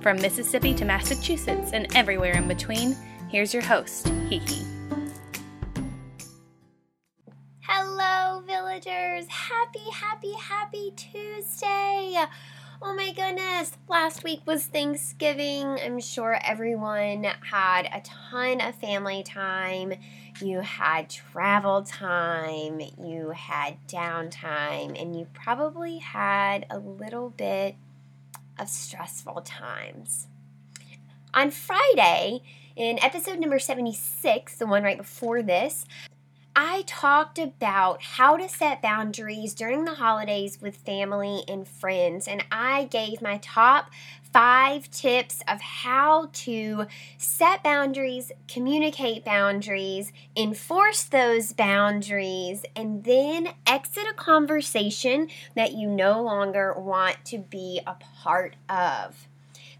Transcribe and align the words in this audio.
From 0.00 0.22
Mississippi 0.22 0.74
to 0.74 0.84
Massachusetts 0.84 1.72
and 1.72 1.94
everywhere 1.96 2.36
in 2.36 2.46
between, 2.46 2.96
here's 3.28 3.52
your 3.52 3.64
host, 3.64 4.06
Hiki. 4.30 4.64
Hello, 7.60 8.40
villagers! 8.46 9.26
Happy, 9.28 9.90
happy, 9.92 10.32
happy 10.34 10.92
Tuesday! 10.94 12.24
Oh 12.80 12.94
my 12.94 13.12
goodness, 13.12 13.72
last 13.88 14.22
week 14.22 14.40
was 14.46 14.66
Thanksgiving. 14.66 15.66
I'm 15.66 15.98
sure 15.98 16.38
everyone 16.44 17.24
had 17.24 17.88
a 17.92 18.00
ton 18.02 18.60
of 18.60 18.76
family 18.76 19.24
time. 19.24 19.94
You 20.40 20.60
had 20.60 21.10
travel 21.10 21.82
time, 21.82 22.80
you 23.02 23.30
had 23.30 23.78
downtime, 23.88 25.00
and 25.00 25.18
you 25.18 25.26
probably 25.34 25.98
had 25.98 26.66
a 26.70 26.78
little 26.78 27.30
bit 27.30 27.74
of 28.58 28.68
stressful 28.68 29.42
times. 29.42 30.26
On 31.34 31.50
Friday, 31.50 32.42
in 32.76 33.02
episode 33.02 33.38
number 33.38 33.58
76, 33.58 34.56
the 34.56 34.66
one 34.66 34.82
right 34.82 34.98
before 34.98 35.42
this, 35.42 35.84
I 36.56 36.82
talked 36.86 37.38
about 37.38 38.02
how 38.02 38.36
to 38.36 38.48
set 38.48 38.82
boundaries 38.82 39.54
during 39.54 39.84
the 39.84 39.94
holidays 39.94 40.60
with 40.60 40.76
family 40.76 41.44
and 41.46 41.68
friends, 41.68 42.26
and 42.26 42.44
I 42.50 42.84
gave 42.84 43.22
my 43.22 43.38
top 43.38 43.90
five 44.32 44.90
tips 44.90 45.42
of 45.48 45.60
how 45.60 46.28
to 46.32 46.86
set 47.16 47.62
boundaries, 47.62 48.32
communicate 48.46 49.24
boundaries, 49.24 50.12
enforce 50.36 51.04
those 51.04 51.52
boundaries, 51.52 52.64
and 52.76 53.04
then 53.04 53.48
exit 53.66 54.06
a 54.10 54.14
conversation 54.14 55.28
that 55.54 55.72
you 55.72 55.88
no 55.88 56.22
longer 56.22 56.74
want 56.76 57.24
to 57.26 57.38
be 57.38 57.80
a 57.86 57.94
part 57.94 58.56
of. 58.68 59.28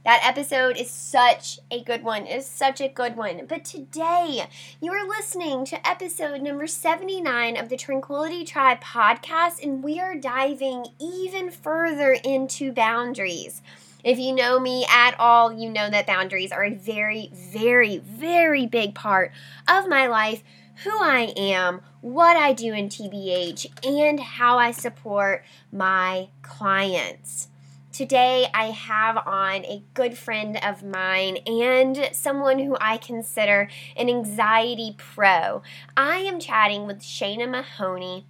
That 0.05 0.25
episode 0.25 0.79
is 0.79 0.91
such 0.91 1.59
a 1.71 1.83
good 1.83 2.03
one. 2.03 2.27
It's 2.27 2.47
such 2.47 2.81
a 2.81 2.89
good 2.89 3.17
one. 3.17 3.45
But 3.47 3.65
today, 3.65 4.49
you 4.81 4.93
are 4.93 5.07
listening 5.07 5.67
to 5.67 5.87
episode 5.87 6.41
number 6.41 6.67
79 6.67 7.59
of 7.59 7.69
the 7.69 7.77
Tranquility 7.77 8.45
Tribe 8.45 8.81
podcast, 8.81 9.63
and 9.63 9.85
we 9.85 10.01
are 10.01 10.15
diving 10.15 10.87
even 10.99 11.51
further 11.51 12.13
into 12.25 12.73
boundaries. 12.73 13.61
If 14.09 14.19
you 14.19 14.35
know 14.35 14.59
me 14.59 14.87
at 14.89 15.21
all, 15.21 15.53
you 15.53 15.69
know 15.69 15.91
that 15.91 16.07
boundaries 16.07 16.51
are 16.51 16.65
a 16.65 16.75
very, 16.75 17.31
very, 17.35 17.99
very 17.99 18.65
big 18.65 18.95
part 18.95 19.33
of 19.69 19.87
my 19.87 20.07
life, 20.07 20.43
who 20.83 20.99
I 20.99 21.35
am, 21.37 21.83
what 22.01 22.35
I 22.35 22.55
do 22.55 22.73
in 22.73 22.89
TBH, 22.89 23.87
and 23.87 24.19
how 24.19 24.57
I 24.57 24.71
support 24.71 25.45
my 25.71 26.31
clients. 26.41 27.49
Today, 27.93 28.47
I 28.55 28.71
have 28.71 29.19
on 29.27 29.67
a 29.67 29.83
good 29.93 30.17
friend 30.17 30.59
of 30.65 30.83
mine 30.83 31.37
and 31.47 32.09
someone 32.13 32.61
who 32.61 32.79
I 32.81 32.97
consider 32.97 33.69
an 33.95 34.09
anxiety 34.09 34.95
pro. 34.97 35.61
I 35.99 36.21
am 36.21 36.41
chatting 36.41 36.87
with 36.87 37.01
Shayna 37.01 37.47
Mahoney, 37.47 38.25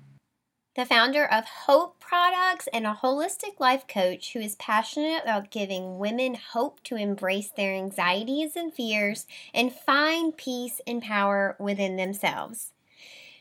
the 0.78 0.86
founder 0.86 1.24
of 1.24 1.44
Hope 1.44 1.98
Products 1.98 2.68
and 2.72 2.86
a 2.86 2.96
holistic 3.02 3.58
life 3.58 3.88
coach 3.88 4.32
who 4.32 4.38
is 4.38 4.54
passionate 4.54 5.24
about 5.24 5.50
giving 5.50 5.98
women 5.98 6.36
hope 6.52 6.80
to 6.84 6.94
embrace 6.94 7.50
their 7.50 7.74
anxieties 7.74 8.54
and 8.54 8.72
fears 8.72 9.26
and 9.52 9.72
find 9.72 10.36
peace 10.36 10.80
and 10.86 11.02
power 11.02 11.56
within 11.58 11.96
themselves. 11.96 12.70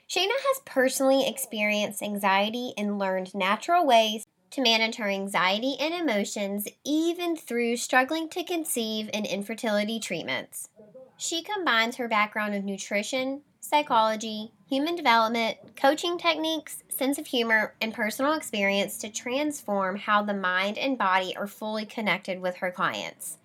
Shayna 0.10 0.32
has 0.32 0.62
personally 0.66 1.28
experienced 1.28 2.02
anxiety 2.02 2.74
and 2.76 2.98
learned 2.98 3.36
natural 3.36 3.86
ways 3.86 4.26
to 4.50 4.62
manage 4.62 4.96
her 4.96 5.08
anxiety 5.08 5.76
and 5.80 5.94
emotions 5.94 6.68
even 6.84 7.36
through 7.36 7.78
struggling 7.78 8.30
to 8.30 8.44
conceive 8.44 9.12
and 9.14 9.28
infertility 9.28 10.00
treatments. 10.00 10.70
She 11.20 11.44
combines 11.44 11.98
her 11.98 12.08
background 12.08 12.56
of 12.56 12.64
nutrition, 12.64 13.44
psychology, 13.68 14.52
human 14.70 14.96
development, 14.96 15.58
coaching 15.76 16.18
techniques, 16.18 16.84
sense 16.90 17.18
of 17.18 17.28
humor, 17.28 17.74
and 17.82 17.94
personal 17.94 18.34
experience 18.34 18.98
to 18.98 19.10
transform 19.10 19.98
how 19.98 20.24
the 20.24 20.34
mind 20.34 20.78
and 20.78 20.98
body 20.98 21.36
are 21.36 21.48
fully 21.48 21.86
connected 21.86 22.40
with 22.40 22.58
her 22.58 22.72
clients. 22.72 23.38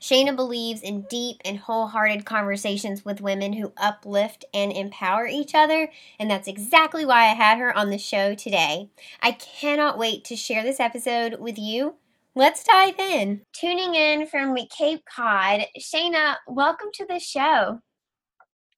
Shayna 0.00 0.34
believes 0.34 0.82
in 0.82 1.02
deep 1.02 1.40
and 1.44 1.58
wholehearted 1.58 2.24
conversations 2.24 3.04
with 3.04 3.20
women 3.20 3.52
who 3.52 3.72
uplift 3.76 4.44
and 4.52 4.72
empower 4.72 5.26
each 5.26 5.54
other, 5.54 5.90
and 6.18 6.30
that's 6.30 6.48
exactly 6.48 7.04
why 7.04 7.22
I 7.22 7.34
had 7.34 7.58
her 7.58 7.76
on 7.76 7.90
the 7.90 7.98
show 7.98 8.34
today. 8.34 8.90
I 9.22 9.32
cannot 9.32 9.98
wait 9.98 10.24
to 10.24 10.36
share 10.36 10.62
this 10.62 10.80
episode 10.80 11.38
with 11.40 11.58
you. 11.58 11.94
Let's 12.34 12.62
dive 12.62 12.98
in. 12.98 13.42
Tuning 13.52 13.94
in 13.94 14.26
from 14.26 14.56
Cape 14.76 15.02
Cod, 15.04 15.62
Shayna, 15.78 16.36
welcome 16.46 16.88
to 16.94 17.06
the 17.06 17.18
show. 17.18 17.80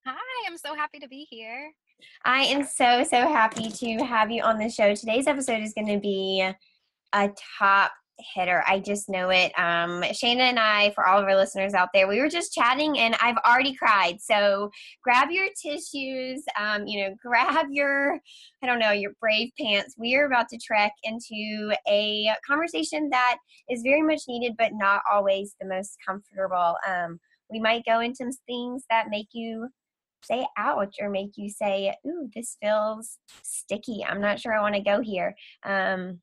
Hi, 0.06 0.46
I'm 0.46 0.56
so 0.56 0.74
happy 0.74 0.98
to 0.98 1.08
be 1.08 1.26
here. 1.28 1.72
I 2.24 2.44
am 2.44 2.64
so, 2.64 3.04
so 3.04 3.28
happy 3.28 3.68
to 3.70 4.04
have 4.04 4.30
you 4.30 4.42
on 4.42 4.58
the 4.58 4.70
show. 4.70 4.94
Today's 4.94 5.26
episode 5.26 5.60
is 5.60 5.74
going 5.74 5.88
to 5.88 6.00
be 6.00 6.48
a 7.12 7.30
top 7.58 7.92
hitter. 8.34 8.64
I 8.66 8.78
just 8.78 9.10
know 9.10 9.28
it. 9.28 9.52
Um, 9.58 10.00
Shayna 10.02 10.40
and 10.40 10.58
I, 10.58 10.92
for 10.94 11.06
all 11.06 11.18
of 11.18 11.26
our 11.26 11.36
listeners 11.36 11.74
out 11.74 11.90
there, 11.92 12.08
we 12.08 12.18
were 12.18 12.30
just 12.30 12.54
chatting 12.54 12.98
and 12.98 13.14
I've 13.20 13.36
already 13.46 13.74
cried. 13.74 14.22
So 14.22 14.70
grab 15.04 15.30
your 15.30 15.48
tissues, 15.62 16.44
um, 16.58 16.86
you 16.86 17.02
know, 17.02 17.14
grab 17.22 17.66
your, 17.70 18.18
I 18.62 18.66
don't 18.66 18.78
know, 18.78 18.92
your 18.92 19.12
brave 19.20 19.50
pants. 19.60 19.96
We 19.98 20.16
are 20.16 20.24
about 20.24 20.48
to 20.48 20.58
trek 20.58 20.92
into 21.04 21.74
a 21.86 22.30
conversation 22.46 23.10
that 23.10 23.36
is 23.68 23.82
very 23.82 24.02
much 24.02 24.22
needed, 24.28 24.54
but 24.56 24.72
not 24.72 25.02
always 25.12 25.54
the 25.60 25.68
most 25.68 25.96
comfortable. 26.06 26.76
Um, 26.88 27.20
we 27.50 27.60
might 27.60 27.84
go 27.84 28.00
into 28.00 28.32
things 28.46 28.84
that 28.88 29.10
make 29.10 29.28
you 29.32 29.68
say 30.22 30.46
ouch 30.56 30.96
or 31.00 31.10
make 31.10 31.32
you 31.36 31.48
say, 31.48 31.94
ooh, 32.06 32.28
this 32.34 32.56
feels 32.62 33.18
sticky. 33.42 34.04
I'm 34.06 34.20
not 34.20 34.40
sure 34.40 34.52
I 34.52 34.62
want 34.62 34.74
to 34.74 34.82
go 34.82 35.00
here. 35.00 35.34
Um, 35.64 36.20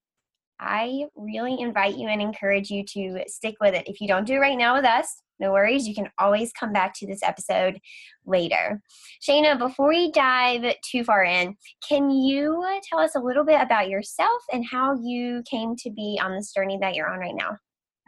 I 0.60 1.06
really 1.16 1.60
invite 1.60 1.98
you 1.98 2.08
and 2.08 2.22
encourage 2.22 2.70
you 2.70 2.84
to 2.94 3.24
stick 3.28 3.56
with 3.62 3.76
it. 3.76 3.88
If 3.88 4.02
you 4.02 4.08
don't 4.08 4.26
do 4.26 4.36
it 4.36 4.40
right 4.40 4.58
now 4.58 4.76
with 4.76 4.86
us, 4.86 5.22
no 5.40 5.52
worries. 5.52 5.88
You 5.88 5.94
can 5.94 6.10
always 6.18 6.52
come 6.54 6.74
back 6.74 6.94
to 6.96 7.08
this 7.08 7.22
episode 7.22 7.80
later. 8.26 8.82
Shayna, 9.28 9.60
before 9.60 9.90
we 9.90 10.12
dive 10.12 10.76
too 10.90 11.04
far 11.04 11.24
in, 11.24 11.56
can 11.88 12.10
you 12.10 12.80
tell 12.90 13.00
us 13.00 13.16
a 13.16 13.20
little 13.20 13.46
bit 13.46 13.62
about 13.62 13.90
yourself 13.90 14.42
and 14.52 14.66
how 14.66 14.96
you 15.00 15.44
came 15.50 15.76
to 15.78 15.92
be 15.92 16.20
on 16.24 16.36
this 16.36 16.52
journey 16.54 16.80
that 16.82 16.96
you're 16.96 17.12
on 17.12 17.20
right 17.20 17.36
now? 17.36 17.58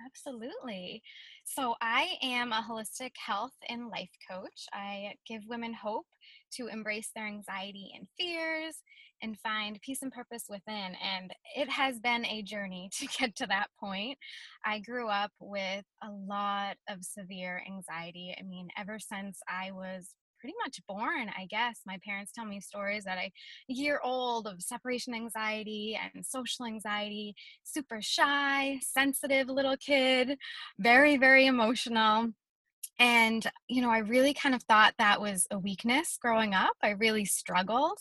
Absolutely. 0.06 1.04
So, 1.52 1.74
I 1.82 2.10
am 2.22 2.52
a 2.52 2.62
holistic 2.62 3.14
health 3.18 3.56
and 3.68 3.90
life 3.90 4.12
coach. 4.30 4.68
I 4.72 5.14
give 5.28 5.42
women 5.48 5.74
hope 5.74 6.06
to 6.54 6.68
embrace 6.68 7.10
their 7.16 7.26
anxiety 7.26 7.92
and 7.98 8.08
fears 8.20 8.84
and 9.24 9.36
find 9.40 9.82
peace 9.82 10.04
and 10.04 10.12
purpose 10.12 10.44
within. 10.48 10.94
And 11.04 11.34
it 11.56 11.68
has 11.68 12.00
been 12.00 12.24
a 12.26 12.44
journey 12.44 12.92
to 13.00 13.08
get 13.08 13.36
to 13.38 13.48
that 13.48 13.70
point. 13.80 14.20
I 14.64 14.78
grew 14.78 15.10
up 15.10 15.32
with 15.40 15.86
a 16.04 16.12
lot 16.12 16.78
of 16.88 17.04
severe 17.04 17.64
anxiety. 17.68 18.36
I 18.40 18.44
mean, 18.44 18.68
ever 18.78 19.00
since 19.00 19.40
I 19.48 19.72
was 19.72 20.14
pretty 20.40 20.56
much 20.64 20.80
born, 20.88 21.30
I 21.38 21.46
guess. 21.46 21.82
My 21.86 22.00
parents 22.06 22.32
tell 22.32 22.46
me 22.46 22.60
stories 22.60 23.06
at 23.06 23.18
a 23.18 23.32
year 23.68 24.00
old 24.04 24.48
of 24.48 24.62
separation 24.62 25.14
anxiety 25.14 26.00
and 26.14 26.26
social 26.26 26.66
anxiety, 26.66 27.36
super 27.64 28.02
shy, 28.02 28.80
sensitive 28.82 29.48
little 29.50 29.78
kid, 29.78 30.38
very, 30.80 31.18
very 31.18 31.46
emotional. 31.46 32.30
And, 33.00 33.46
you 33.68 33.82
know, 33.82 33.90
I 33.90 34.00
really 34.00 34.34
kind 34.34 34.56
of 34.56 34.64
thought 34.64 34.94
that 34.98 35.22
was 35.22 35.48
a 35.52 35.60
weakness 35.60 36.18
growing 36.22 36.54
up. 36.54 36.76
I 36.84 36.90
really 36.90 37.26
struggled 37.26 38.00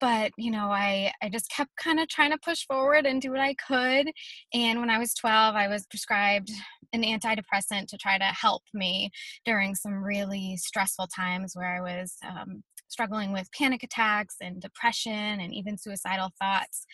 but 0.00 0.30
you 0.36 0.50
know 0.50 0.70
i 0.70 1.10
i 1.22 1.28
just 1.28 1.50
kept 1.50 1.74
kind 1.76 1.98
of 1.98 2.08
trying 2.08 2.30
to 2.30 2.38
push 2.38 2.66
forward 2.66 3.06
and 3.06 3.22
do 3.22 3.30
what 3.30 3.40
i 3.40 3.54
could 3.54 4.10
and 4.52 4.80
when 4.80 4.90
i 4.90 4.98
was 4.98 5.14
12 5.14 5.54
i 5.54 5.68
was 5.68 5.86
prescribed 5.86 6.50
an 6.92 7.02
antidepressant 7.02 7.86
to 7.88 7.96
try 7.96 8.18
to 8.18 8.24
help 8.24 8.62
me 8.74 9.10
during 9.44 9.74
some 9.74 10.02
really 10.02 10.56
stressful 10.56 11.06
times 11.06 11.52
where 11.54 11.76
i 11.76 11.80
was 11.80 12.16
um, 12.26 12.62
struggling 12.88 13.32
with 13.32 13.50
panic 13.52 13.82
attacks 13.82 14.36
and 14.40 14.60
depression 14.60 15.12
and 15.12 15.52
even 15.52 15.76
suicidal 15.76 16.30
thoughts. 16.40 16.86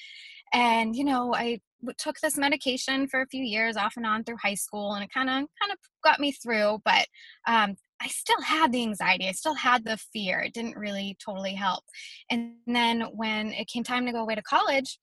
And, 0.53 0.94
you 0.94 1.05
know, 1.05 1.35
I 1.35 1.61
took 1.99 2.17
this 2.21 2.37
medication 2.37 3.09
for 3.09 3.23
a 3.23 3.27
few 3.27 3.43
years 3.43 3.77
off 3.77 3.94
and 3.97 4.06
on 4.06 4.25
through 4.25 4.37
high 4.43 4.55
school 4.55 4.94
and 4.94 5.03
it 5.03 5.11
kind 5.12 5.29
of 5.29 5.35
kind 5.35 5.73
of 5.73 5.79
got 6.05 6.21
me 6.21 6.31
through 6.31 6.79
but 6.85 7.06
um, 7.49 7.75
i 8.00 8.06
still 8.06 8.41
had 8.41 8.71
the 8.71 8.83
anxiety 8.83 9.27
i 9.29 9.33
still 9.33 9.55
had 9.55 9.85
the 9.85 9.97
fear 10.12 10.39
it 10.39 10.55
didn't 10.55 10.77
really 10.77 11.17
totally 11.25 11.55
help. 11.55 11.83
And 12.31 12.53
then 12.69 13.03
when 13.12 13.53
it 13.53 13.67
came 13.67 13.83
time 13.83 14.06
to 14.06 14.12
go 14.12 14.21
away 14.21 14.37
to 14.37 14.43
college 14.43 15.00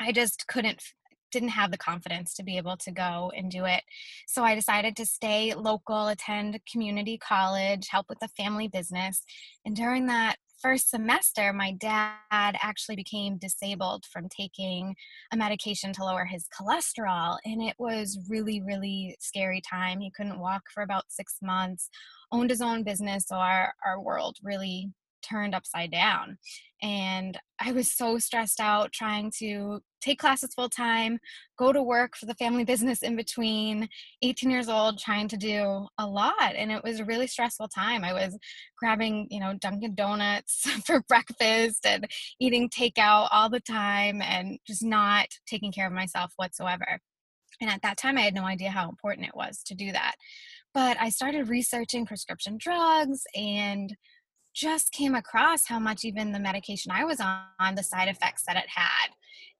i 0.00 0.10
just 0.10 0.44
couldn't 0.48 0.82
didn't 1.30 1.50
have 1.50 1.70
the 1.70 1.78
confidence 1.78 2.34
to 2.34 2.42
be 2.42 2.56
able 2.56 2.76
to 2.78 2.90
go 2.90 3.32
and 3.36 3.50
do 3.50 3.64
it. 3.64 3.82
So 4.26 4.42
I 4.42 4.54
decided 4.54 4.96
to 4.96 5.06
stay 5.06 5.54
local, 5.54 6.08
attend 6.08 6.60
community 6.70 7.18
college, 7.18 7.88
help 7.88 8.06
with 8.08 8.18
the 8.20 8.28
family 8.28 8.68
business. 8.68 9.22
And 9.64 9.74
during 9.76 10.06
that 10.06 10.36
first 10.60 10.90
semester, 10.90 11.52
my 11.52 11.72
dad 11.72 12.18
actually 12.30 12.96
became 12.96 13.38
disabled 13.38 14.04
from 14.12 14.28
taking 14.28 14.94
a 15.32 15.36
medication 15.36 15.92
to 15.92 16.04
lower 16.04 16.24
his 16.24 16.46
cholesterol. 16.48 17.38
And 17.44 17.62
it 17.62 17.76
was 17.78 18.18
really, 18.28 18.60
really 18.60 19.16
scary 19.20 19.60
time. 19.60 20.00
He 20.00 20.10
couldn't 20.10 20.40
walk 20.40 20.64
for 20.72 20.82
about 20.82 21.04
six 21.08 21.36
months, 21.42 21.88
owned 22.32 22.50
his 22.50 22.60
own 22.60 22.82
business. 22.82 23.26
So 23.26 23.36
our, 23.36 23.72
our 23.86 24.00
world 24.00 24.36
really 24.42 24.90
turned 25.28 25.54
upside 25.54 25.90
down. 25.90 26.38
And 26.80 27.38
I 27.60 27.72
was 27.72 27.92
so 27.92 28.18
stressed 28.18 28.60
out 28.60 28.92
trying 28.92 29.32
to 29.38 29.80
take 30.00 30.20
classes 30.20 30.54
full 30.54 30.68
time, 30.68 31.18
go 31.58 31.72
to 31.72 31.82
work 31.82 32.16
for 32.16 32.26
the 32.26 32.34
family 32.34 32.64
business 32.72 33.02
in 33.02 33.16
between, 33.16 33.88
18 34.22 34.50
years 34.50 34.68
old, 34.68 34.98
trying 34.98 35.28
to 35.28 35.36
do 35.36 35.86
a 35.98 36.06
lot. 36.06 36.54
And 36.54 36.70
it 36.70 36.84
was 36.84 37.00
a 37.00 37.04
really 37.04 37.26
stressful 37.26 37.68
time. 37.68 38.04
I 38.04 38.12
was 38.12 38.38
grabbing, 38.78 39.26
you 39.30 39.40
know, 39.40 39.54
Dunkin' 39.60 39.94
Donuts 39.94 40.70
for 40.86 41.02
breakfast 41.08 41.84
and 41.84 42.06
eating 42.40 42.70
takeout 42.70 43.28
all 43.32 43.50
the 43.50 43.60
time 43.60 44.22
and 44.22 44.58
just 44.66 44.84
not 44.84 45.26
taking 45.46 45.72
care 45.72 45.86
of 45.86 45.92
myself 45.92 46.32
whatsoever. 46.36 47.00
And 47.60 47.70
at 47.70 47.82
that 47.82 47.96
time, 47.96 48.16
I 48.16 48.22
had 48.22 48.34
no 48.34 48.44
idea 48.44 48.70
how 48.70 48.88
important 48.88 49.26
it 49.26 49.34
was 49.34 49.62
to 49.64 49.74
do 49.74 49.90
that. 49.90 50.14
But 50.74 50.96
I 51.00 51.08
started 51.08 51.48
researching 51.48 52.06
prescription 52.06 52.56
drugs 52.56 53.22
and 53.34 53.96
just 54.58 54.90
came 54.90 55.14
across 55.14 55.66
how 55.66 55.78
much 55.78 56.04
even 56.04 56.32
the 56.32 56.40
medication 56.40 56.90
I 56.90 57.04
was 57.04 57.20
on, 57.20 57.74
the 57.76 57.82
side 57.82 58.08
effects 58.08 58.42
that 58.46 58.56
it 58.56 58.64
had, 58.66 59.08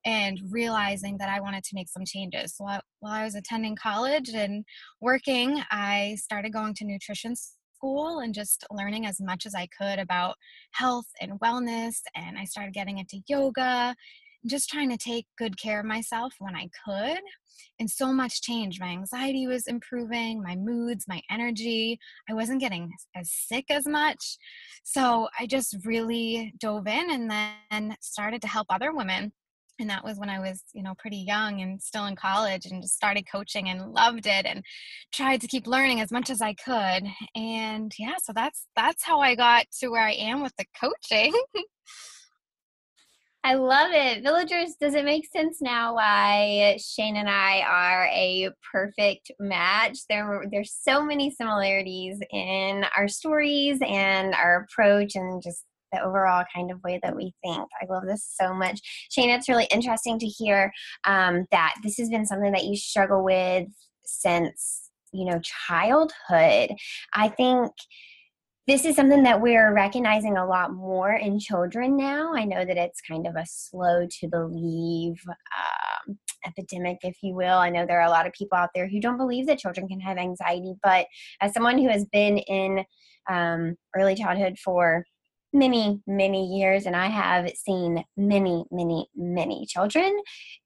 and 0.05 0.41
realizing 0.51 1.19
that 1.19 1.29
I 1.29 1.41
wanted 1.41 1.63
to 1.65 1.75
make 1.75 1.89
some 1.89 2.05
changes. 2.05 2.57
So 2.57 2.65
while, 2.65 2.81
while 2.99 3.13
I 3.13 3.25
was 3.25 3.37
attending 3.37 3.77
college 3.77 4.31
and 4.31 4.65
working, 5.01 5.63
I 5.71 6.17
started 6.21 6.53
going 6.53 6.75
to 6.75 6.85
nutrition 6.85 7.35
school 7.37 8.19
and 8.19 8.35
just 8.35 8.67
learning 8.73 9.07
as 9.07 9.21
much 9.21 9.47
as 9.47 9.55
I 9.55 9.69
could 9.79 10.01
about 10.01 10.35
health 10.73 11.07
and 11.21 11.39
wellness. 11.39 12.01
And 12.17 12.37
I 12.37 12.45
started 12.45 12.75
getting 12.75 12.99
into 12.99 13.21
yoga 13.29 13.95
just 14.49 14.69
trying 14.69 14.91
to 14.91 14.97
take 14.97 15.27
good 15.37 15.61
care 15.61 15.81
of 15.81 15.87
myself 15.87 16.35
when 16.39 16.55
I 16.55 16.69
could. 16.85 17.21
And 17.81 17.91
so 17.91 18.13
much 18.13 18.43
changed. 18.43 18.81
My 18.81 18.89
anxiety 18.89 19.47
was 19.47 19.67
improving, 19.67 20.43
my 20.43 20.57
moods, 20.57 21.07
my 21.09 21.21
energy. 21.31 21.99
I 22.29 22.35
wasn't 22.35 22.61
getting 22.61 22.91
as 23.17 23.31
sick 23.33 23.67
as 23.71 23.87
much. 23.87 24.37
So 24.85 25.29
I 25.39 25.47
just 25.47 25.77
really 25.85 26.55
dove 26.59 26.87
in 26.87 27.11
and 27.11 27.31
then 27.31 27.97
started 28.01 28.43
to 28.43 28.49
help 28.49 28.67
other 28.71 28.93
women. 28.93 29.33
And 29.81 29.89
that 29.91 30.05
was 30.05 30.19
when 30.19 30.29
I 30.29 30.41
was, 30.41 30.65
you 30.73 30.83
know, 30.83 30.95
pretty 30.99 31.19
young 31.19 31.61
and 31.61 31.81
still 31.81 32.07
in 32.07 32.17
college 32.17 32.67
and 32.67 32.83
just 32.83 32.97
started 32.97 33.27
coaching 33.31 33.69
and 33.69 33.93
loved 33.93 34.27
it 34.27 34.45
and 34.45 34.65
tried 35.13 35.41
to 35.41 35.47
keep 35.47 35.69
learning 35.69 36.01
as 36.01 36.11
much 36.11 36.31
as 36.31 36.43
I 36.43 36.55
could. 36.55 37.07
And 37.37 37.93
yeah, 37.99 38.17
so 38.23 38.33
that's 38.35 38.67
that's 38.75 39.05
how 39.05 39.21
I 39.21 39.37
got 39.37 39.67
to 39.81 39.89
where 39.89 40.03
I 40.03 40.15
am 40.15 40.43
with 40.43 40.55
the 40.59 40.67
coaching. 40.81 41.33
I 43.45 43.55
love 43.55 43.93
it. 43.93 44.23
Villagers, 44.23 44.75
does 44.81 44.95
it 44.95 45.05
make 45.05 45.25
sense 45.31 45.63
now 45.63 45.95
why 45.95 46.77
Shane 46.79 47.17
and 47.17 47.31
I 47.31 47.61
are 47.61 48.07
a 48.07 48.51
perfect 48.73 49.31
match? 49.39 49.99
There, 50.09 50.45
there's 50.51 50.77
so 50.79 51.05
many 51.05 51.31
similarities 51.31 52.19
in 52.31 52.85
our 52.97 53.09
stories 53.09 53.79
and 53.87 54.35
our 54.35 54.67
approach 54.67 55.15
and 55.15 55.41
just 55.43 55.65
the 55.93 56.03
overall 56.03 56.45
kind 56.55 56.71
of 56.71 56.83
way 56.83 57.01
that 57.03 57.17
we 57.17 57.33
think. 57.43 57.67
I 57.81 57.87
love 57.89 58.05
this 58.07 58.29
so 58.39 58.53
much. 58.53 58.81
Shane, 59.11 59.31
it's 59.31 59.49
really 59.49 59.69
interesting 59.71 60.19
to 60.19 60.27
hear 60.27 60.73
um, 61.05 61.47
that 61.51 61.75
this 61.83 61.97
has 61.99 62.11
been 62.11 62.27
something 62.27 62.53
that 62.53 62.65
you 62.65 62.77
struggle 62.77 63.25
with 63.25 63.69
since, 64.05 64.91
you 65.13 65.25
know, 65.25 65.41
childhood. 65.69 66.77
I 67.15 67.29
think 67.29 67.73
this 68.69 68.85
is 68.85 68.95
something 68.95 69.23
that 69.23 69.41
we're 69.41 69.73
recognizing 69.73 70.37
a 70.37 70.47
lot 70.47 70.75
more 70.75 71.15
in 71.15 71.39
children 71.39 71.97
now. 71.97 72.35
I 72.35 72.45
know 72.45 72.67
that 72.67 72.77
it's 72.77 73.01
kind 73.01 73.27
of 73.27 73.35
a 73.35 73.47
slow 73.47 74.07
to 74.21 74.29
believe 74.29 75.19
um, 75.27 76.19
epidemic, 76.47 76.99
if 77.01 77.17
you 77.23 77.35
will. 77.35 77.57
I 77.57 77.71
know 77.71 77.87
there 77.87 77.99
are 77.99 78.07
a 78.07 78.11
lot 78.11 78.27
of 78.27 78.35
people 78.35 78.59
out 78.59 78.69
there 78.75 78.87
who 78.87 79.01
don't 79.01 79.17
believe 79.17 79.47
that 79.47 79.59
children 79.59 79.89
can 79.89 80.01
have 80.01 80.19
anxiety, 80.19 80.75
but 80.83 81.07
as 81.41 81.55
someone 81.55 81.79
who 81.79 81.89
has 81.89 82.05
been 82.13 82.37
in 82.37 82.85
um, 83.31 83.75
early 83.97 84.15
childhood 84.15 84.59
for 84.63 85.03
many, 85.53 86.01
many 86.07 86.59
years, 86.59 86.87
and 86.87 86.95
I 86.95 87.07
have 87.07 87.49
seen 87.51 88.05
many, 88.17 88.65
many, 88.71 89.09
many 89.17 89.67
children. 89.67 90.19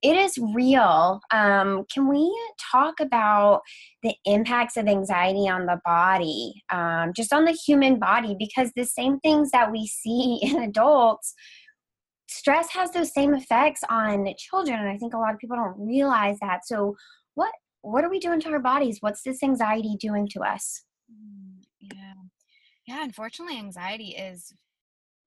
It 0.03 0.17
is 0.17 0.39
real. 0.55 1.21
Um, 1.31 1.85
can 1.93 2.09
we 2.09 2.33
talk 2.73 3.01
about 3.01 3.63
the 4.03 4.15
impacts 4.25 4.77
of 4.77 4.89
anxiety 4.89 5.49
on 5.49 5.67
the 5.67 5.81
body, 5.85 6.55
um, 6.71 7.13
just 7.15 7.33
on 7.33 7.45
the 7.45 7.53
human 7.53 7.99
body? 7.99 8.35
Because 8.39 8.73
the 8.75 8.85
same 8.85 9.21
things 9.21 9.51
that 9.53 9.71
we 9.71 9.87
see 9.87 10.39
in 10.43 10.63
adults, 10.63 11.35
stress 12.29 12.71
has 12.71 12.91
those 12.91 13.13
same 13.13 13.35
effects 13.35 13.81
on 13.89 14.27
children, 14.39 14.81
and 14.81 14.89
I 14.89 14.97
think 14.97 15.15
a 15.15 15.19
lot 15.19 15.35
of 15.35 15.39
people 15.39 15.57
don't 15.57 15.79
realize 15.79 16.39
that. 16.41 16.67
So, 16.67 16.97
what 17.35 17.53
what 17.83 18.05
are 18.05 18.11
we 18.11 18.21
doing 18.21 18.41
to 18.41 18.51
our 18.51 18.61
bodies? 18.61 18.99
What's 19.01 19.23
this 19.23 19.43
anxiety 19.43 19.97
doing 19.99 20.29
to 20.29 20.41
us? 20.41 20.85
Mm, 21.11 21.63
yeah. 21.81 22.15
Yeah, 22.87 23.05
unfortunately, 23.05 23.59
anxiety 23.59 24.17
is 24.17 24.53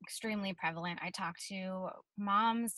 extremely 0.05 0.53
prevalent. 0.53 0.99
I 1.01 1.09
talk 1.09 1.35
to 1.49 1.89
moms 2.17 2.75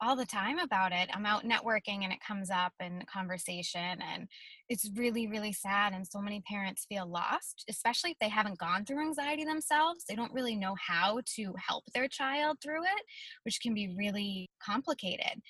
all 0.00 0.14
the 0.14 0.24
time 0.24 0.60
about 0.60 0.92
it. 0.92 1.10
I'm 1.12 1.26
out 1.26 1.42
networking 1.44 2.04
and 2.04 2.12
it 2.12 2.20
comes 2.26 2.50
up 2.50 2.72
in 2.80 3.02
conversation 3.12 3.98
and 4.00 4.28
it's 4.68 4.88
really 4.94 5.26
really 5.26 5.52
sad 5.52 5.92
and 5.92 6.06
so 6.06 6.20
many 6.20 6.40
parents 6.48 6.86
feel 6.88 7.06
lost, 7.06 7.64
especially 7.68 8.12
if 8.12 8.18
they 8.20 8.28
haven't 8.28 8.58
gone 8.58 8.84
through 8.84 9.02
anxiety 9.02 9.44
themselves. 9.44 10.04
They 10.08 10.14
don't 10.14 10.32
really 10.32 10.54
know 10.54 10.76
how 10.78 11.20
to 11.36 11.54
help 11.66 11.84
their 11.94 12.06
child 12.06 12.58
through 12.62 12.84
it, 12.84 13.02
which 13.42 13.60
can 13.60 13.74
be 13.74 13.94
really 13.98 14.48
complicated. 14.64 15.42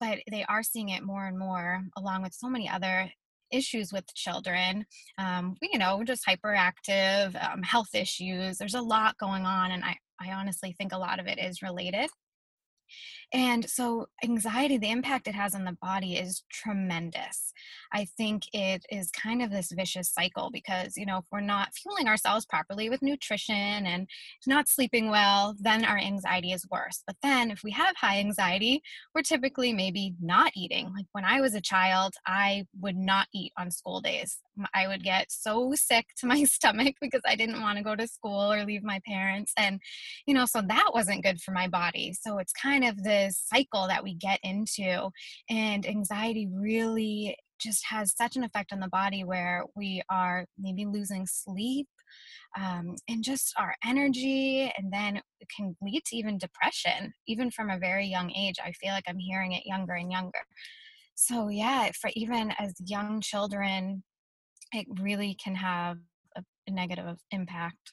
But 0.00 0.18
they 0.28 0.44
are 0.48 0.64
seeing 0.64 0.88
it 0.88 1.04
more 1.04 1.26
and 1.26 1.38
more 1.38 1.84
along 1.96 2.22
with 2.22 2.34
so 2.34 2.48
many 2.48 2.68
other 2.68 3.08
issues 3.50 3.92
with 3.92 4.04
children 4.14 4.84
um, 5.18 5.54
you 5.62 5.78
know 5.78 6.02
just 6.02 6.26
hyperactive 6.26 7.34
um, 7.44 7.62
health 7.62 7.94
issues 7.94 8.58
there's 8.58 8.74
a 8.74 8.80
lot 8.80 9.16
going 9.18 9.44
on 9.44 9.70
and 9.70 9.84
I, 9.84 9.96
I 10.20 10.32
honestly 10.32 10.72
think 10.72 10.92
a 10.92 10.98
lot 10.98 11.20
of 11.20 11.26
it 11.26 11.38
is 11.38 11.62
related. 11.62 12.08
And 13.34 13.68
so, 13.68 14.06
anxiety, 14.22 14.78
the 14.78 14.92
impact 14.92 15.26
it 15.26 15.34
has 15.34 15.56
on 15.56 15.64
the 15.64 15.76
body 15.82 16.14
is 16.14 16.44
tremendous. 16.52 17.52
I 17.92 18.04
think 18.16 18.44
it 18.52 18.86
is 18.90 19.10
kind 19.10 19.42
of 19.42 19.50
this 19.50 19.72
vicious 19.72 20.12
cycle 20.12 20.50
because, 20.52 20.96
you 20.96 21.04
know, 21.04 21.18
if 21.18 21.24
we're 21.32 21.40
not 21.40 21.74
fueling 21.74 22.06
ourselves 22.06 22.46
properly 22.46 22.88
with 22.88 23.02
nutrition 23.02 23.56
and 23.56 24.08
not 24.46 24.68
sleeping 24.68 25.10
well, 25.10 25.56
then 25.58 25.84
our 25.84 25.98
anxiety 25.98 26.52
is 26.52 26.64
worse. 26.70 27.02
But 27.08 27.16
then, 27.24 27.50
if 27.50 27.64
we 27.64 27.72
have 27.72 27.96
high 27.96 28.20
anxiety, 28.20 28.82
we're 29.16 29.22
typically 29.22 29.72
maybe 29.72 30.14
not 30.20 30.52
eating. 30.54 30.92
Like 30.94 31.06
when 31.10 31.24
I 31.24 31.40
was 31.40 31.56
a 31.56 31.60
child, 31.60 32.14
I 32.24 32.66
would 32.80 32.96
not 32.96 33.26
eat 33.34 33.52
on 33.58 33.72
school 33.72 34.00
days. 34.00 34.38
I 34.74 34.86
would 34.86 35.02
get 35.02 35.32
so 35.32 35.72
sick 35.74 36.06
to 36.18 36.26
my 36.26 36.44
stomach 36.44 36.94
because 37.00 37.22
I 37.26 37.34
didn't 37.34 37.62
want 37.62 37.78
to 37.78 37.84
go 37.84 37.96
to 37.96 38.06
school 38.06 38.52
or 38.52 38.64
leave 38.64 38.84
my 38.84 39.00
parents. 39.04 39.52
And, 39.56 39.80
you 40.24 40.34
know, 40.34 40.46
so 40.46 40.62
that 40.62 40.90
wasn't 40.94 41.24
good 41.24 41.40
for 41.40 41.50
my 41.50 41.66
body. 41.66 42.12
So 42.12 42.38
it's 42.38 42.52
kind 42.52 42.84
of 42.84 43.02
this 43.24 43.42
cycle 43.46 43.86
that 43.88 44.02
we 44.02 44.14
get 44.14 44.40
into. 44.42 45.10
And 45.48 45.86
anxiety 45.86 46.48
really 46.52 47.36
just 47.60 47.84
has 47.86 48.14
such 48.16 48.36
an 48.36 48.44
effect 48.44 48.72
on 48.72 48.80
the 48.80 48.88
body 48.88 49.24
where 49.24 49.64
we 49.74 50.02
are 50.10 50.44
maybe 50.58 50.86
losing 50.86 51.26
sleep 51.26 51.88
um, 52.56 52.94
and 53.08 53.24
just 53.24 53.54
our 53.58 53.74
energy 53.84 54.72
and 54.76 54.92
then 54.92 55.16
it 55.16 55.48
can 55.54 55.76
lead 55.82 56.02
to 56.04 56.16
even 56.16 56.38
depression 56.38 57.12
even 57.26 57.50
from 57.50 57.70
a 57.70 57.78
very 57.78 58.06
young 58.06 58.30
age 58.32 58.56
i 58.64 58.70
feel 58.72 58.92
like 58.92 59.04
i'm 59.08 59.18
hearing 59.18 59.52
it 59.52 59.66
younger 59.66 59.94
and 59.94 60.12
younger 60.12 60.38
so 61.14 61.48
yeah 61.48 61.90
for 62.00 62.10
even 62.14 62.52
as 62.58 62.72
young 62.86 63.20
children 63.20 64.02
it 64.72 64.86
really 65.00 65.36
can 65.42 65.54
have 65.54 65.96
a, 66.36 66.42
a 66.68 66.70
negative 66.70 67.16
impact 67.30 67.92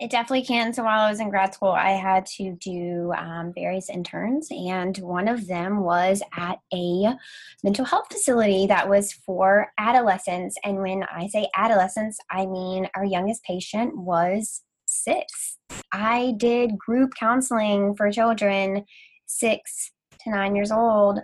it 0.00 0.10
definitely 0.10 0.44
can. 0.44 0.72
So 0.72 0.84
while 0.84 1.00
I 1.00 1.10
was 1.10 1.20
in 1.20 1.30
grad 1.30 1.54
school, 1.54 1.70
I 1.70 1.90
had 1.90 2.26
to 2.38 2.56
do 2.60 3.12
um, 3.16 3.52
various 3.54 3.88
interns, 3.88 4.48
and 4.50 4.96
one 4.98 5.28
of 5.28 5.46
them 5.46 5.80
was 5.80 6.22
at 6.36 6.58
a 6.72 7.14
mental 7.62 7.84
health 7.84 8.06
facility 8.10 8.66
that 8.66 8.88
was 8.88 9.12
for 9.12 9.72
adolescents. 9.78 10.56
And 10.64 10.78
when 10.78 11.04
I 11.04 11.28
say 11.28 11.48
adolescents, 11.54 12.18
I 12.30 12.46
mean 12.46 12.88
our 12.94 13.04
youngest 13.04 13.44
patient 13.44 13.96
was 13.96 14.62
six. 14.86 15.58
I 15.92 16.34
did 16.36 16.78
group 16.78 17.14
counseling 17.14 17.94
for 17.94 18.10
children 18.10 18.84
six 19.26 19.90
to 20.24 20.30
nine 20.30 20.54
years 20.54 20.70
old 20.70 21.20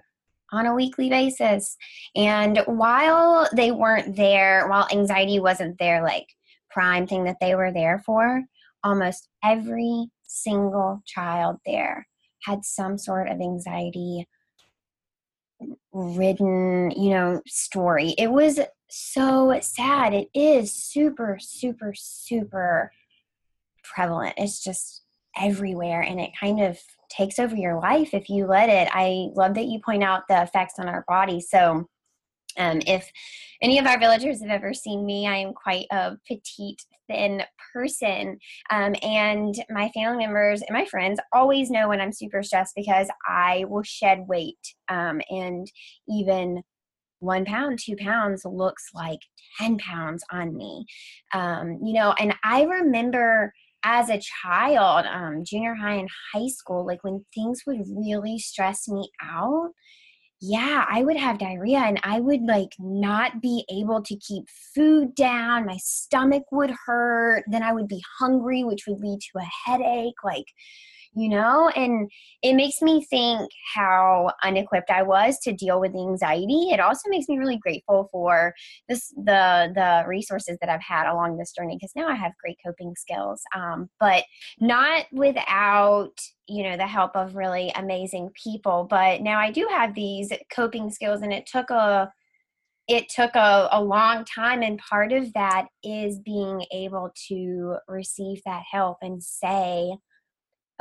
on 0.53 0.67
a 0.67 0.75
weekly 0.75 1.11
basis. 1.11 1.77
And 2.17 2.63
while 2.67 3.49
they 3.55 3.71
weren't 3.71 4.17
there, 4.17 4.67
while 4.69 4.89
anxiety 4.91 5.41
wasn't 5.41 5.79
their 5.79 6.03
like 6.03 6.27
prime 6.71 7.07
thing 7.07 7.25
that 7.25 7.39
they 7.41 7.55
were 7.55 7.73
there 7.73 8.03
for, 8.05 8.45
almost 8.89 9.29
every 9.45 10.11
single 10.25 11.03
child 11.07 11.57
there 11.67 12.07
had 12.45 12.65
some 12.65 12.97
sort 12.99 13.29
of 13.29 13.41
anxiety 13.41 14.27
ridden, 15.93 16.91
you 16.93 17.11
know, 17.11 17.43
story. 17.47 18.15
It 18.17 18.31
was 18.31 18.61
so 18.89 19.59
sad. 19.61 20.15
It 20.15 20.29
is 20.35 20.73
super, 20.73 21.39
super, 21.41 21.93
super 21.95 22.93
prevalent. 23.83 24.35
It's 24.37 24.63
just 24.63 25.03
everywhere 25.37 26.03
and 26.03 26.21
it 26.21 26.31
kind 26.39 26.61
of 26.61 26.79
takes 27.11 27.39
over 27.39 27.57
your 27.57 27.81
life 27.81 28.13
if 28.13 28.29
you 28.29 28.47
let 28.47 28.69
it. 28.69 28.89
I 28.93 29.29
love 29.35 29.55
that 29.55 29.67
you 29.67 29.81
point 29.85 30.03
out 30.03 30.23
the 30.29 30.43
effects 30.43 30.75
on 30.79 30.89
our 30.89 31.05
body. 31.09 31.41
So, 31.41 31.87
um, 32.59 32.81
if 32.87 33.11
any 33.63 33.79
of 33.79 33.87
our 33.87 33.99
villagers 33.99 34.41
have 34.41 34.51
ever 34.51 34.75
seen 34.75 35.05
me, 35.05 35.27
I 35.27 35.37
am 35.37 35.53
quite 35.53 35.87
a 35.91 36.17
petite, 36.27 36.83
thin 37.09 37.43
person. 37.73 38.39
Um, 38.71 38.95
and 39.03 39.55
my 39.71 39.91
family 39.91 40.27
members 40.27 40.63
and 40.63 40.77
my 40.77 40.85
friends 40.85 41.21
always 41.33 41.71
know 41.71 41.89
when 41.89 42.01
I'm 42.01 42.13
super 42.13 42.43
stressed 42.43 42.75
because 42.77 43.09
I 43.27 43.65
will 43.69 43.83
shed 43.83 44.25
weight. 44.29 44.59
Um, 44.89 45.21
and 45.31 45.67
even 46.09 46.63
one 47.21 47.45
pound, 47.45 47.79
two 47.83 47.97
pounds 47.97 48.43
looks 48.45 48.91
like 48.95 49.19
10 49.59 49.79
pounds 49.79 50.23
on 50.31 50.57
me. 50.57 50.87
Um, 51.33 51.79
you 51.83 51.95
know, 51.95 52.15
and 52.19 52.35
I 52.45 52.63
remember 52.63 53.53
as 53.85 54.11
a 54.11 54.21
child, 54.21 55.07
um, 55.07 55.43
junior 55.45 55.75
high 55.75 55.95
and 55.95 56.09
high 56.33 56.49
school, 56.49 56.87
like 56.87 57.03
when 57.03 57.25
things 57.35 57.63
would 57.67 57.83
really 57.89 58.39
stress 58.39 58.89
me 58.89 59.09
out, 59.23 59.71
yeah, 60.41 60.85
I 60.89 61.03
would 61.03 61.17
have 61.17 61.39
diarrhea 61.39 61.79
and 61.79 61.99
I 62.05 62.21
would 62.21 62.43
like 62.43 62.75
not 62.79 63.43
be 63.43 63.65
able 63.71 64.03
to 64.03 64.17
keep 64.17 64.45
food 64.75 65.15
down. 65.15 65.67
My 65.67 65.79
stomach 65.79 66.45
would 66.53 66.73
hurt. 66.87 67.45
Then 67.49 67.63
I 67.63 67.73
would 67.73 67.89
be 67.89 68.03
hungry, 68.19 68.63
which 68.63 68.87
would 68.87 69.01
lead 69.01 69.19
to 69.21 69.41
a 69.41 69.69
headache. 69.71 70.23
Like, 70.23 70.47
you 71.19 71.29
know? 71.29 71.69
And 71.75 72.11
it 72.43 72.55
makes 72.55 72.81
me 72.81 73.05
think 73.05 73.51
how 73.75 74.31
unequipped 74.45 74.91
i 74.91 75.03
was 75.03 75.39
to 75.41 75.53
deal 75.53 75.81
with 75.81 75.95
anxiety. 75.95 76.71
It 76.71 76.81
also 76.81 77.09
makes 77.09 77.29
me 77.29 77.39
really 77.39 77.59
grateful 77.59 78.09
for 78.13 78.55
this 78.89 79.09
the 79.17 79.73
the 79.75 80.05
resources 80.07 80.57
that 80.61 80.71
i've 80.71 80.83
had 80.83 81.11
along 81.11 81.37
this 81.37 81.53
journey 81.53 81.77
because 81.77 81.93
now 81.97 82.09
i 82.09 82.15
have 82.15 82.33
great 82.43 82.59
coping 82.65 82.95
skills. 82.97 83.43
Um, 83.55 83.91
but 83.99 84.25
not 84.61 85.07
without 85.13 86.13
you 86.47 86.63
know 86.63 86.77
the 86.77 86.87
help 86.87 87.17
of 87.17 87.37
really 87.37 87.73
amazing 87.75 88.31
people. 88.43 88.87
But 88.89 89.21
now 89.21 89.39
i 89.39 89.51
do 89.51 89.67
have 89.71 89.95
these 89.95 90.33
coping 90.55 90.91
skills 90.91 91.23
and 91.23 91.33
it 91.33 91.47
took 91.47 91.71
a 91.71 92.13
it 92.89 93.11
took 93.11 93.37
a, 93.37 93.69
a 93.71 93.83
long 93.83 94.25
time. 94.25 94.63
And 94.63 94.79
part 94.79 95.13
of 95.13 95.33
that 95.35 95.67
is 95.85 96.19
being 96.19 96.65
able 96.73 97.13
to 97.29 97.77
receive 97.87 98.41
that 98.47 98.63
help 98.71 98.97
and 99.03 99.23
say 99.23 99.99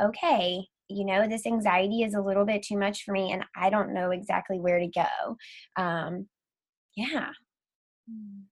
okay, 0.00 0.66
you 0.88 1.04
know, 1.04 1.28
this 1.28 1.46
anxiety 1.46 2.02
is 2.02 2.14
a 2.14 2.20
little 2.20 2.44
bit 2.44 2.62
too 2.62 2.78
much 2.78 3.04
for 3.04 3.12
me 3.12 3.32
and 3.32 3.44
I 3.54 3.70
don't 3.70 3.92
know 3.92 4.10
exactly 4.10 4.58
where 4.58 4.78
to 4.78 4.88
go. 4.88 5.36
Um, 5.76 6.28
yeah. 6.96 7.30
Mm. 8.10 8.44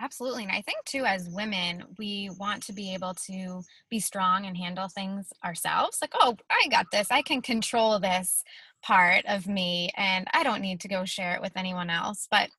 Absolutely. 0.00 0.42
And 0.42 0.52
I 0.52 0.62
think, 0.62 0.84
too, 0.84 1.04
as 1.04 1.28
women, 1.30 1.84
we 1.96 2.28
want 2.38 2.62
to 2.64 2.72
be 2.72 2.92
able 2.92 3.14
to 3.26 3.62
be 3.88 4.00
strong 4.00 4.46
and 4.46 4.56
handle 4.56 4.88
things 4.88 5.28
ourselves. 5.44 5.98
Like, 6.02 6.12
oh, 6.14 6.36
I 6.50 6.66
got 6.70 6.86
this. 6.90 7.06
I 7.10 7.22
can 7.22 7.40
control 7.40 8.00
this 8.00 8.42
part 8.82 9.24
of 9.26 9.46
me 9.46 9.90
and 9.96 10.26
I 10.32 10.42
don't 10.42 10.60
need 10.60 10.80
to 10.80 10.88
go 10.88 11.04
share 11.04 11.36
it 11.36 11.40
with 11.40 11.52
anyone 11.56 11.88
else. 11.88 12.26
But 12.28 12.50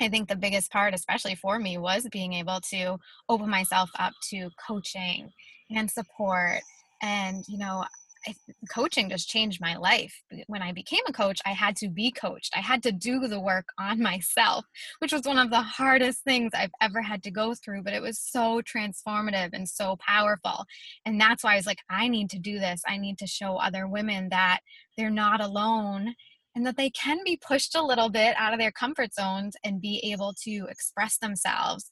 I 0.00 0.08
think 0.08 0.28
the 0.28 0.36
biggest 0.36 0.70
part, 0.70 0.94
especially 0.94 1.34
for 1.34 1.58
me, 1.58 1.78
was 1.78 2.06
being 2.12 2.32
able 2.32 2.60
to 2.70 2.98
open 3.28 3.48
myself 3.48 3.90
up 3.98 4.12
to 4.30 4.50
coaching 4.64 5.30
and 5.74 5.90
support 5.90 6.60
and 7.04 7.44
you 7.46 7.58
know 7.58 7.84
I, 8.26 8.34
coaching 8.70 9.10
just 9.10 9.28
changed 9.28 9.60
my 9.60 9.76
life. 9.76 10.14
When 10.46 10.62
I 10.62 10.72
became 10.72 11.02
a 11.06 11.12
coach, 11.12 11.40
I 11.44 11.50
had 11.50 11.76
to 11.76 11.90
be 11.90 12.10
coached. 12.10 12.54
I 12.56 12.60
had 12.60 12.82
to 12.84 12.92
do 12.92 13.28
the 13.28 13.38
work 13.38 13.66
on 13.78 14.00
myself, 14.10 14.64
which 15.00 15.12
was 15.12 15.26
one 15.26 15.36
of 15.36 15.50
the 15.50 15.60
hardest 15.60 16.24
things 16.24 16.52
I've 16.54 16.72
ever 16.80 17.02
had 17.02 17.22
to 17.24 17.30
go 17.30 17.54
through, 17.54 17.82
but 17.82 17.92
it 17.92 18.00
was 18.00 18.18
so 18.18 18.62
transformative 18.62 19.50
and 19.52 19.68
so 19.68 19.96
powerful. 20.00 20.64
And 21.04 21.20
that's 21.20 21.44
why 21.44 21.52
I 21.52 21.56
was 21.56 21.66
like, 21.66 21.82
I 21.90 22.08
need 22.08 22.30
to 22.30 22.38
do 22.38 22.58
this. 22.58 22.80
I 22.88 22.96
need 22.96 23.18
to 23.18 23.26
show 23.26 23.56
other 23.56 23.86
women 23.86 24.30
that 24.30 24.60
they're 24.96 25.10
not 25.10 25.42
alone 25.42 26.14
and 26.56 26.66
that 26.66 26.78
they 26.78 26.88
can 26.88 27.18
be 27.26 27.36
pushed 27.36 27.74
a 27.74 27.84
little 27.84 28.08
bit 28.08 28.34
out 28.38 28.54
of 28.54 28.58
their 28.58 28.72
comfort 28.72 29.12
zones 29.12 29.54
and 29.64 29.82
be 29.82 30.00
able 30.10 30.32
to 30.44 30.66
express 30.70 31.18
themselves 31.18 31.90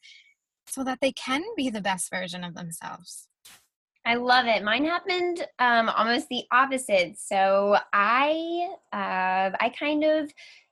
so 0.67 0.83
that 0.83 0.99
they 1.03 1.13
can 1.13 1.43
be 1.57 1.69
the 1.69 1.83
best 1.83 2.11
version 2.11 2.43
of 2.43 2.55
themselves. 2.55 3.29
I 4.05 4.15
love 4.17 4.47
it. 4.47 4.65
Mine 4.65 4.85
happened 4.85 5.47
um, 5.59 5.89
almost 5.89 6.29
the 6.29 6.43
opposite. 6.51 7.19
So 7.19 7.77
I 7.93 8.69
uh, 8.93 9.57
I 9.61 9.73
kind 9.79 10.05
of 10.05 10.31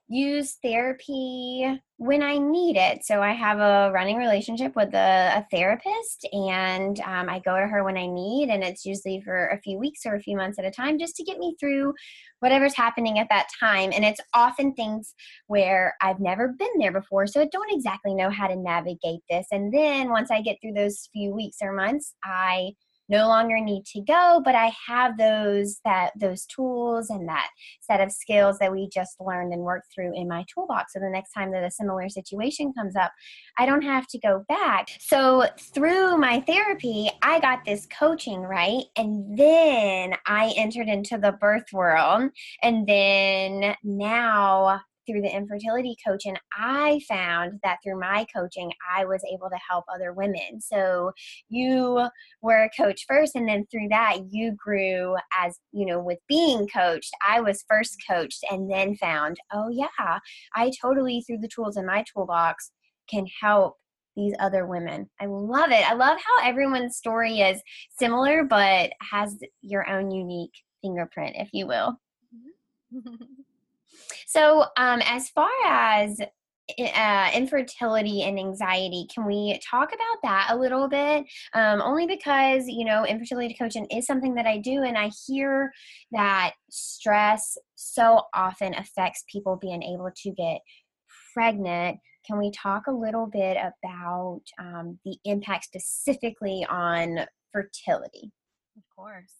use 0.09 0.57
therapy 0.61 1.79
when 1.95 2.21
I 2.21 2.37
need 2.37 2.75
it. 2.75 3.05
So 3.05 3.21
I 3.21 3.31
have 3.31 3.59
a 3.59 3.91
running 3.93 4.17
relationship 4.17 4.75
with 4.75 4.93
a, 4.93 5.31
a 5.37 5.47
therapist, 5.49 6.27
and 6.33 6.99
um, 7.01 7.29
I 7.29 7.39
go 7.39 7.57
to 7.57 7.65
her 7.65 7.85
when 7.85 7.97
I 7.97 8.07
need, 8.07 8.49
and 8.49 8.61
it's 8.61 8.85
usually 8.85 9.21
for 9.21 9.47
a 9.47 9.61
few 9.61 9.77
weeks 9.77 10.01
or 10.05 10.15
a 10.15 10.19
few 10.19 10.35
months 10.35 10.59
at 10.59 10.65
a 10.65 10.71
time, 10.71 10.99
just 10.99 11.15
to 11.15 11.23
get 11.23 11.37
me 11.37 11.55
through 11.57 11.93
whatever's 12.41 12.75
happening 12.75 13.19
at 13.19 13.29
that 13.29 13.47
time. 13.57 13.91
And 13.93 14.03
it's 14.03 14.19
often 14.33 14.73
things 14.73 15.13
where 15.47 15.95
I've 16.01 16.19
never 16.19 16.49
been 16.49 16.77
there 16.77 16.91
before, 16.91 17.25
so 17.27 17.39
I 17.39 17.47
don't 17.49 17.71
exactly 17.71 18.13
know 18.13 18.29
how 18.29 18.47
to 18.47 18.55
navigate 18.57 19.21
this. 19.29 19.47
And 19.51 19.73
then 19.73 20.09
once 20.09 20.29
I 20.29 20.41
get 20.41 20.57
through 20.61 20.73
those 20.73 21.07
few 21.13 21.33
weeks 21.33 21.57
or 21.61 21.71
months, 21.71 22.15
I 22.21 22.73
no 23.11 23.27
longer 23.27 23.59
need 23.59 23.85
to 23.85 24.01
go 24.01 24.41
but 24.43 24.55
i 24.55 24.71
have 24.87 25.17
those 25.17 25.79
that 25.83 26.11
those 26.19 26.45
tools 26.45 27.09
and 27.09 27.27
that 27.27 27.49
set 27.81 28.01
of 28.01 28.11
skills 28.11 28.57
that 28.59 28.71
we 28.71 28.87
just 28.87 29.19
learned 29.19 29.53
and 29.53 29.61
worked 29.61 29.87
through 29.93 30.13
in 30.15 30.27
my 30.27 30.45
toolbox. 30.53 30.93
So 30.93 30.99
the 30.99 31.09
next 31.09 31.33
time 31.33 31.51
that 31.51 31.63
a 31.63 31.71
similar 31.71 32.07
situation 32.09 32.73
comes 32.73 32.95
up 32.95 33.11
i 33.57 33.65
don't 33.65 33.81
have 33.81 34.07
to 34.07 34.19
go 34.19 34.45
back. 34.47 34.87
So 34.99 35.45
through 35.59 36.17
my 36.17 36.39
therapy 36.41 37.09
i 37.21 37.39
got 37.39 37.65
this 37.65 37.87
coaching 37.87 38.41
right? 38.41 38.83
And 38.95 39.37
then 39.37 40.15
i 40.25 40.53
entered 40.55 40.87
into 40.87 41.17
the 41.17 41.33
birth 41.33 41.71
world. 41.73 42.31
And 42.63 42.87
then 42.87 43.75
now 43.83 44.81
through 45.11 45.21
the 45.21 45.35
infertility 45.35 45.95
coach. 46.05 46.25
And 46.25 46.39
I 46.57 47.01
found 47.07 47.59
that 47.63 47.79
through 47.83 47.99
my 47.99 48.25
coaching, 48.33 48.71
I 48.95 49.05
was 49.05 49.21
able 49.31 49.49
to 49.49 49.59
help 49.69 49.85
other 49.93 50.13
women. 50.13 50.61
So 50.61 51.11
you 51.49 52.07
were 52.41 52.63
a 52.63 52.69
coach 52.69 53.05
first, 53.07 53.35
and 53.35 53.47
then 53.47 53.65
through 53.71 53.89
that, 53.89 54.17
you 54.29 54.53
grew 54.53 55.15
as, 55.37 55.59
you 55.71 55.85
know, 55.85 55.99
with 55.99 56.19
being 56.27 56.67
coached. 56.67 57.11
I 57.27 57.41
was 57.41 57.65
first 57.67 57.97
coached 58.09 58.43
and 58.49 58.71
then 58.71 58.95
found, 58.95 59.37
oh, 59.53 59.69
yeah, 59.69 60.19
I 60.55 60.71
totally, 60.81 61.23
through 61.25 61.39
the 61.39 61.49
tools 61.53 61.77
in 61.77 61.85
my 61.85 62.03
toolbox, 62.13 62.71
can 63.09 63.25
help 63.41 63.75
these 64.15 64.33
other 64.39 64.65
women. 64.65 65.09
I 65.19 65.25
love 65.25 65.71
it. 65.71 65.89
I 65.89 65.93
love 65.93 66.17
how 66.17 66.47
everyone's 66.47 66.97
story 66.97 67.39
is 67.39 67.61
similar, 67.97 68.43
but 68.43 68.91
has 69.09 69.37
your 69.61 69.89
own 69.89 70.11
unique 70.11 70.53
fingerprint, 70.81 71.35
if 71.37 71.49
you 71.53 71.67
will. 71.67 71.97
Mm-hmm. 72.93 73.23
So, 74.27 74.65
um, 74.77 75.01
as 75.05 75.29
far 75.29 75.49
as 75.65 76.19
uh, 76.79 77.31
infertility 77.33 78.23
and 78.23 78.39
anxiety, 78.39 79.07
can 79.13 79.25
we 79.25 79.59
talk 79.69 79.89
about 79.89 80.17
that 80.23 80.47
a 80.51 80.57
little 80.57 80.87
bit? 80.87 81.25
Um, 81.53 81.81
only 81.81 82.07
because, 82.07 82.67
you 82.67 82.85
know, 82.85 83.05
infertility 83.05 83.55
coaching 83.57 83.85
is 83.87 84.05
something 84.05 84.35
that 84.35 84.45
I 84.45 84.57
do, 84.57 84.83
and 84.83 84.97
I 84.97 85.11
hear 85.27 85.71
that 86.11 86.53
stress 86.69 87.57
so 87.75 88.23
often 88.33 88.73
affects 88.75 89.23
people 89.31 89.57
being 89.59 89.83
able 89.83 90.11
to 90.23 90.31
get 90.31 90.61
pregnant. 91.33 91.99
Can 92.25 92.37
we 92.37 92.51
talk 92.51 92.87
a 92.87 92.91
little 92.91 93.25
bit 93.25 93.57
about 93.57 94.41
um, 94.59 94.99
the 95.03 95.17
impact 95.25 95.65
specifically 95.65 96.65
on 96.69 97.25
fertility? 97.51 98.31
Of 98.77 98.83
course. 98.95 99.33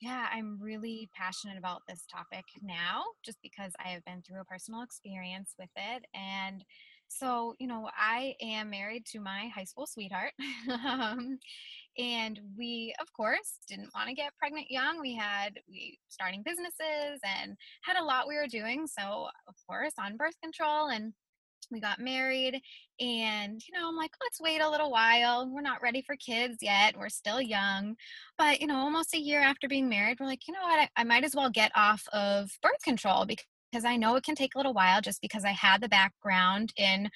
Yeah, 0.00 0.28
I'm 0.32 0.58
really 0.60 1.10
passionate 1.14 1.58
about 1.58 1.82
this 1.88 2.04
topic 2.06 2.44
now 2.62 3.02
just 3.24 3.38
because 3.42 3.72
I 3.84 3.88
have 3.88 4.04
been 4.04 4.22
through 4.22 4.40
a 4.40 4.44
personal 4.44 4.82
experience 4.82 5.54
with 5.58 5.70
it. 5.76 6.04
And 6.14 6.64
so, 7.08 7.54
you 7.58 7.66
know, 7.66 7.88
I 7.98 8.34
am 8.40 8.70
married 8.70 9.06
to 9.06 9.20
my 9.20 9.48
high 9.52 9.64
school 9.64 9.86
sweetheart. 9.88 10.32
um, 10.86 11.38
and 11.98 12.40
we, 12.58 12.94
of 13.00 13.12
course, 13.12 13.58
didn't 13.68 13.90
want 13.94 14.08
to 14.08 14.14
get 14.14 14.36
pregnant 14.38 14.70
young. 14.70 15.00
We 15.00 15.14
had 15.16 15.54
we 15.68 15.98
starting 16.08 16.42
businesses 16.44 17.20
and 17.24 17.56
had 17.82 17.96
a 17.98 18.04
lot 18.04 18.28
we 18.28 18.36
were 18.36 18.48
doing. 18.48 18.86
So, 18.86 19.28
of 19.48 19.54
course, 19.68 19.94
on 19.98 20.16
birth 20.16 20.40
control 20.42 20.88
and 20.88 21.12
we 21.70 21.80
got 21.80 22.00
married 22.00 22.60
and 23.00 23.62
you 23.66 23.78
know 23.78 23.88
i'm 23.88 23.96
like 23.96 24.12
let's 24.22 24.40
wait 24.40 24.60
a 24.60 24.70
little 24.70 24.90
while 24.90 25.48
we're 25.50 25.60
not 25.60 25.82
ready 25.82 26.02
for 26.02 26.16
kids 26.16 26.58
yet 26.60 26.96
we're 26.96 27.08
still 27.08 27.40
young 27.40 27.94
but 28.38 28.60
you 28.60 28.66
know 28.66 28.76
almost 28.76 29.14
a 29.14 29.20
year 29.20 29.40
after 29.40 29.68
being 29.68 29.88
married 29.88 30.16
we're 30.18 30.26
like 30.26 30.46
you 30.48 30.54
know 30.54 30.62
what 30.62 30.78
i, 30.78 30.88
I 30.96 31.04
might 31.04 31.24
as 31.24 31.34
well 31.34 31.50
get 31.50 31.70
off 31.74 32.02
of 32.12 32.50
birth 32.62 32.82
control 32.82 33.24
because 33.26 33.44
because 33.70 33.84
I 33.84 33.96
know 33.96 34.16
it 34.16 34.24
can 34.24 34.34
take 34.34 34.54
a 34.54 34.58
little 34.58 34.72
while 34.72 35.00
just 35.00 35.20
because 35.20 35.44
I 35.44 35.50
had 35.50 35.80
the 35.80 35.88
background 35.88 36.72
in 36.76 37.10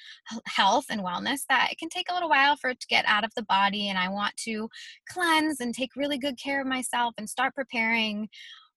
health 0.47 0.87
and 0.91 1.01
wellness 1.01 1.41
that 1.49 1.69
it 1.73 1.79
can 1.79 1.89
take 1.89 2.11
a 2.11 2.15
little 2.15 2.29
while 2.29 2.57
for 2.57 2.71
it 2.71 2.81
to 2.81 2.87
get 2.89 3.05
out 3.07 3.25
of 3.25 3.33
the 3.35 3.45
body 3.45 3.89
and 3.89 3.99
I 3.99 4.09
want 4.09 4.37
to 4.45 4.69
cleanse 5.09 5.61
and 5.61 5.75
take 5.75 5.97
really 5.97 6.19
good 6.19 6.39
care 6.39 6.61
of 6.61 6.67
myself 6.67 7.15
and 7.17 7.29
start 7.29 7.55
preparing 7.55 8.29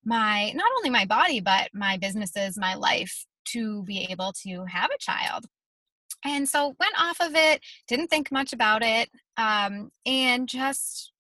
my 0.04 0.52
not 0.56 0.72
only 0.78 0.90
my 0.90 1.06
body 1.06 1.40
but 1.40 1.70
my 1.74 1.98
businesses, 1.98 2.58
my 2.58 2.76
life 2.76 3.26
to 3.50 3.84
be 3.84 4.08
able 4.10 4.34
to 4.44 4.66
have 4.66 4.90
a 4.90 5.00
child. 5.00 5.46
And 6.26 6.50
so 6.50 6.76
went 6.80 6.96
off 6.98 7.22
of 7.22 7.36
it, 7.36 7.62
didn't 7.88 8.08
think 8.08 8.32
much 8.32 8.52
about 8.52 8.82
it, 8.84 9.10
um, 9.38 9.92
and 10.06 10.48
just 10.50 11.12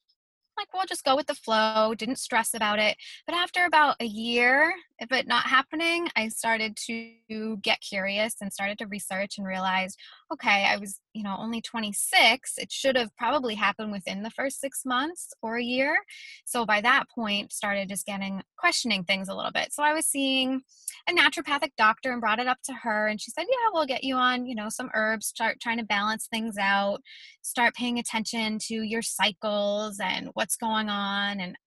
like, 0.57 0.73
we'll 0.73 0.85
just 0.85 1.03
go 1.03 1.15
with 1.15 1.27
the 1.27 1.35
flow, 1.35 1.93
didn't 1.95 2.17
stress 2.17 2.53
about 2.53 2.79
it. 2.79 2.95
But 3.27 3.35
after 3.35 3.65
about 3.65 3.97
a 3.99 4.05
year 4.05 4.73
of 5.01 5.11
it 5.11 5.27
not 5.27 5.45
happening, 5.45 6.07
I 6.15 6.29
started 6.29 6.77
to 6.87 7.57
get 7.57 7.81
curious 7.81 8.35
and 8.41 8.51
started 8.51 8.77
to 8.79 8.87
research 8.87 9.37
and 9.37 9.45
realized, 9.45 9.99
okay, 10.31 10.65
I 10.65 10.77
was, 10.77 10.99
you 11.13 11.23
know, 11.23 11.35
only 11.37 11.61
26. 11.61 12.53
It 12.57 12.71
should 12.71 12.97
have 12.97 13.15
probably 13.17 13.55
happened 13.55 13.91
within 13.91 14.23
the 14.23 14.29
first 14.29 14.59
six 14.59 14.81
months 14.85 15.33
or 15.41 15.57
a 15.57 15.63
year. 15.63 15.97
So 16.45 16.65
by 16.65 16.81
that 16.81 17.05
point, 17.13 17.51
started 17.51 17.89
just 17.89 18.05
getting 18.05 18.41
questioning 18.57 19.03
things 19.03 19.27
a 19.27 19.35
little 19.35 19.51
bit. 19.51 19.73
So 19.73 19.83
I 19.83 19.93
was 19.93 20.07
seeing 20.07 20.61
a 21.09 21.13
naturopathic 21.13 21.71
doctor 21.77 22.11
and 22.11 22.21
brought 22.21 22.39
it 22.39 22.47
up 22.47 22.59
to 22.65 22.73
her, 22.73 23.07
and 23.07 23.19
she 23.19 23.31
said, 23.31 23.45
yeah, 23.49 23.69
we'll 23.73 23.85
get 23.85 24.03
you 24.03 24.15
on, 24.15 24.45
you 24.45 24.55
know, 24.55 24.69
some 24.69 24.89
herbs, 24.93 25.27
start 25.27 25.59
trying 25.61 25.77
to 25.77 25.85
balance 25.85 26.27
things 26.27 26.55
out, 26.59 27.01
start 27.41 27.75
paying 27.75 27.99
attention 27.99 28.57
to 28.67 28.75
your 28.75 29.01
cycles 29.01 29.99
and 29.99 30.29
what's 30.33 30.55
going 30.55 30.89
on. 30.89 31.39
And 31.39 31.57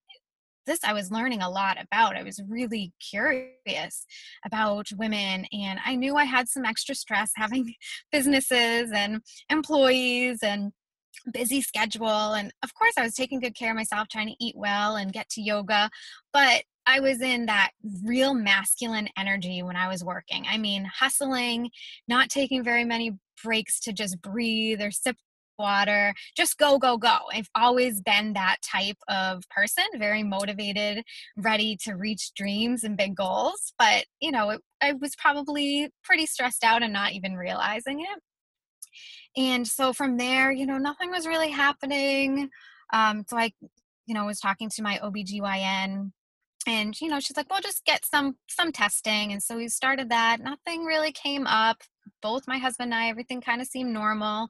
this 0.68 0.84
I 0.84 0.92
was 0.92 1.10
learning 1.10 1.42
a 1.42 1.50
lot 1.50 1.78
about. 1.80 2.16
I 2.16 2.22
was 2.22 2.40
really 2.46 2.92
curious 3.00 4.06
about 4.44 4.88
women, 4.96 5.46
and 5.52 5.80
I 5.84 5.96
knew 5.96 6.16
I 6.16 6.24
had 6.24 6.48
some 6.48 6.64
extra 6.64 6.94
stress 6.94 7.32
having 7.34 7.74
businesses 8.12 8.92
and 8.94 9.20
employees 9.50 10.38
and 10.42 10.72
busy 11.32 11.60
schedule 11.60 12.34
and 12.34 12.52
of 12.62 12.72
course 12.74 12.92
i 12.96 13.02
was 13.02 13.14
taking 13.14 13.40
good 13.40 13.54
care 13.54 13.70
of 13.70 13.76
myself 13.76 14.06
trying 14.08 14.28
to 14.28 14.36
eat 14.40 14.54
well 14.56 14.96
and 14.96 15.12
get 15.12 15.28
to 15.28 15.42
yoga 15.42 15.90
but 16.32 16.62
i 16.86 17.00
was 17.00 17.20
in 17.20 17.46
that 17.46 17.70
real 18.04 18.34
masculine 18.34 19.08
energy 19.18 19.62
when 19.62 19.74
i 19.74 19.88
was 19.88 20.04
working 20.04 20.46
i 20.48 20.56
mean 20.56 20.84
hustling 20.84 21.70
not 22.06 22.28
taking 22.28 22.62
very 22.62 22.84
many 22.84 23.12
breaks 23.42 23.80
to 23.80 23.92
just 23.92 24.20
breathe 24.22 24.80
or 24.80 24.90
sip 24.90 25.16
water, 25.58 26.14
just 26.36 26.58
go, 26.58 26.78
go, 26.78 26.96
go. 26.96 27.16
I've 27.32 27.50
always 27.54 28.00
been 28.00 28.32
that 28.34 28.56
type 28.62 28.98
of 29.08 29.42
person, 29.50 29.84
very 29.96 30.22
motivated, 30.22 31.04
ready 31.36 31.76
to 31.84 31.94
reach 31.94 32.32
dreams 32.34 32.84
and 32.84 32.96
big 32.96 33.16
goals. 33.16 33.72
But, 33.78 34.04
you 34.20 34.30
know, 34.30 34.50
it, 34.50 34.60
I 34.80 34.92
was 34.92 35.14
probably 35.16 35.90
pretty 36.04 36.26
stressed 36.26 36.64
out 36.64 36.82
and 36.82 36.92
not 36.92 37.12
even 37.12 37.36
realizing 37.36 38.00
it. 38.00 38.20
And 39.36 39.66
so 39.66 39.92
from 39.92 40.16
there, 40.16 40.50
you 40.50 40.66
know, 40.66 40.78
nothing 40.78 41.10
was 41.10 41.26
really 41.26 41.50
happening. 41.50 42.50
Um, 42.92 43.24
so 43.28 43.36
I, 43.36 43.52
you 44.06 44.14
know, 44.14 44.24
was 44.26 44.40
talking 44.40 44.70
to 44.70 44.82
my 44.82 44.98
OBGYN 45.02 46.12
and 46.66 47.00
you 47.00 47.08
know 47.08 47.20
she's 47.20 47.36
like 47.36 47.50
well 47.50 47.60
just 47.60 47.84
get 47.84 48.04
some 48.04 48.36
some 48.48 48.72
testing 48.72 49.32
and 49.32 49.42
so 49.42 49.56
we 49.56 49.68
started 49.68 50.10
that 50.10 50.40
nothing 50.40 50.84
really 50.84 51.12
came 51.12 51.46
up 51.46 51.82
both 52.20 52.48
my 52.48 52.58
husband 52.58 52.92
and 52.92 53.00
i 53.00 53.08
everything 53.08 53.40
kind 53.40 53.60
of 53.60 53.66
seemed 53.66 53.92
normal 53.92 54.48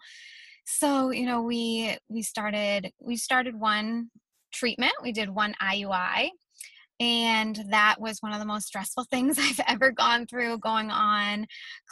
so 0.71 1.11
you 1.11 1.25
know 1.25 1.41
we 1.41 1.97
we 2.09 2.21
started 2.21 2.93
we 3.01 3.17
started 3.17 3.59
one 3.59 4.11
treatment. 4.53 4.93
We 5.03 5.13
did 5.13 5.31
one 5.31 5.55
iui 5.63 6.31
and 7.01 7.65
that 7.71 7.97
was 8.01 8.19
one 8.21 8.33
of 8.33 8.41
the 8.41 8.47
most 8.47 8.67
stressful 8.67 9.05
things 9.05 9.39
I've 9.41 9.61
ever 9.67 9.93
gone 9.93 10.27
through. 10.27 10.59
Going 10.59 10.91
on 10.91 11.47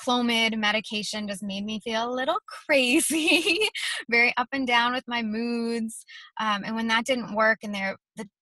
Clomid 0.04 0.58
medication 0.58 1.28
just 1.28 1.42
made 1.42 1.64
me 1.64 1.80
feel 1.80 2.10
a 2.10 2.14
little 2.14 2.38
crazy, 2.66 3.68
very 4.10 4.32
up 4.36 4.48
and 4.52 4.66
down 4.66 4.92
with 4.92 5.04
my 5.06 5.22
moods. 5.22 6.04
Um, 6.40 6.64
and 6.64 6.74
when 6.74 6.88
that 6.88 7.06
didn't 7.06 7.34
work, 7.34 7.58
and 7.62 7.74
the 7.74 7.96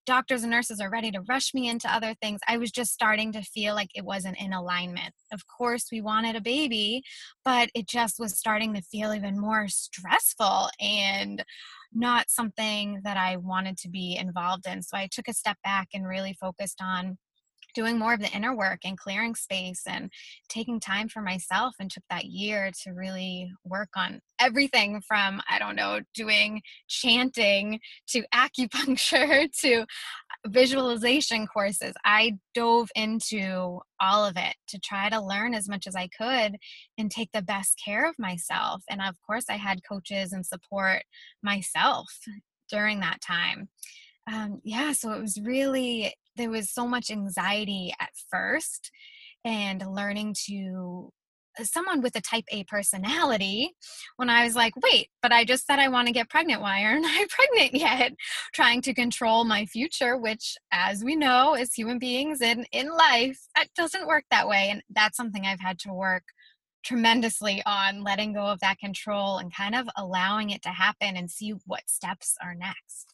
doctors 0.06 0.42
and 0.42 0.50
nurses 0.50 0.80
are 0.80 0.90
ready 0.90 1.10
to 1.10 1.22
rush 1.28 1.54
me 1.54 1.68
into 1.68 1.92
other 1.92 2.14
things, 2.20 2.40
I 2.48 2.58
was 2.58 2.70
just 2.70 2.92
starting 2.92 3.32
to 3.32 3.42
feel 3.42 3.74
like 3.74 3.90
it 3.94 4.04
wasn't 4.04 4.40
in 4.40 4.52
alignment. 4.52 5.14
Of 5.32 5.46
course, 5.46 5.86
we 5.90 6.00
wanted 6.00 6.36
a 6.36 6.40
baby, 6.40 7.02
but 7.44 7.70
it 7.74 7.88
just 7.88 8.18
was 8.18 8.38
starting 8.38 8.74
to 8.74 8.82
feel 8.82 9.12
even 9.12 9.38
more 9.38 9.68
stressful 9.68 10.68
and 10.80 11.44
not 11.94 12.30
something 12.30 13.00
that 13.04 13.16
I 13.16 13.36
wanted 13.36 13.78
to 13.78 13.88
be 13.88 14.16
involved 14.16 14.66
in. 14.66 14.82
So 14.82 14.96
I 14.96 15.08
took 15.10 15.28
a 15.28 15.32
step 15.32 15.58
back 15.62 15.88
and 15.94 16.06
really 16.06 16.32
focused 16.32 16.80
on 16.82 17.18
doing 17.74 17.98
more 17.98 18.14
of 18.14 18.20
the 18.20 18.30
inner 18.32 18.54
work 18.54 18.80
and 18.84 18.98
clearing 18.98 19.34
space 19.34 19.82
and 19.86 20.10
taking 20.48 20.80
time 20.80 21.08
for 21.08 21.20
myself 21.20 21.74
and 21.78 21.90
took 21.90 22.04
that 22.10 22.26
year 22.26 22.70
to 22.82 22.92
really 22.92 23.50
work 23.64 23.90
on 23.96 24.20
everything 24.40 25.00
from 25.06 25.40
i 25.48 25.58
don't 25.58 25.76
know 25.76 26.00
doing 26.14 26.60
chanting 26.88 27.78
to 28.06 28.24
acupuncture 28.34 29.48
to 29.52 29.86
visualization 30.46 31.46
courses. 31.46 31.94
I 32.04 32.38
dove 32.54 32.88
into 32.94 33.80
all 34.00 34.24
of 34.24 34.36
it 34.36 34.54
to 34.68 34.78
try 34.78 35.08
to 35.08 35.20
learn 35.20 35.54
as 35.54 35.68
much 35.68 35.86
as 35.86 35.96
i 35.96 36.08
could 36.08 36.56
and 36.98 37.10
take 37.10 37.30
the 37.32 37.42
best 37.42 37.80
care 37.82 38.08
of 38.08 38.18
myself. 38.18 38.82
And 38.88 39.00
of 39.00 39.16
course 39.26 39.44
i 39.48 39.54
had 39.56 39.80
coaches 39.88 40.32
and 40.32 40.44
support 40.44 41.02
myself 41.42 42.08
during 42.70 43.00
that 43.00 43.20
time. 43.20 43.68
Um, 44.30 44.60
yeah 44.64 44.92
so 44.92 45.12
it 45.12 45.20
was 45.20 45.40
really 45.42 46.14
there 46.36 46.50
was 46.50 46.70
so 46.70 46.86
much 46.86 47.10
anxiety 47.10 47.94
at 48.00 48.10
first 48.30 48.90
and 49.44 49.84
learning 49.86 50.34
to 50.46 51.12
uh, 51.58 51.64
someone 51.64 52.00
with 52.00 52.16
a 52.16 52.20
type 52.20 52.44
A 52.50 52.64
personality 52.64 53.74
when 54.16 54.30
I 54.30 54.44
was 54.44 54.56
like, 54.56 54.74
wait, 54.82 55.08
but 55.22 55.32
I 55.32 55.44
just 55.44 55.66
said 55.66 55.78
I 55.78 55.88
want 55.88 56.08
to 56.08 56.12
get 56.12 56.30
pregnant. 56.30 56.62
Why 56.62 56.84
aren't 56.84 57.06
I 57.08 57.26
pregnant 57.28 57.74
yet? 57.74 58.12
Trying 58.52 58.82
to 58.82 58.94
control 58.94 59.44
my 59.44 59.66
future, 59.66 60.16
which, 60.16 60.56
as 60.72 61.04
we 61.04 61.16
know, 61.16 61.54
as 61.54 61.74
human 61.74 61.98
beings 61.98 62.40
in, 62.40 62.64
in 62.72 62.88
life, 62.88 63.38
that 63.56 63.68
doesn't 63.76 64.06
work 64.06 64.24
that 64.30 64.48
way. 64.48 64.68
And 64.70 64.82
that's 64.90 65.16
something 65.16 65.44
I've 65.44 65.60
had 65.60 65.78
to 65.80 65.92
work 65.92 66.24
tremendously 66.84 67.62
on 67.64 68.02
letting 68.02 68.34
go 68.34 68.46
of 68.46 68.60
that 68.60 68.78
control 68.78 69.38
and 69.38 69.54
kind 69.54 69.74
of 69.74 69.88
allowing 69.96 70.50
it 70.50 70.62
to 70.62 70.68
happen 70.68 71.16
and 71.16 71.30
see 71.30 71.54
what 71.66 71.88
steps 71.88 72.36
are 72.42 72.54
next. 72.54 73.13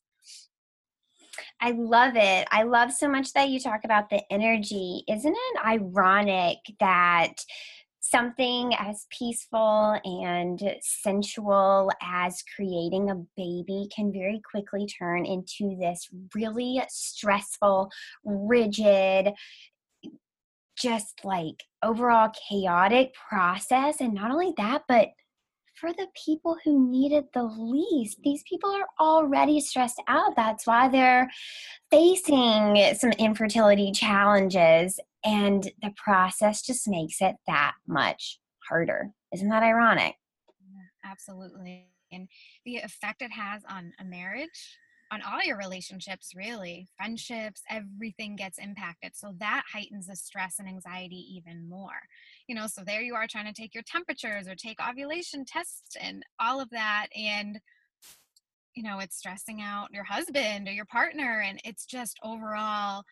I 1.60 1.72
love 1.72 2.16
it. 2.16 2.48
I 2.50 2.62
love 2.62 2.92
so 2.92 3.08
much 3.08 3.32
that 3.34 3.50
you 3.50 3.60
talk 3.60 3.80
about 3.84 4.08
the 4.08 4.22
energy. 4.32 5.04
Isn't 5.08 5.36
it 5.36 5.64
ironic 5.64 6.58
that 6.80 7.44
something 8.00 8.74
as 8.78 9.06
peaceful 9.10 10.00
and 10.04 10.76
sensual 10.80 11.90
as 12.02 12.42
creating 12.56 13.10
a 13.10 13.14
baby 13.36 13.88
can 13.94 14.12
very 14.12 14.40
quickly 14.50 14.86
turn 14.86 15.26
into 15.26 15.76
this 15.78 16.08
really 16.34 16.82
stressful, 16.88 17.90
rigid, 18.24 19.32
just 20.76 21.20
like 21.24 21.62
overall 21.82 22.32
chaotic 22.48 23.12
process. 23.28 24.00
And 24.00 24.14
not 24.14 24.30
only 24.30 24.54
that, 24.56 24.82
but 24.88 25.10
for 25.80 25.92
the 25.92 26.06
people 26.26 26.56
who 26.64 26.90
need 26.90 27.12
it 27.12 27.32
the 27.32 27.44
least. 27.44 28.18
These 28.22 28.42
people 28.48 28.70
are 28.70 28.86
already 29.04 29.60
stressed 29.60 30.00
out. 30.06 30.36
That's 30.36 30.66
why 30.66 30.88
they're 30.88 31.30
facing 31.90 32.94
some 32.94 33.12
infertility 33.12 33.90
challenges, 33.92 35.00
and 35.24 35.70
the 35.82 35.92
process 35.96 36.62
just 36.62 36.86
makes 36.86 37.20
it 37.20 37.36
that 37.46 37.72
much 37.86 38.38
harder. 38.68 39.10
Isn't 39.32 39.48
that 39.48 39.62
ironic? 39.62 40.14
absolutely. 41.04 41.88
And 42.12 42.28
the 42.64 42.76
effect 42.76 43.22
it 43.22 43.32
has 43.32 43.62
on 43.68 43.92
a 44.00 44.04
marriage 44.04 44.78
on 45.12 45.22
all 45.22 45.42
your 45.44 45.56
relationships, 45.56 46.32
really, 46.36 46.86
friendships, 46.96 47.62
everything 47.68 48.36
gets 48.36 48.58
impacted. 48.58 49.16
So 49.16 49.34
that 49.38 49.64
heightens 49.72 50.06
the 50.06 50.16
stress 50.16 50.56
and 50.58 50.68
anxiety 50.68 51.26
even 51.36 51.68
more. 51.68 52.00
You 52.46 52.54
know, 52.54 52.66
so 52.66 52.82
there 52.86 53.02
you 53.02 53.14
are 53.14 53.26
trying 53.28 53.52
to 53.52 53.60
take 53.60 53.74
your 53.74 53.82
temperatures 53.84 54.46
or 54.46 54.54
take 54.54 54.78
ovulation 54.80 55.44
tests 55.44 55.96
and 56.00 56.24
all 56.38 56.60
of 56.60 56.70
that. 56.70 57.08
And, 57.16 57.60
you 58.74 58.84
know, 58.84 59.00
it's 59.00 59.16
stressing 59.16 59.60
out 59.60 59.88
your 59.92 60.04
husband 60.04 60.68
or 60.68 60.72
your 60.72 60.86
partner. 60.86 61.42
And 61.44 61.60
it's 61.64 61.86
just 61.86 62.18
overall 62.22 63.02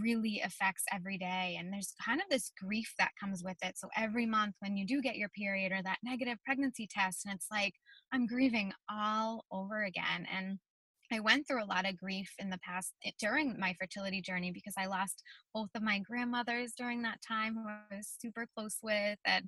really 0.00 0.40
affects 0.42 0.84
every 0.92 1.18
day. 1.18 1.56
And 1.58 1.70
there's 1.70 1.94
kind 2.04 2.20
of 2.20 2.28
this 2.30 2.50
grief 2.58 2.94
that 2.98 3.12
comes 3.20 3.44
with 3.44 3.58
it. 3.62 3.76
So 3.76 3.88
every 3.96 4.24
month 4.26 4.54
when 4.60 4.76
you 4.78 4.86
do 4.86 5.02
get 5.02 5.16
your 5.16 5.28
period 5.28 5.72
or 5.72 5.82
that 5.82 5.98
negative 6.02 6.38
pregnancy 6.44 6.88
test, 6.90 7.26
and 7.26 7.34
it's 7.34 7.48
like, 7.50 7.74
I'm 8.12 8.26
grieving 8.26 8.72
all 8.90 9.44
over 9.52 9.84
again. 9.84 10.26
And 10.34 10.58
I 11.12 11.20
went 11.20 11.46
through 11.46 11.62
a 11.62 11.66
lot 11.66 11.88
of 11.88 11.96
grief 11.96 12.30
in 12.38 12.50
the 12.50 12.58
past 12.58 12.92
eh, 13.04 13.10
during 13.18 13.58
my 13.58 13.74
fertility 13.78 14.20
journey 14.20 14.52
because 14.52 14.74
I 14.78 14.86
lost 14.86 15.22
both 15.54 15.70
of 15.74 15.82
my 15.82 16.00
grandmothers 16.00 16.72
during 16.76 17.02
that 17.02 17.20
time 17.26 17.54
who 17.54 17.68
I 17.68 17.96
was 17.96 18.12
super 18.20 18.46
close 18.56 18.78
with, 18.82 19.18
and 19.24 19.46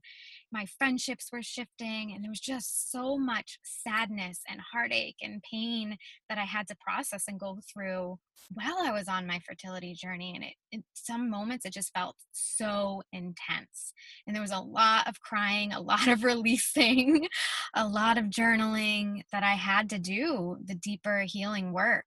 my 0.53 0.67
friendships 0.79 1.29
were 1.33 1.43
shifting, 1.43 2.13
and 2.13 2.23
there 2.23 2.31
was 2.31 2.41
just 2.41 2.91
so 2.91 3.19
much 3.19 3.59
sadness 3.63 4.41
and 4.49 4.61
heartache 4.73 5.17
and 5.21 5.43
pain 5.51 5.97
that 6.29 6.39
I 6.39 6.45
had 6.45 6.69
to 6.69 6.77
process 6.77 7.25
and 7.29 7.41
go 7.41 7.59
through 7.73 8.19
while 8.53 8.77
I 8.81 8.93
was 8.93 9.09
on 9.09 9.27
my 9.27 9.41
fertility 9.41 9.95
journey. 9.95 10.33
And 10.35 10.45
it, 10.45 10.55
in 10.73 10.85
some 10.95 11.31
moments, 11.31 11.65
it 11.65 11.73
just 11.73 11.93
felt 11.93 12.17
so 12.33 13.03
intense. 13.13 13.93
And 14.27 14.35
there 14.35 14.43
was 14.43 14.53
a 14.53 14.61
lot 14.61 15.09
of 15.09 15.21
crying, 15.21 15.73
a 15.73 15.81
lot 15.81 16.09
of 16.09 16.25
releasing, 16.25 17.29
a 17.75 17.87
lot 17.87 18.19
of 18.19 18.27
journaling 18.27 19.23
that 19.33 19.43
I 19.43 19.55
had 19.55 19.91
to 19.91 19.99
do 19.99 20.59
the 20.65 20.75
deeper 20.75 21.25
healing 21.27 21.73
work 21.73 22.07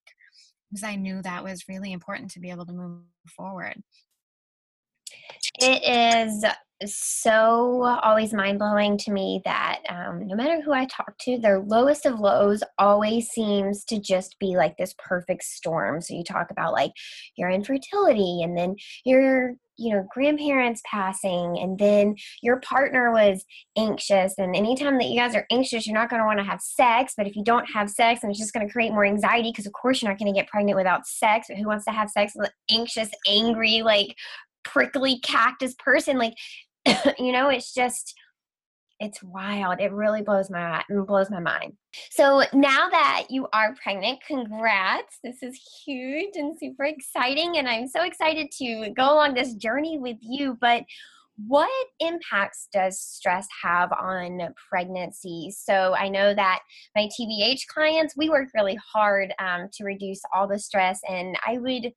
because 0.70 0.84
I 0.84 0.96
knew 0.96 1.22
that 1.22 1.44
was 1.44 1.68
really 1.68 1.92
important 1.92 2.32
to 2.32 2.40
be 2.40 2.50
able 2.50 2.66
to 2.66 2.74
move 2.74 3.02
forward. 3.28 3.82
It 5.60 5.84
is 5.84 6.46
so 6.86 7.84
always 8.04 8.34
mind 8.34 8.60
blowing 8.60 8.98
to 9.00 9.12
me 9.12 9.42
that 9.44 9.82
um, 9.90 10.26
no 10.28 10.36
matter 10.36 10.62
who 10.62 10.72
I 10.72 10.86
talk 10.86 11.18
to, 11.22 11.38
their 11.38 11.60
lowest 11.60 12.06
of 12.06 12.20
lows 12.20 12.64
always 12.78 13.28
seems 13.30 13.84
to 13.86 14.00
just 14.00 14.38
be 14.40 14.56
like 14.56 14.78
this 14.78 14.96
perfect 14.98 15.44
storm. 15.44 16.02
So 16.02 16.14
you 16.14 16.24
talk 16.24 16.52
about 16.52 16.74
like 16.74 16.92
your 17.36 17.50
infertility 17.50 18.42
and 18.44 18.58
then 18.58 18.76
your 19.04 19.56
you 19.80 19.94
know 19.94 20.06
grandparents 20.14 20.82
passing 20.90 21.58
and 21.60 21.80
then 21.80 22.16
your 22.42 22.60
partner 22.60 23.12
was 23.12 23.46
anxious 23.78 24.34
and 24.38 24.56
anytime 24.56 24.98
that 24.98 25.08
you 25.08 25.18
guys 25.18 25.36
are 25.36 25.46
anxious 25.52 25.88
you're 25.88 25.96
not 25.98 26.10
going 26.10 26.22
to 26.22 26.26
want 26.26 26.40
to 26.40 26.46
have 26.46 26.62
sex 26.62 27.14
but 27.16 27.26
if 27.26 27.36
you 27.36 27.44
don't 27.44 27.70
have 27.72 27.90
sex 27.90 28.22
then 28.22 28.30
it's 28.30 28.40
just 28.40 28.54
going 28.54 28.66
to 28.66 28.72
create 28.72 28.92
more 28.92 29.06
anxiety 29.06 29.52
because 29.52 29.66
of 29.66 29.74
course 29.74 30.02
you're 30.02 30.12
not 30.12 30.20
going 30.20 30.32
to 30.32 30.38
get 30.38 30.50
pregnant 30.50 30.78
without 30.78 31.08
sex 31.08 31.48
but 31.48 31.58
who 31.58 31.68
wants 31.68 31.86
to 31.86 31.92
have 31.92 32.10
sex 32.10 32.34
with 32.36 32.48
an 32.48 32.78
anxious 32.78 33.10
angry 33.28 33.82
like 33.82 34.16
prickly 34.64 35.20
cactus 35.20 35.76
person? 35.76 36.18
Like 36.18 36.34
you 37.20 37.32
know 37.32 37.50
it's 37.50 37.74
just 37.74 38.16
it's 39.00 39.24
wild. 39.24 39.80
It 39.80 39.92
really 39.92 40.22
blows 40.22 40.50
my 40.50 40.84
blows 40.90 41.30
my 41.30 41.40
mind. 41.40 41.74
So 42.12 42.44
now 42.54 42.90
that 42.90 43.28
you 43.30 43.48
are 43.54 43.76
pregnant 43.82 44.20
congrats. 44.26 45.20
This 45.24 45.42
is 45.42 45.60
huge 45.86 46.36
and 46.36 46.58
super 46.58 46.86
exciting 46.86 47.58
and 47.58 47.68
i'm 47.68 47.88
so 47.88 48.04
excited 48.04 48.52
to 48.52 48.92
go 48.96 49.14
along 49.14 49.34
this 49.34 49.54
journey 49.56 49.98
with 49.98 50.18
you 50.22 50.58
but 50.60 50.84
what 51.48 51.70
impacts 52.00 52.68
does 52.74 53.00
stress 53.00 53.48
have 53.64 53.92
on 53.94 54.54
pregnancy? 54.70 55.54
So 55.58 55.96
I 55.96 56.10
know 56.10 56.34
that 56.34 56.60
my 56.96 57.08
TBH 57.08 57.68
clients, 57.68 58.16
we 58.18 58.30
work 58.30 58.50
really 58.54 58.78
hard 58.94 59.34
um, 59.40 59.70
to 59.74 59.86
reduce 59.86 60.20
all 60.36 60.48
the 60.48 60.60
stress, 60.60 61.00
and 61.08 61.38
I 61.48 61.58
would 61.58 61.94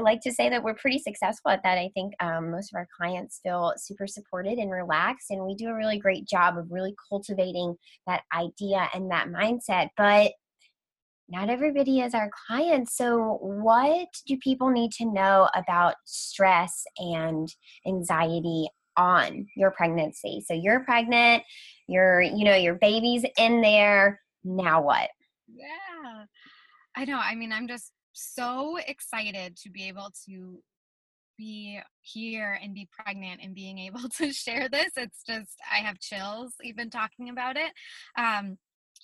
like 0.00 0.20
to 0.22 0.32
say 0.32 0.48
that 0.48 0.62
we're 0.62 0.74
pretty 0.74 0.98
successful 0.98 1.50
at 1.50 1.62
that. 1.62 1.78
I 1.78 1.90
think 1.94 2.14
um, 2.20 2.50
most 2.50 2.72
of 2.72 2.76
our 2.76 2.88
clients 2.96 3.40
feel 3.42 3.72
super 3.76 4.06
supported 4.06 4.58
and 4.58 4.70
relaxed, 4.70 5.30
and 5.30 5.44
we 5.44 5.54
do 5.54 5.68
a 5.68 5.74
really 5.74 5.98
great 5.98 6.26
job 6.26 6.56
of 6.58 6.70
really 6.70 6.94
cultivating 7.08 7.76
that 8.06 8.22
idea 8.34 8.88
and 8.94 9.10
that 9.10 9.28
mindset. 9.28 9.88
But 9.96 10.32
not 11.28 11.50
everybody 11.50 12.00
is 12.00 12.14
our 12.14 12.30
client. 12.46 12.88
So, 12.88 13.38
what 13.40 14.08
do 14.26 14.36
people 14.38 14.70
need 14.70 14.92
to 14.92 15.04
know 15.04 15.48
about 15.54 15.96
stress 16.04 16.84
and 16.96 17.48
anxiety 17.86 18.68
on 18.96 19.46
your 19.56 19.70
pregnancy? 19.70 20.42
So, 20.46 20.54
you're 20.54 20.80
pregnant, 20.84 21.42
your 21.86 22.22
you 22.22 22.44
know 22.44 22.54
your 22.54 22.76
baby's 22.76 23.24
in 23.36 23.60
there. 23.60 24.20
Now 24.44 24.80
what? 24.82 25.10
Yeah, 25.54 26.24
I 26.96 27.04
know. 27.04 27.18
I 27.18 27.34
mean, 27.34 27.52
I'm 27.52 27.68
just 27.68 27.92
so 28.18 28.78
excited 28.86 29.56
to 29.58 29.70
be 29.70 29.88
able 29.88 30.12
to 30.26 30.60
be 31.38 31.80
here 32.02 32.58
and 32.62 32.74
be 32.74 32.88
pregnant 32.90 33.40
and 33.42 33.54
being 33.54 33.78
able 33.88 34.08
to 34.18 34.32
share 34.32 34.68
this. 34.68 34.90
It's 34.96 35.22
just, 35.26 35.52
I 35.72 35.78
have 35.78 35.98
chills 36.00 36.52
even 36.62 36.90
talking 36.90 37.28
about 37.30 37.56
it. 37.56 37.72
Um, 38.16 38.58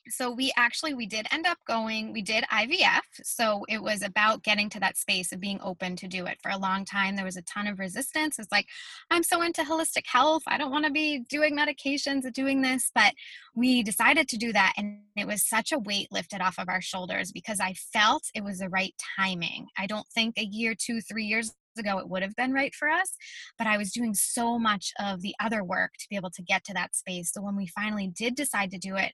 so 0.08 0.30
we 0.30 0.52
actually 0.56 0.94
we 0.94 1.06
did 1.06 1.26
end 1.30 1.46
up 1.46 1.58
going 1.66 2.12
we 2.12 2.22
did 2.22 2.44
ivf 2.52 3.00
so 3.22 3.64
it 3.68 3.82
was 3.82 4.02
about 4.02 4.42
getting 4.42 4.68
to 4.68 4.80
that 4.80 4.96
space 4.96 5.32
of 5.32 5.40
being 5.40 5.58
open 5.62 5.96
to 5.96 6.06
do 6.06 6.26
it 6.26 6.38
for 6.42 6.50
a 6.50 6.58
long 6.58 6.84
time. 6.84 7.16
There 7.16 7.24
was 7.24 7.36
a 7.36 7.42
ton 7.42 7.66
of 7.66 7.78
resistance. 7.78 8.38
It's 8.38 8.52
like 8.52 8.66
i'm 9.10 9.22
so 9.22 9.42
into 9.42 9.62
holistic 9.62 10.06
health. 10.06 10.42
I 10.46 10.58
don't 10.58 10.70
want 10.70 10.84
to 10.84 10.90
be 10.90 11.20
doing 11.28 11.56
medications 11.56 12.24
or 12.24 12.30
doing 12.30 12.62
this 12.62 12.90
but 12.94 13.14
we 13.54 13.82
decided 13.82 14.28
to 14.28 14.36
do 14.36 14.52
that 14.52 14.74
and 14.76 14.98
it 15.16 15.26
was 15.26 15.46
such 15.48 15.72
a 15.72 15.78
weight 15.78 16.08
lifted 16.10 16.40
off 16.40 16.58
of 16.58 16.68
our 16.68 16.80
shoulders 16.80 17.32
because 17.32 17.60
i 17.60 17.72
felt 17.92 18.24
it 18.34 18.44
was 18.44 18.58
the 18.58 18.68
right 18.68 18.94
timing. 19.16 19.66
I 19.78 19.86
don't 19.86 20.06
think 20.08 20.36
a 20.36 20.44
year 20.44 20.74
two 20.74 21.00
three 21.00 21.24
years 21.24 21.52
ago 21.76 21.98
it 21.98 22.08
would 22.08 22.22
have 22.22 22.36
been 22.36 22.52
right 22.52 22.72
for 22.72 22.88
us 22.88 23.16
but 23.58 23.66
i 23.66 23.76
was 23.76 23.90
doing 23.90 24.14
so 24.14 24.60
much 24.60 24.92
of 25.00 25.22
the 25.22 25.34
other 25.40 25.64
work 25.64 25.90
to 25.98 26.06
be 26.08 26.14
able 26.14 26.30
to 26.30 26.42
get 26.42 26.62
to 26.64 26.74
that 26.74 26.94
space. 26.94 27.32
So 27.32 27.42
when 27.42 27.56
we 27.56 27.66
finally 27.66 28.06
did 28.06 28.34
decide 28.36 28.70
to 28.70 28.78
do 28.78 28.96
it 28.96 29.12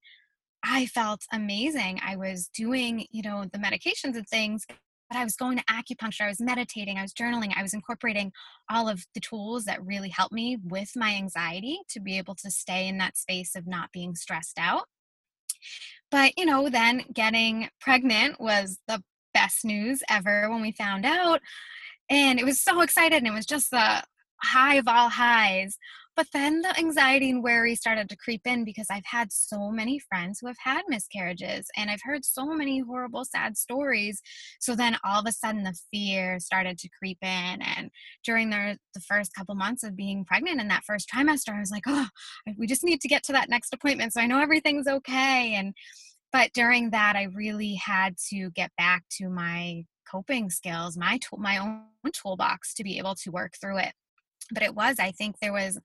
I 0.64 0.86
felt 0.86 1.22
amazing. 1.32 2.00
I 2.04 2.16
was 2.16 2.48
doing, 2.54 3.06
you 3.10 3.22
know, 3.22 3.46
the 3.50 3.58
medications 3.58 4.16
and 4.16 4.28
things, 4.28 4.66
but 4.68 5.18
I 5.18 5.24
was 5.24 5.34
going 5.34 5.58
to 5.58 5.64
acupuncture, 5.64 6.22
I 6.22 6.28
was 6.28 6.40
meditating, 6.40 6.98
I 6.98 7.02
was 7.02 7.12
journaling, 7.12 7.52
I 7.56 7.62
was 7.62 7.74
incorporating 7.74 8.32
all 8.70 8.88
of 8.88 9.04
the 9.14 9.20
tools 9.20 9.64
that 9.64 9.84
really 9.84 10.10
helped 10.10 10.32
me 10.32 10.58
with 10.62 10.90
my 10.94 11.14
anxiety 11.14 11.80
to 11.88 12.00
be 12.00 12.16
able 12.18 12.34
to 12.36 12.50
stay 12.50 12.86
in 12.86 12.98
that 12.98 13.16
space 13.16 13.56
of 13.56 13.66
not 13.66 13.90
being 13.92 14.14
stressed 14.14 14.58
out. 14.58 14.84
But, 16.10 16.38
you 16.38 16.44
know, 16.44 16.68
then 16.68 17.04
getting 17.12 17.70
pregnant 17.80 18.40
was 18.40 18.78
the 18.86 19.02
best 19.34 19.64
news 19.64 20.02
ever 20.08 20.50
when 20.50 20.60
we 20.60 20.72
found 20.72 21.04
out. 21.04 21.40
And 22.08 22.38
it 22.38 22.44
was 22.44 22.60
so 22.60 22.80
excited 22.80 23.16
and 23.18 23.26
it 23.26 23.32
was 23.32 23.46
just 23.46 23.70
the 23.70 24.02
high 24.42 24.76
of 24.76 24.88
all 24.88 25.08
highs. 25.08 25.76
But 26.16 26.26
then 26.32 26.60
the 26.60 26.76
anxiety 26.78 27.30
and 27.30 27.42
worry 27.42 27.74
started 27.74 28.08
to 28.08 28.16
creep 28.16 28.42
in 28.44 28.64
because 28.64 28.88
I've 28.90 29.06
had 29.06 29.32
so 29.32 29.70
many 29.70 29.98
friends 29.98 30.38
who 30.40 30.48
have 30.48 30.58
had 30.62 30.82
miscarriages 30.88 31.66
and 31.76 31.90
I've 31.90 32.02
heard 32.02 32.24
so 32.24 32.46
many 32.46 32.80
horrible, 32.80 33.24
sad 33.24 33.56
stories. 33.56 34.20
So 34.60 34.74
then 34.74 34.96
all 35.04 35.20
of 35.20 35.26
a 35.26 35.32
sudden 35.32 35.62
the 35.62 35.78
fear 35.92 36.38
started 36.40 36.78
to 36.78 36.88
creep 36.88 37.18
in. 37.22 37.62
And 37.62 37.90
during 38.24 38.50
the, 38.50 38.78
the 38.92 39.00
first 39.00 39.34
couple 39.34 39.54
months 39.54 39.84
of 39.84 39.96
being 39.96 40.24
pregnant 40.24 40.60
in 40.60 40.68
that 40.68 40.84
first 40.84 41.08
trimester, 41.08 41.54
I 41.56 41.60
was 41.60 41.70
like, 41.70 41.84
oh, 41.86 42.08
we 42.58 42.66
just 42.66 42.84
need 42.84 43.00
to 43.00 43.08
get 43.08 43.22
to 43.24 43.32
that 43.32 43.48
next 43.48 43.72
appointment 43.72 44.12
so 44.12 44.20
I 44.20 44.26
know 44.26 44.40
everything's 44.40 44.88
okay. 44.88 45.54
And 45.54 45.74
but 46.32 46.52
during 46.52 46.90
that, 46.90 47.16
I 47.16 47.24
really 47.34 47.74
had 47.74 48.16
to 48.28 48.50
get 48.50 48.70
back 48.76 49.04
to 49.18 49.28
my 49.28 49.84
coping 50.08 50.50
skills, 50.50 50.96
my 50.96 51.18
tool, 51.18 51.38
my 51.38 51.58
own 51.58 51.82
toolbox 52.12 52.74
to 52.74 52.84
be 52.84 52.98
able 52.98 53.14
to 53.16 53.30
work 53.30 53.54
through 53.60 53.78
it 53.78 53.92
but 54.52 54.62
it 54.62 54.74
was 54.74 54.98
i 54.98 55.10
think 55.10 55.36
there 55.38 55.52
was 55.52 55.78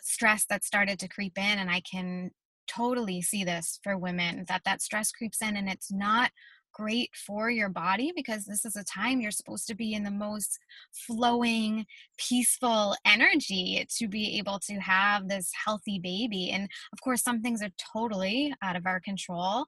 stress 0.00 0.44
that 0.48 0.64
started 0.64 0.98
to 0.98 1.08
creep 1.08 1.36
in 1.36 1.58
and 1.58 1.70
i 1.70 1.80
can 1.80 2.30
totally 2.66 3.20
see 3.20 3.44
this 3.44 3.80
for 3.82 3.98
women 3.98 4.44
that 4.48 4.62
that 4.64 4.80
stress 4.80 5.10
creeps 5.10 5.42
in 5.42 5.56
and 5.56 5.68
it's 5.68 5.90
not 5.90 6.30
great 6.72 7.10
for 7.14 7.50
your 7.50 7.68
body 7.68 8.12
because 8.14 8.44
this 8.44 8.64
is 8.64 8.76
a 8.76 8.84
time 8.84 9.20
you're 9.20 9.30
supposed 9.30 9.66
to 9.66 9.74
be 9.74 9.92
in 9.92 10.04
the 10.04 10.10
most 10.10 10.58
flowing 11.06 11.84
peaceful 12.16 12.94
energy 13.04 13.84
to 13.98 14.06
be 14.06 14.38
able 14.38 14.58
to 14.58 14.74
have 14.74 15.28
this 15.28 15.50
healthy 15.64 15.98
baby 15.98 16.50
and 16.50 16.68
of 16.92 17.00
course 17.02 17.22
some 17.22 17.40
things 17.40 17.62
are 17.62 17.70
totally 17.92 18.54
out 18.62 18.76
of 18.76 18.86
our 18.86 19.00
control 19.00 19.64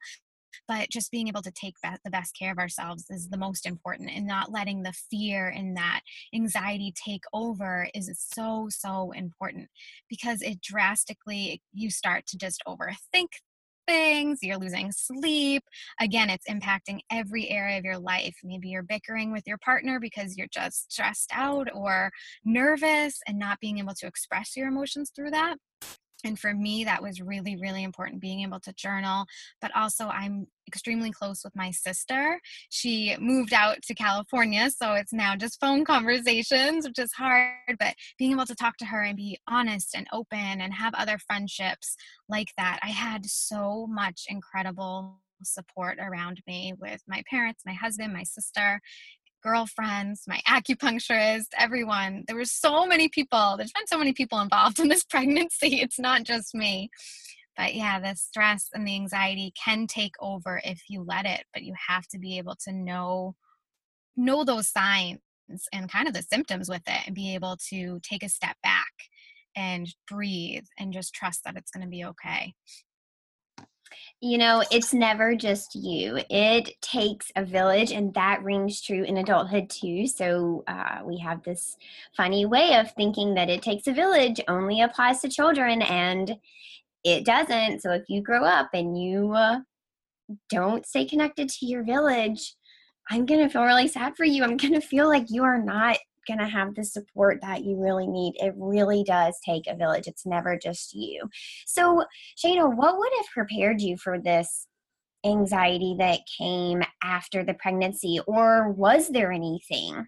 but 0.68 0.90
just 0.90 1.10
being 1.10 1.28
able 1.28 1.42
to 1.42 1.52
take 1.52 1.74
the 1.82 2.10
best 2.10 2.36
care 2.38 2.52
of 2.52 2.58
ourselves 2.58 3.06
is 3.10 3.28
the 3.28 3.36
most 3.36 3.66
important 3.66 4.10
and 4.10 4.26
not 4.26 4.52
letting 4.52 4.82
the 4.82 4.92
fear 5.10 5.48
and 5.48 5.76
that 5.76 6.00
anxiety 6.34 6.92
take 6.96 7.24
over 7.32 7.88
is 7.94 8.10
so 8.16 8.68
so 8.70 9.12
important 9.12 9.68
because 10.08 10.42
it 10.42 10.60
drastically 10.60 11.62
you 11.72 11.90
start 11.90 12.26
to 12.26 12.38
just 12.38 12.62
overthink 12.66 13.28
things, 13.86 14.38
you're 14.42 14.58
losing 14.58 14.92
sleep. 14.92 15.62
Again, 16.00 16.30
it's 16.30 16.48
impacting 16.48 17.00
every 17.10 17.48
area 17.50 17.78
of 17.78 17.84
your 17.84 17.98
life. 17.98 18.34
Maybe 18.42 18.68
you're 18.68 18.82
bickering 18.82 19.32
with 19.32 19.46
your 19.46 19.58
partner 19.58 20.00
because 20.00 20.36
you're 20.36 20.46
just 20.52 20.92
stressed 20.92 21.30
out 21.32 21.68
or 21.74 22.10
nervous 22.44 23.20
and 23.26 23.38
not 23.38 23.60
being 23.60 23.78
able 23.78 23.94
to 23.94 24.06
express 24.06 24.56
your 24.56 24.68
emotions 24.68 25.12
through 25.14 25.30
that 25.30 25.56
and 26.24 26.38
for 26.38 26.54
me 26.54 26.84
that 26.84 27.02
was 27.02 27.20
really 27.20 27.56
really 27.56 27.82
important 27.82 28.20
being 28.20 28.40
able 28.40 28.60
to 28.60 28.72
journal 28.72 29.26
but 29.60 29.74
also 29.76 30.08
i'm 30.08 30.46
extremely 30.68 31.10
close 31.10 31.42
with 31.42 31.54
my 31.56 31.72
sister. 31.72 32.40
She 32.70 33.16
moved 33.18 33.52
out 33.52 33.82
to 33.82 33.94
california 33.94 34.70
so 34.70 34.94
it's 34.94 35.12
now 35.12 35.36
just 35.36 35.60
phone 35.60 35.84
conversations 35.84 36.86
which 36.86 36.98
is 36.98 37.12
hard 37.12 37.76
but 37.78 37.94
being 38.18 38.32
able 38.32 38.46
to 38.46 38.54
talk 38.54 38.76
to 38.78 38.86
her 38.86 39.02
and 39.02 39.16
be 39.16 39.38
honest 39.48 39.94
and 39.94 40.06
open 40.12 40.60
and 40.60 40.72
have 40.72 40.94
other 40.94 41.18
friendships 41.18 41.96
like 42.28 42.48
that 42.56 42.78
i 42.82 42.88
had 42.88 43.26
so 43.26 43.86
much 43.88 44.26
incredible 44.28 45.20
support 45.44 45.98
around 46.00 46.40
me 46.46 46.72
with 46.78 47.02
my 47.08 47.22
parents 47.28 47.62
my 47.66 47.72
husband 47.72 48.12
my 48.12 48.22
sister 48.22 48.80
girlfriends, 49.42 50.22
my 50.26 50.40
acupuncturist, 50.48 51.48
everyone. 51.58 52.24
There 52.26 52.36
were 52.36 52.44
so 52.44 52.86
many 52.86 53.08
people. 53.08 53.56
There's 53.56 53.72
been 53.72 53.86
so 53.86 53.98
many 53.98 54.12
people 54.12 54.40
involved 54.40 54.78
in 54.82 54.88
this 54.88 55.04
pregnancy. 55.04 55.80
It's 55.80 55.98
not 55.98 56.24
just 56.24 56.54
me. 56.54 56.90
but 57.56 57.74
yeah 57.74 58.00
the 58.00 58.14
stress 58.14 58.68
and 58.72 58.86
the 58.86 58.94
anxiety 58.94 59.52
can 59.62 59.86
take 59.86 60.14
over 60.20 60.60
if 60.64 60.82
you 60.88 61.02
let 61.02 61.26
it 61.26 61.44
but 61.52 61.62
you 61.62 61.74
have 61.88 62.06
to 62.08 62.18
be 62.18 62.38
able 62.38 62.56
to 62.64 62.72
know 62.72 63.34
know 64.16 64.44
those 64.44 64.68
signs 64.68 65.18
and 65.72 65.90
kind 65.90 66.08
of 66.08 66.14
the 66.14 66.22
symptoms 66.22 66.68
with 66.68 66.82
it 66.86 67.06
and 67.06 67.14
be 67.14 67.34
able 67.34 67.56
to 67.68 68.00
take 68.02 68.22
a 68.22 68.28
step 68.28 68.56
back 68.62 68.92
and 69.56 69.94
breathe 70.10 70.64
and 70.78 70.92
just 70.92 71.14
trust 71.14 71.44
that 71.44 71.56
it's 71.56 71.70
going 71.70 71.84
to 71.84 71.90
be 71.90 72.04
okay 72.04 72.54
you 74.20 74.38
know, 74.38 74.62
it's 74.70 74.94
never 74.94 75.34
just 75.34 75.74
you. 75.74 76.20
It 76.30 76.80
takes 76.80 77.30
a 77.36 77.44
village, 77.44 77.92
and 77.92 78.12
that 78.14 78.42
rings 78.42 78.80
true 78.80 79.02
in 79.04 79.16
adulthood 79.16 79.70
too. 79.70 80.06
So, 80.06 80.64
uh, 80.66 81.00
we 81.04 81.18
have 81.18 81.42
this 81.42 81.76
funny 82.16 82.46
way 82.46 82.74
of 82.76 82.92
thinking 82.92 83.34
that 83.34 83.50
it 83.50 83.62
takes 83.62 83.86
a 83.86 83.92
village 83.92 84.40
only 84.48 84.80
applies 84.80 85.20
to 85.20 85.28
children, 85.28 85.82
and 85.82 86.38
it 87.04 87.24
doesn't. 87.24 87.82
So, 87.82 87.92
if 87.92 88.04
you 88.08 88.22
grow 88.22 88.44
up 88.44 88.70
and 88.74 89.00
you 89.00 89.32
uh, 89.32 89.60
don't 90.50 90.86
stay 90.86 91.04
connected 91.04 91.48
to 91.48 91.66
your 91.66 91.84
village, 91.84 92.54
I'm 93.10 93.26
going 93.26 93.40
to 93.40 93.48
feel 93.48 93.64
really 93.64 93.88
sad 93.88 94.16
for 94.16 94.24
you. 94.24 94.44
I'm 94.44 94.56
going 94.56 94.74
to 94.74 94.80
feel 94.80 95.08
like 95.08 95.26
you 95.28 95.44
are 95.44 95.62
not 95.62 95.98
going 96.26 96.38
to 96.38 96.46
have 96.46 96.74
the 96.74 96.84
support 96.84 97.40
that 97.42 97.64
you 97.64 97.76
really 97.80 98.06
need. 98.06 98.34
It 98.36 98.54
really 98.56 99.04
does 99.04 99.36
take 99.44 99.66
a 99.66 99.76
village. 99.76 100.06
It's 100.06 100.26
never 100.26 100.58
just 100.58 100.94
you. 100.94 101.28
So, 101.66 102.04
Shayna, 102.36 102.74
what 102.74 102.98
would 102.98 103.12
have 103.18 103.26
prepared 103.32 103.80
you 103.80 103.96
for 103.96 104.18
this 104.18 104.66
anxiety 105.24 105.94
that 105.98 106.20
came 106.38 106.82
after 107.02 107.44
the 107.44 107.54
pregnancy, 107.54 108.18
or 108.26 108.70
was 108.72 109.08
there 109.08 109.32
anything? 109.32 110.06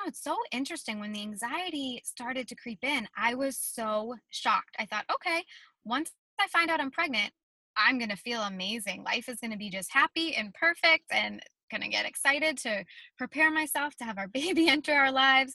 Oh, 0.00 0.08
it's 0.08 0.22
so 0.22 0.36
interesting. 0.52 1.00
When 1.00 1.12
the 1.12 1.22
anxiety 1.22 2.02
started 2.04 2.48
to 2.48 2.56
creep 2.56 2.80
in, 2.82 3.06
I 3.16 3.34
was 3.34 3.58
so 3.58 4.14
shocked. 4.30 4.76
I 4.78 4.86
thought, 4.86 5.04
okay, 5.14 5.44
once 5.84 6.12
I 6.40 6.46
find 6.48 6.70
out 6.70 6.80
I'm 6.80 6.90
pregnant, 6.90 7.32
I'm 7.76 7.98
going 7.98 8.10
to 8.10 8.16
feel 8.16 8.42
amazing. 8.42 9.04
Life 9.04 9.28
is 9.28 9.38
going 9.40 9.52
to 9.52 9.58
be 9.58 9.70
just 9.70 9.92
happy 9.92 10.34
and 10.34 10.54
perfect, 10.54 11.04
and 11.10 11.40
going 11.70 11.82
to 11.82 11.88
get 11.88 12.06
excited 12.06 12.58
to 12.58 12.84
prepare 13.18 13.50
myself 13.50 13.94
to 13.96 14.04
have 14.04 14.18
our 14.18 14.28
baby 14.32 14.68
enter 14.68 14.92
our 14.92 15.12
lives. 15.12 15.54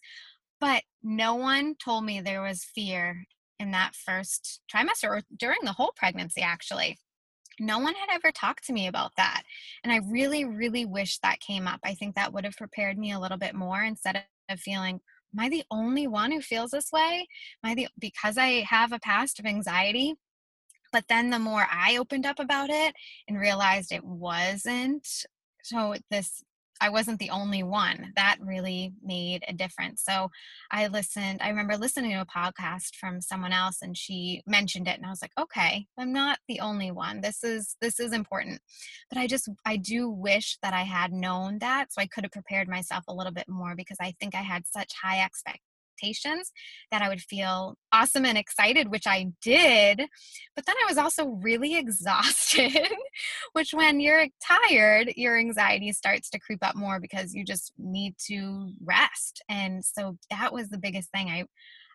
But 0.60 0.84
no 1.02 1.36
one 1.36 1.76
told 1.76 2.04
me 2.04 2.20
there 2.20 2.42
was 2.42 2.64
fear 2.76 3.26
in 3.60 3.72
that 3.72 3.96
first 3.96 4.62
trimester 4.74 5.10
or 5.10 5.22
during 5.38 5.60
the 5.64 5.74
whole 5.74 5.94
pregnancy, 5.96 6.42
actually. 6.42 6.98
No 7.60 7.80
one 7.80 7.94
had 7.94 8.10
ever 8.14 8.32
talked 8.32 8.66
to 8.66 8.74
me 8.74 8.88
about 8.88 9.12
that. 9.18 9.44
And 9.84 9.92
I 9.92 10.00
really, 10.10 10.46
really 10.46 10.86
wish 10.86 11.20
that 11.20 11.42
came 11.42 11.68
up. 11.68 11.82
I 11.84 11.94
think 11.94 12.16
that 12.16 12.34
would 12.34 12.46
have 12.46 12.56
prepared 12.56 12.98
me 12.98 13.12
a 13.12 13.20
little 13.20 13.38
bit 13.38 13.54
more 13.54 13.84
instead 13.84 14.24
of 14.50 14.60
feeling, 14.60 15.02
am 15.34 15.46
I 15.46 15.50
the 15.50 15.66
only 15.70 16.08
one 16.08 16.32
who 16.32 16.42
feels 16.42 16.72
this 16.72 16.92
way? 16.92 17.28
Am 17.64 17.72
I 17.72 17.76
the, 17.76 17.88
because 18.00 18.38
I 18.38 18.66
have 18.70 18.94
a 18.94 19.00
past 19.00 19.40
of 19.40 19.46
anxiety? 19.46 20.16
But 20.92 21.06
then 21.10 21.30
the 21.30 21.40
more 21.40 21.68
I 21.70 21.98
opened 21.98 22.26
up 22.26 22.40
about 22.40 22.70
it 22.70 22.96
and 23.28 23.40
realized 23.40 23.92
it 23.92 24.04
wasn't 24.04 25.08
so 25.64 25.96
this 26.10 26.44
I 26.82 26.90
wasn't 26.90 27.20
the 27.20 27.30
only 27.30 27.64
one. 27.64 28.14
That 28.16 28.38
really 28.42 28.94
made 29.04 29.44
a 29.48 29.54
difference. 29.54 30.04
So 30.04 30.30
I 30.72 30.88
listened, 30.88 31.42
I 31.42 31.50
remember 31.50 31.78
listening 31.78 32.12
to 32.12 32.22
a 32.22 32.26
podcast 32.26 32.96
from 32.96 33.22
someone 33.22 33.52
else 33.52 33.82
and 33.82 33.98
she 33.98 34.42
mentioned 34.48 34.88
it 34.88 34.96
and 34.98 35.06
I 35.06 35.10
was 35.10 35.22
like, 35.22 35.34
okay, 35.38 35.86
I'm 35.98 36.14
not 36.14 36.40
the 36.48 36.62
only 36.62 36.92
one. 36.92 37.22
This 37.22 37.44
is 37.44 37.76
this 37.82 38.00
is 38.00 38.14
important. 38.14 38.62
But 39.10 39.18
I 39.18 39.28
just 39.28 39.50
I 39.66 39.78
do 39.78 40.10
wish 40.10 40.58
that 40.62 40.74
I 40.74 40.84
had 40.84 41.12
known 41.12 41.60
that 41.60 41.92
so 41.92 42.02
I 42.02 42.08
could 42.08 42.24
have 42.24 42.32
prepared 42.32 42.68
myself 42.68 43.04
a 43.08 43.14
little 43.14 43.34
bit 43.34 43.50
more 43.50 43.76
because 43.76 43.98
I 44.00 44.14
think 44.20 44.36
I 44.36 44.42
had 44.42 44.66
such 44.68 44.94
high 45.02 45.22
expectations 45.24 45.69
expectations 46.00 46.52
that 46.92 47.02
I 47.02 47.10
would 47.10 47.22
feel 47.22 47.76
awesome 47.92 48.26
and 48.26 48.38
excited, 48.38 48.90
which 48.90 49.08
I 49.08 49.28
did. 49.42 50.04
But 50.56 50.66
then 50.66 50.76
I 50.84 50.88
was 50.88 50.98
also 50.98 51.28
really 51.28 51.76
exhausted, 51.78 52.88
which 53.54 53.74
when 53.74 54.00
you're 54.00 54.28
tired, 54.46 55.14
your 55.16 55.38
anxiety 55.38 55.92
starts 55.92 56.30
to 56.32 56.40
creep 56.40 56.60
up 56.62 56.76
more 56.76 57.00
because 57.00 57.34
you 57.34 57.44
just 57.44 57.74
need 57.78 58.16
to 58.28 58.72
rest. 58.84 59.42
And 59.50 59.84
so 59.84 60.18
that 60.30 60.54
was 60.54 60.70
the 60.70 60.80
biggest 60.80 61.12
thing. 61.12 61.30
I 61.30 61.46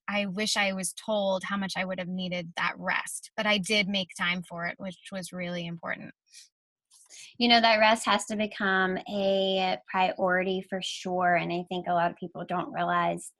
I 0.06 0.26
wish 0.26 0.58
I 0.58 0.74
was 0.74 0.92
told 0.92 1.44
how 1.44 1.56
much 1.56 1.72
I 1.78 1.86
would 1.86 1.98
have 1.98 2.08
needed 2.08 2.52
that 2.58 2.74
rest, 2.76 3.30
but 3.38 3.46
I 3.46 3.56
did 3.56 3.88
make 3.88 4.08
time 4.18 4.42
for 4.46 4.66
it, 4.66 4.74
which 4.76 4.98
was 5.10 5.32
really 5.32 5.66
important 5.66 6.12
you 7.38 7.48
know 7.48 7.60
that 7.60 7.78
rest 7.78 8.04
has 8.06 8.24
to 8.26 8.36
become 8.36 8.98
a 9.08 9.76
priority 9.90 10.64
for 10.68 10.80
sure 10.82 11.34
and 11.34 11.52
i 11.52 11.64
think 11.68 11.86
a 11.86 11.92
lot 11.92 12.10
of 12.10 12.16
people 12.16 12.44
don't 12.48 12.72
realize 12.72 13.32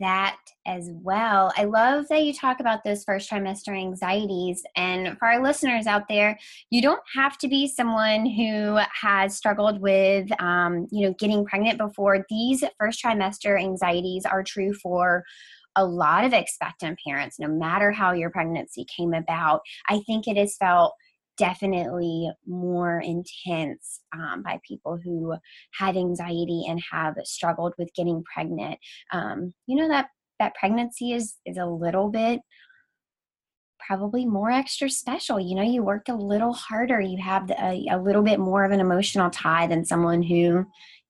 that 0.00 0.38
as 0.66 0.90
well. 0.92 1.52
I 1.56 1.64
love 1.64 2.06
that 2.08 2.24
you 2.24 2.32
talk 2.32 2.60
about 2.60 2.84
those 2.84 3.04
first 3.04 3.30
trimester 3.30 3.78
anxieties. 3.78 4.62
And 4.76 5.18
for 5.18 5.26
our 5.28 5.42
listeners 5.42 5.86
out 5.86 6.08
there, 6.08 6.38
you 6.70 6.82
don't 6.82 7.02
have 7.14 7.38
to 7.38 7.48
be 7.48 7.68
someone 7.68 8.26
who 8.26 8.78
has 9.00 9.36
struggled 9.36 9.80
with, 9.80 10.28
um, 10.40 10.86
you 10.90 11.06
know, 11.06 11.14
getting 11.18 11.44
pregnant 11.44 11.78
before. 11.78 12.24
These 12.28 12.64
first 12.78 13.02
trimester 13.02 13.60
anxieties 13.60 14.24
are 14.24 14.42
true 14.42 14.72
for 14.74 15.24
a 15.76 15.84
lot 15.84 16.24
of 16.24 16.32
expectant 16.32 16.98
parents, 17.06 17.38
no 17.38 17.48
matter 17.48 17.90
how 17.90 18.12
your 18.12 18.30
pregnancy 18.30 18.84
came 18.84 19.12
about. 19.12 19.60
I 19.88 20.00
think 20.06 20.26
it 20.26 20.36
is 20.36 20.56
felt 20.56 20.94
definitely 21.36 22.30
more 22.46 23.00
intense 23.00 24.00
um, 24.12 24.42
by 24.42 24.60
people 24.66 24.98
who 25.02 25.34
had 25.72 25.96
anxiety 25.96 26.64
and 26.68 26.80
have 26.92 27.16
struggled 27.24 27.74
with 27.78 27.92
getting 27.94 28.22
pregnant. 28.32 28.78
Um, 29.12 29.54
you 29.66 29.76
know 29.76 29.88
that 29.88 30.08
that 30.38 30.54
pregnancy 30.54 31.12
is 31.12 31.36
is 31.46 31.56
a 31.56 31.66
little 31.66 32.08
bit 32.08 32.40
probably 33.86 34.24
more 34.24 34.50
extra 34.50 34.88
special. 34.88 35.38
You 35.38 35.54
know, 35.54 35.62
you 35.62 35.82
worked 35.82 36.08
a 36.08 36.14
little 36.14 36.52
harder. 36.52 37.00
You 37.00 37.18
have 37.22 37.50
a, 37.50 37.86
a 37.90 37.98
little 37.98 38.22
bit 38.22 38.40
more 38.40 38.64
of 38.64 38.72
an 38.72 38.80
emotional 38.80 39.30
tie 39.30 39.66
than 39.66 39.84
someone 39.84 40.22
who, 40.22 40.64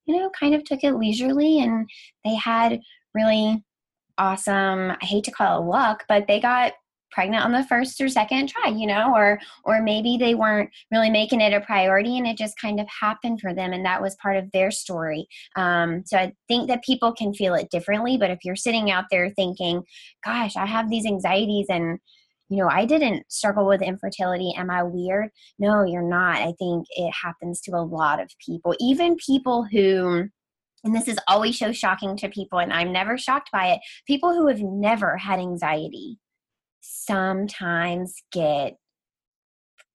you 0.06 0.18
know, 0.18 0.30
kind 0.38 0.54
of 0.54 0.64
took 0.64 0.82
it 0.82 0.94
leisurely 0.94 1.60
and 1.60 1.88
they 2.24 2.34
had 2.34 2.80
really 3.14 3.62
awesome. 4.18 4.90
I 4.90 5.04
hate 5.04 5.24
to 5.24 5.30
call 5.30 5.62
it 5.62 5.66
luck, 5.66 6.04
but 6.08 6.26
they 6.26 6.40
got 6.40 6.72
pregnant 7.14 7.44
on 7.44 7.52
the 7.52 7.64
first 7.64 8.00
or 8.00 8.08
second 8.08 8.48
try 8.48 8.68
you 8.68 8.86
know 8.86 9.12
or 9.14 9.38
or 9.64 9.80
maybe 9.80 10.16
they 10.18 10.34
weren't 10.34 10.68
really 10.90 11.10
making 11.10 11.40
it 11.40 11.52
a 11.52 11.60
priority 11.60 12.18
and 12.18 12.26
it 12.26 12.36
just 12.36 12.58
kind 12.60 12.80
of 12.80 12.86
happened 13.00 13.40
for 13.40 13.54
them 13.54 13.72
and 13.72 13.86
that 13.86 14.02
was 14.02 14.16
part 14.16 14.36
of 14.36 14.50
their 14.52 14.70
story 14.70 15.26
um, 15.56 16.02
so 16.04 16.18
i 16.18 16.32
think 16.48 16.68
that 16.68 16.82
people 16.82 17.12
can 17.12 17.32
feel 17.32 17.54
it 17.54 17.70
differently 17.70 18.18
but 18.18 18.30
if 18.30 18.38
you're 18.44 18.56
sitting 18.56 18.90
out 18.90 19.04
there 19.10 19.30
thinking 19.30 19.82
gosh 20.24 20.56
i 20.56 20.66
have 20.66 20.90
these 20.90 21.06
anxieties 21.06 21.66
and 21.70 21.98
you 22.50 22.58
know, 22.58 22.68
I 22.68 22.84
didn't 22.84 23.24
struggle 23.32 23.66
with 23.66 23.80
infertility. 23.80 24.52
Am 24.56 24.70
I 24.70 24.82
weird? 24.82 25.30
No, 25.58 25.82
you're 25.82 26.08
not. 26.08 26.36
I 26.36 26.52
think 26.58 26.86
it 26.90 27.10
happens 27.10 27.60
to 27.62 27.72
a 27.72 27.82
lot 27.82 28.20
of 28.20 28.28
people, 28.44 28.74
even 28.78 29.16
people 29.16 29.64
who, 29.64 30.28
and 30.84 30.94
this 30.94 31.08
is 31.08 31.18
always 31.26 31.58
so 31.58 31.72
shocking 31.72 32.16
to 32.18 32.28
people, 32.28 32.58
and 32.58 32.72
I'm 32.72 32.92
never 32.92 33.16
shocked 33.16 33.48
by 33.50 33.68
it, 33.68 33.80
people 34.06 34.34
who 34.34 34.46
have 34.48 34.60
never 34.60 35.16
had 35.16 35.38
anxiety 35.38 36.18
sometimes 36.84 38.14
get 38.30 38.76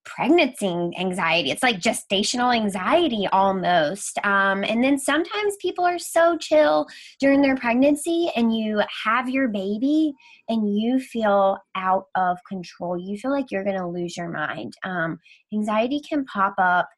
pregnancy 0.04 0.90
anxiety. 0.98 1.50
It's 1.50 1.62
like 1.62 1.78
gestational 1.78 2.54
anxiety 2.54 3.28
almost. 3.32 4.18
Um, 4.24 4.64
and 4.64 4.82
then 4.82 4.98
sometimes 4.98 5.56
people 5.60 5.84
are 5.84 5.98
so 5.98 6.36
chill 6.36 6.86
during 7.20 7.42
their 7.42 7.56
pregnancy, 7.56 8.30
and 8.34 8.56
you 8.56 8.82
have 9.04 9.28
your 9.28 9.48
baby 9.48 10.12
and 10.48 10.76
you 10.76 10.98
feel 10.98 11.58
out 11.76 12.06
of 12.16 12.38
control. 12.48 12.98
You 12.98 13.16
feel 13.18 13.30
like 13.30 13.50
you're 13.50 13.64
going 13.64 13.78
to 13.78 13.86
lose 13.86 14.16
your 14.16 14.30
mind. 14.30 14.74
Um, 14.84 15.18
anxiety 15.52 16.00
can 16.00 16.24
pop 16.24 16.54
up 16.58 16.88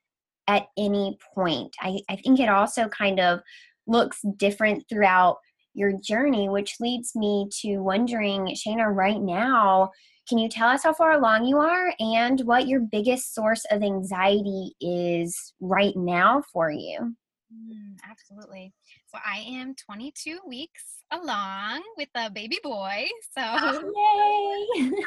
at 0.48 0.66
any 0.78 1.18
point. 1.34 1.74
I, 1.80 2.00
I 2.08 2.16
think 2.16 2.40
it 2.40 2.48
also 2.48 2.88
kind 2.88 3.20
of 3.20 3.40
looks 3.86 4.20
different 4.36 4.84
throughout 4.88 5.36
your 5.74 5.92
journey, 5.92 6.48
which 6.48 6.76
leads 6.80 7.14
me 7.14 7.48
to 7.60 7.78
wondering, 7.78 8.54
Shayna, 8.54 8.94
right 8.94 9.20
now, 9.20 9.90
can 10.28 10.38
you 10.38 10.48
tell 10.48 10.68
us 10.68 10.84
how 10.84 10.92
far 10.92 11.12
along 11.12 11.46
you 11.46 11.58
are 11.58 11.92
and 11.98 12.40
what 12.42 12.68
your 12.68 12.80
biggest 12.80 13.34
source 13.34 13.64
of 13.70 13.82
anxiety 13.82 14.74
is 14.80 15.52
right 15.60 15.96
now 15.96 16.42
for 16.52 16.70
you? 16.70 17.14
Mm, 17.52 17.96
absolutely. 18.08 18.72
So 19.08 19.18
I 19.24 19.38
am 19.38 19.74
22 19.74 20.40
weeks 20.46 21.02
along 21.10 21.82
with 21.96 22.08
a 22.14 22.30
baby 22.30 22.58
boy. 22.62 23.06
So 23.36 23.42
oh, 23.44 24.68
yay! 24.74 24.90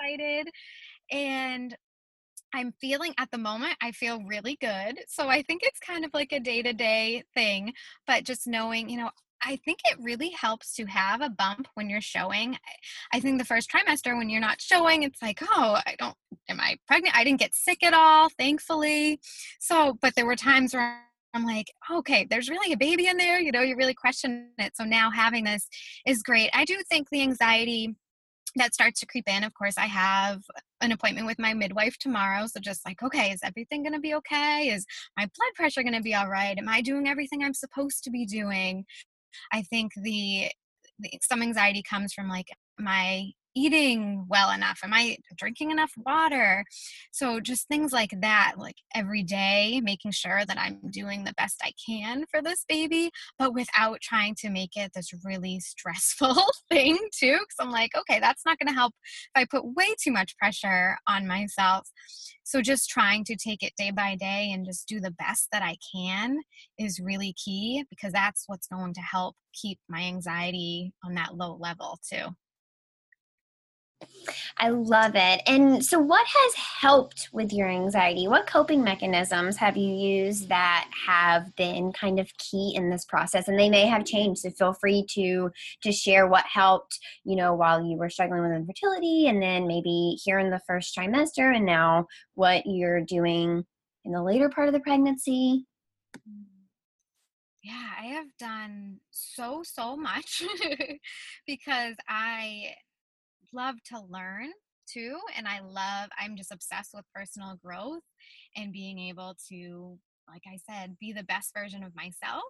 excited. 0.00 0.50
And 1.10 1.76
I'm 2.52 2.72
feeling 2.80 3.14
at 3.18 3.30
the 3.30 3.38
moment, 3.38 3.76
I 3.80 3.92
feel 3.92 4.22
really 4.24 4.56
good. 4.60 5.00
So 5.08 5.28
I 5.28 5.42
think 5.42 5.62
it's 5.62 5.78
kind 5.78 6.04
of 6.04 6.10
like 6.12 6.32
a 6.32 6.40
day 6.40 6.62
to 6.62 6.72
day 6.72 7.22
thing, 7.34 7.72
but 8.06 8.24
just 8.24 8.46
knowing, 8.46 8.88
you 8.88 8.98
know, 8.98 9.10
I 9.42 9.56
think 9.56 9.78
it 9.84 9.96
really 10.00 10.30
helps 10.30 10.74
to 10.76 10.86
have 10.86 11.20
a 11.20 11.30
bump 11.30 11.68
when 11.74 11.88
you're 11.88 12.00
showing. 12.00 12.58
I 13.12 13.20
think 13.20 13.38
the 13.38 13.44
first 13.44 13.70
trimester, 13.70 14.16
when 14.16 14.28
you're 14.28 14.40
not 14.40 14.60
showing, 14.60 15.02
it's 15.02 15.22
like, 15.22 15.40
oh, 15.42 15.80
I 15.86 15.96
don't, 15.98 16.14
am 16.48 16.60
I 16.60 16.76
pregnant? 16.86 17.16
I 17.16 17.24
didn't 17.24 17.40
get 17.40 17.54
sick 17.54 17.82
at 17.82 17.94
all, 17.94 18.28
thankfully. 18.28 19.20
So, 19.58 19.98
but 20.00 20.14
there 20.14 20.26
were 20.26 20.36
times 20.36 20.74
where 20.74 21.00
I'm 21.32 21.44
like, 21.44 21.68
okay, 21.90 22.26
there's 22.28 22.50
really 22.50 22.72
a 22.72 22.76
baby 22.76 23.06
in 23.06 23.16
there. 23.16 23.40
You 23.40 23.52
know, 23.52 23.62
you 23.62 23.76
really 23.76 23.94
question 23.94 24.50
it. 24.58 24.76
So 24.76 24.84
now 24.84 25.10
having 25.10 25.44
this 25.44 25.68
is 26.06 26.22
great. 26.22 26.50
I 26.52 26.64
do 26.64 26.76
think 26.88 27.08
the 27.10 27.22
anxiety 27.22 27.94
that 28.56 28.74
starts 28.74 28.98
to 28.98 29.06
creep 29.06 29.28
in, 29.28 29.44
of 29.44 29.54
course, 29.54 29.78
I 29.78 29.86
have 29.86 30.42
an 30.80 30.90
appointment 30.90 31.26
with 31.26 31.38
my 31.38 31.54
midwife 31.54 31.96
tomorrow. 31.98 32.46
So 32.46 32.58
just 32.58 32.84
like, 32.84 33.02
okay, 33.02 33.30
is 33.30 33.40
everything 33.44 33.82
going 33.82 33.92
to 33.92 34.00
be 34.00 34.14
okay? 34.14 34.68
Is 34.68 34.84
my 35.16 35.22
blood 35.22 35.54
pressure 35.54 35.82
going 35.82 35.94
to 35.94 36.02
be 36.02 36.14
all 36.14 36.28
right? 36.28 36.58
Am 36.58 36.68
I 36.68 36.80
doing 36.80 37.06
everything 37.06 37.44
I'm 37.44 37.54
supposed 37.54 38.02
to 38.04 38.10
be 38.10 38.26
doing? 38.26 38.86
I 39.52 39.62
think 39.62 39.92
the, 39.96 40.50
the 40.98 41.10
some 41.22 41.42
anxiety 41.42 41.82
comes 41.82 42.12
from 42.12 42.28
like 42.28 42.48
my 42.78 43.30
eating 43.54 44.26
well 44.28 44.50
enough? 44.50 44.80
Am 44.82 44.92
I 44.92 45.16
drinking 45.36 45.70
enough 45.70 45.92
water? 45.96 46.64
So, 47.12 47.40
just 47.40 47.68
things 47.68 47.92
like 47.92 48.12
that, 48.20 48.54
like 48.58 48.76
every 48.94 49.22
day, 49.22 49.80
making 49.82 50.12
sure 50.12 50.44
that 50.46 50.58
I'm 50.58 50.80
doing 50.90 51.24
the 51.24 51.34
best 51.36 51.60
I 51.62 51.72
can 51.86 52.24
for 52.30 52.42
this 52.42 52.64
baby, 52.68 53.10
but 53.38 53.54
without 53.54 54.00
trying 54.00 54.34
to 54.40 54.50
make 54.50 54.76
it 54.76 54.92
this 54.94 55.10
really 55.24 55.60
stressful 55.60 56.36
thing, 56.70 56.96
too. 57.18 57.38
Because 57.38 57.56
I'm 57.58 57.70
like, 57.70 57.90
okay, 57.96 58.20
that's 58.20 58.42
not 58.44 58.58
going 58.58 58.68
to 58.68 58.78
help 58.78 58.94
if 59.04 59.42
I 59.42 59.44
put 59.44 59.74
way 59.76 59.94
too 60.02 60.12
much 60.12 60.36
pressure 60.38 60.96
on 61.06 61.26
myself. 61.26 61.88
So, 62.44 62.62
just 62.62 62.88
trying 62.88 63.24
to 63.24 63.36
take 63.36 63.62
it 63.62 63.72
day 63.76 63.90
by 63.90 64.16
day 64.16 64.50
and 64.52 64.64
just 64.64 64.88
do 64.88 65.00
the 65.00 65.12
best 65.12 65.48
that 65.52 65.62
I 65.62 65.76
can 65.94 66.38
is 66.78 67.00
really 67.00 67.34
key 67.42 67.84
because 67.90 68.12
that's 68.12 68.44
what's 68.46 68.66
going 68.66 68.94
to 68.94 69.00
help 69.00 69.36
keep 69.52 69.78
my 69.88 70.02
anxiety 70.02 70.92
on 71.04 71.14
that 71.14 71.36
low 71.36 71.56
level, 71.60 71.98
too. 72.08 72.28
I 74.58 74.68
love 74.68 75.12
it. 75.14 75.42
And 75.46 75.84
so, 75.84 75.98
what 75.98 76.26
has 76.26 76.54
helped 76.54 77.30
with 77.32 77.52
your 77.52 77.68
anxiety? 77.68 78.28
What 78.28 78.46
coping 78.46 78.82
mechanisms 78.82 79.56
have 79.56 79.76
you 79.76 79.92
used 79.92 80.48
that 80.48 80.88
have 81.06 81.54
been 81.56 81.92
kind 81.92 82.18
of 82.18 82.30
key 82.36 82.74
in 82.74 82.90
this 82.90 83.04
process? 83.04 83.48
And 83.48 83.58
they 83.58 83.70
may 83.70 83.86
have 83.86 84.04
changed. 84.04 84.42
So, 84.42 84.50
feel 84.50 84.72
free 84.74 85.06
to 85.14 85.50
to 85.82 85.92
share 85.92 86.26
what 86.26 86.44
helped, 86.46 86.98
you 87.24 87.36
know, 87.36 87.54
while 87.54 87.84
you 87.84 87.96
were 87.96 88.10
struggling 88.10 88.42
with 88.42 88.52
infertility, 88.52 89.28
and 89.28 89.42
then 89.42 89.66
maybe 89.66 90.18
here 90.22 90.38
in 90.38 90.50
the 90.50 90.60
first 90.66 90.96
trimester, 90.96 91.54
and 91.54 91.64
now 91.64 92.06
what 92.34 92.64
you're 92.66 93.00
doing 93.00 93.64
in 94.04 94.12
the 94.12 94.22
later 94.22 94.48
part 94.48 94.68
of 94.68 94.74
the 94.74 94.80
pregnancy. 94.80 95.66
Yeah, 97.62 97.90
I 97.98 98.06
have 98.06 98.26
done 98.38 99.00
so 99.10 99.62
so 99.62 99.96
much 99.96 100.42
because 101.46 101.94
I 102.08 102.74
love 103.52 103.76
to 103.84 104.00
learn 104.08 104.48
too 104.90 105.18
and 105.36 105.46
i 105.46 105.60
love 105.60 106.10
i'm 106.18 106.36
just 106.36 106.52
obsessed 106.52 106.90
with 106.94 107.04
personal 107.14 107.58
growth 107.64 108.02
and 108.56 108.72
being 108.72 108.98
able 108.98 109.36
to 109.48 109.96
like 110.28 110.42
i 110.48 110.58
said 110.68 110.96
be 110.98 111.12
the 111.12 111.24
best 111.24 111.52
version 111.54 111.82
of 111.82 111.94
myself 111.94 112.42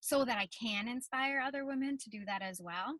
so 0.00 0.24
that 0.24 0.38
i 0.38 0.48
can 0.62 0.88
inspire 0.88 1.40
other 1.40 1.64
women 1.66 1.98
to 1.98 2.10
do 2.10 2.24
that 2.24 2.42
as 2.42 2.60
well. 2.62 2.94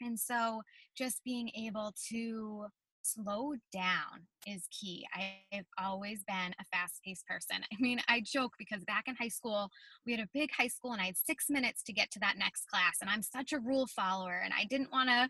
And 0.00 0.18
so 0.18 0.62
just 0.96 1.22
being 1.24 1.50
able 1.56 1.92
to 2.10 2.66
slow 3.02 3.54
down 3.72 4.26
is 4.46 4.66
key. 4.70 5.06
I've 5.14 5.66
always 5.78 6.24
been 6.24 6.54
a 6.58 6.64
fast 6.72 7.00
paced 7.04 7.26
person. 7.26 7.56
I 7.72 7.76
mean, 7.78 8.00
I 8.08 8.22
joke 8.24 8.52
because 8.58 8.84
back 8.84 9.04
in 9.06 9.14
high 9.14 9.28
school, 9.28 9.70
we 10.06 10.12
had 10.12 10.20
a 10.20 10.28
big 10.32 10.50
high 10.56 10.68
school 10.68 10.92
and 10.92 11.00
I 11.00 11.06
had 11.06 11.16
six 11.16 11.46
minutes 11.48 11.82
to 11.84 11.92
get 11.92 12.10
to 12.12 12.20
that 12.20 12.38
next 12.38 12.68
class. 12.68 12.98
And 13.00 13.10
I'm 13.10 13.22
such 13.22 13.52
a 13.52 13.58
rule 13.58 13.86
follower 13.86 14.40
and 14.42 14.52
I 14.52 14.64
didn't 14.64 14.92
want 14.92 15.08
to 15.08 15.28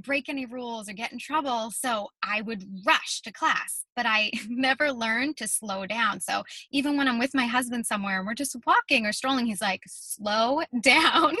break 0.00 0.28
any 0.28 0.46
rules 0.46 0.88
or 0.88 0.92
get 0.92 1.12
in 1.12 1.18
trouble. 1.18 1.70
So 1.70 2.08
I 2.22 2.42
would 2.42 2.64
rush 2.86 3.22
to 3.22 3.32
class, 3.32 3.84
but 3.96 4.06
I 4.06 4.30
never 4.48 4.92
learned 4.92 5.36
to 5.38 5.48
slow 5.48 5.86
down. 5.86 6.20
So 6.20 6.44
even 6.70 6.96
when 6.96 7.08
I'm 7.08 7.18
with 7.18 7.34
my 7.34 7.46
husband 7.46 7.86
somewhere 7.86 8.18
and 8.18 8.26
we're 8.26 8.34
just 8.34 8.56
walking 8.66 9.06
or 9.06 9.12
strolling, 9.12 9.46
he's 9.46 9.62
like, 9.62 9.82
slow 9.86 10.62
down 10.80 11.34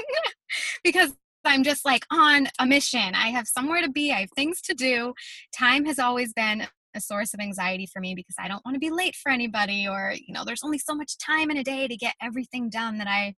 because 0.82 1.12
I'm 1.44 1.62
just 1.62 1.84
like 1.84 2.04
on 2.10 2.48
a 2.58 2.66
mission. 2.66 3.14
I 3.14 3.28
have 3.28 3.46
somewhere 3.46 3.82
to 3.82 3.90
be, 3.90 4.12
I 4.12 4.20
have 4.20 4.30
things 4.36 4.60
to 4.62 4.74
do. 4.74 5.14
Time 5.56 5.84
has 5.86 5.98
always 5.98 6.32
been 6.32 6.66
a 6.94 7.00
source 7.00 7.34
of 7.34 7.40
anxiety 7.40 7.86
for 7.92 8.00
me 8.00 8.14
because 8.14 8.36
I 8.38 8.48
don't 8.48 8.64
want 8.64 8.76
to 8.76 8.78
be 8.80 8.90
late 8.90 9.16
for 9.16 9.30
anybody 9.30 9.86
or, 9.88 10.14
you 10.14 10.32
know, 10.32 10.44
there's 10.44 10.62
only 10.62 10.78
so 10.78 10.94
much 10.94 11.18
time 11.18 11.50
in 11.50 11.56
a 11.56 11.64
day 11.64 11.88
to 11.88 11.96
get 11.96 12.14
everything 12.22 12.70
done 12.70 12.98
that 12.98 13.08
I 13.08 13.34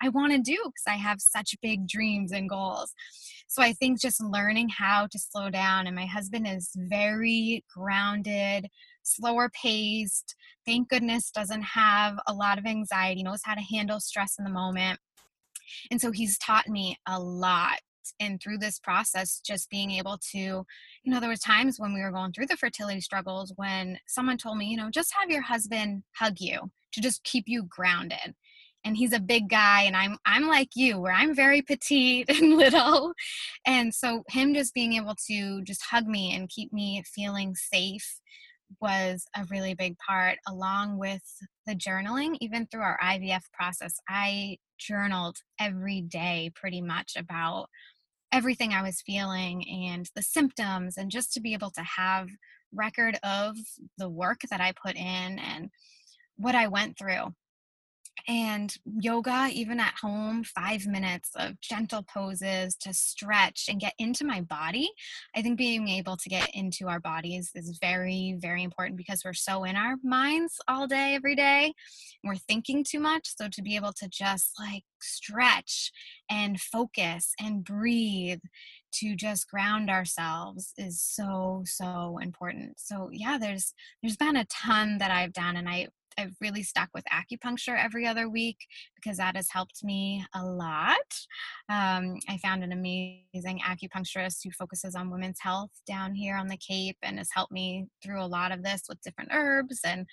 I 0.00 0.08
want 0.08 0.32
to 0.32 0.38
do 0.38 0.56
because 0.56 0.84
I 0.88 0.94
have 0.94 1.20
such 1.20 1.54
big 1.60 1.86
dreams 1.86 2.32
and 2.32 2.48
goals. 2.48 2.94
So 3.48 3.62
I 3.62 3.72
think 3.74 4.00
just 4.00 4.22
learning 4.22 4.70
how 4.70 5.06
to 5.10 5.18
slow 5.18 5.50
down 5.50 5.86
and 5.86 5.94
my 5.94 6.06
husband 6.06 6.46
is 6.46 6.70
very 6.74 7.64
grounded, 7.74 8.68
slower 9.02 9.50
paced. 9.50 10.34
Thank 10.64 10.88
goodness 10.88 11.30
doesn't 11.30 11.62
have 11.62 12.18
a 12.26 12.32
lot 12.32 12.58
of 12.58 12.66
anxiety, 12.66 13.22
knows 13.22 13.42
how 13.44 13.54
to 13.54 13.60
handle 13.60 14.00
stress 14.00 14.36
in 14.38 14.44
the 14.44 14.50
moment. 14.50 14.98
And 15.90 16.00
so 16.00 16.10
he's 16.10 16.38
taught 16.38 16.68
me 16.68 16.98
a 17.06 17.20
lot. 17.20 17.78
And 18.20 18.40
through 18.40 18.58
this 18.58 18.78
process, 18.78 19.40
just 19.44 19.68
being 19.68 19.90
able 19.90 20.18
to, 20.30 20.38
you 20.38 20.64
know, 21.06 21.18
there 21.18 21.28
was 21.28 21.40
times 21.40 21.80
when 21.80 21.92
we 21.92 22.02
were 22.02 22.12
going 22.12 22.32
through 22.32 22.46
the 22.46 22.56
fertility 22.56 23.00
struggles 23.00 23.52
when 23.56 23.98
someone 24.06 24.38
told 24.38 24.58
me, 24.58 24.66
you 24.66 24.76
know, 24.76 24.90
just 24.90 25.12
have 25.18 25.28
your 25.28 25.42
husband 25.42 26.04
hug 26.14 26.36
you 26.38 26.70
to 26.92 27.00
just 27.00 27.24
keep 27.24 27.44
you 27.48 27.64
grounded 27.68 28.34
and 28.86 28.96
he's 28.96 29.12
a 29.12 29.20
big 29.20 29.50
guy 29.50 29.82
and 29.82 29.96
i'm 29.96 30.16
i'm 30.24 30.46
like 30.46 30.70
you 30.74 30.98
where 30.98 31.12
i'm 31.12 31.34
very 31.34 31.60
petite 31.60 32.28
and 32.30 32.56
little 32.56 33.12
and 33.66 33.92
so 33.92 34.22
him 34.28 34.54
just 34.54 34.72
being 34.72 34.94
able 34.94 35.14
to 35.26 35.62
just 35.62 35.82
hug 35.82 36.06
me 36.06 36.34
and 36.34 36.48
keep 36.48 36.72
me 36.72 37.02
feeling 37.04 37.54
safe 37.54 38.20
was 38.80 39.26
a 39.36 39.44
really 39.50 39.74
big 39.74 39.96
part 39.98 40.38
along 40.48 40.98
with 40.98 41.22
the 41.66 41.74
journaling 41.74 42.36
even 42.40 42.66
through 42.66 42.82
our 42.82 42.98
ivf 43.02 43.42
process 43.52 43.96
i 44.08 44.56
journaled 44.78 45.38
every 45.60 46.00
day 46.00 46.50
pretty 46.54 46.80
much 46.80 47.14
about 47.16 47.68
everything 48.32 48.72
I 48.72 48.82
was 48.82 49.02
feeling 49.02 49.64
and 49.88 50.08
the 50.14 50.22
symptoms, 50.22 50.96
and 50.96 51.10
just 51.10 51.32
to 51.32 51.40
be 51.40 51.52
able 51.52 51.70
to 51.70 51.82
have 51.82 52.28
record 52.72 53.18
of 53.22 53.56
the 53.98 54.08
work 54.08 54.40
that 54.50 54.60
I 54.60 54.72
put 54.72 54.96
in 54.96 55.38
and 55.38 55.70
what 56.36 56.54
I 56.54 56.68
went 56.68 56.98
through 56.98 57.34
and 58.28 58.74
yoga 59.00 59.48
even 59.52 59.78
at 59.80 59.94
home 60.00 60.44
5 60.44 60.86
minutes 60.86 61.30
of 61.36 61.60
gentle 61.60 62.02
poses 62.02 62.76
to 62.76 62.92
stretch 62.92 63.66
and 63.68 63.80
get 63.80 63.94
into 63.98 64.24
my 64.24 64.40
body. 64.40 64.90
I 65.34 65.42
think 65.42 65.58
being 65.58 65.88
able 65.88 66.16
to 66.16 66.28
get 66.28 66.50
into 66.54 66.88
our 66.88 67.00
bodies 67.00 67.50
is 67.54 67.78
very 67.80 68.36
very 68.38 68.62
important 68.62 68.96
because 68.96 69.22
we're 69.24 69.32
so 69.32 69.64
in 69.64 69.76
our 69.76 69.96
minds 70.02 70.58
all 70.68 70.86
day 70.86 71.14
every 71.14 71.36
day. 71.36 71.72
We're 72.24 72.36
thinking 72.36 72.84
too 72.84 73.00
much 73.00 73.34
so 73.36 73.48
to 73.48 73.62
be 73.62 73.76
able 73.76 73.92
to 73.94 74.08
just 74.08 74.52
like 74.58 74.84
stretch 75.00 75.92
and 76.30 76.60
focus 76.60 77.32
and 77.40 77.64
breathe 77.64 78.40
to 78.94 79.14
just 79.14 79.48
ground 79.50 79.90
ourselves 79.90 80.72
is 80.78 81.02
so 81.02 81.62
so 81.66 82.18
important. 82.20 82.78
So 82.78 83.10
yeah 83.12 83.38
there's 83.38 83.74
there's 84.02 84.16
been 84.16 84.36
a 84.36 84.44
ton 84.46 84.98
that 84.98 85.10
i've 85.10 85.32
done 85.32 85.56
and 85.56 85.68
i 85.68 85.86
I've 86.18 86.36
really 86.40 86.62
stuck 86.62 86.90
with 86.94 87.04
acupuncture 87.12 87.82
every 87.82 88.06
other 88.06 88.28
week 88.28 88.58
because 88.94 89.18
that 89.18 89.36
has 89.36 89.50
helped 89.50 89.84
me 89.84 90.24
a 90.34 90.44
lot. 90.44 90.96
Um, 91.68 92.18
I 92.28 92.38
found 92.42 92.64
an 92.64 92.72
amazing 92.72 93.60
acupuncturist 93.60 94.38
who 94.44 94.50
focuses 94.50 94.94
on 94.94 95.10
women's 95.10 95.40
health 95.40 95.70
down 95.86 96.14
here 96.14 96.36
on 96.36 96.48
the 96.48 96.56
Cape 96.56 96.98
and 97.02 97.18
has 97.18 97.28
helped 97.32 97.52
me 97.52 97.86
through 98.02 98.22
a 98.22 98.26
lot 98.26 98.52
of 98.52 98.62
this 98.62 98.82
with 98.88 99.00
different 99.02 99.30
herbs 99.32 99.80
and 99.84 100.06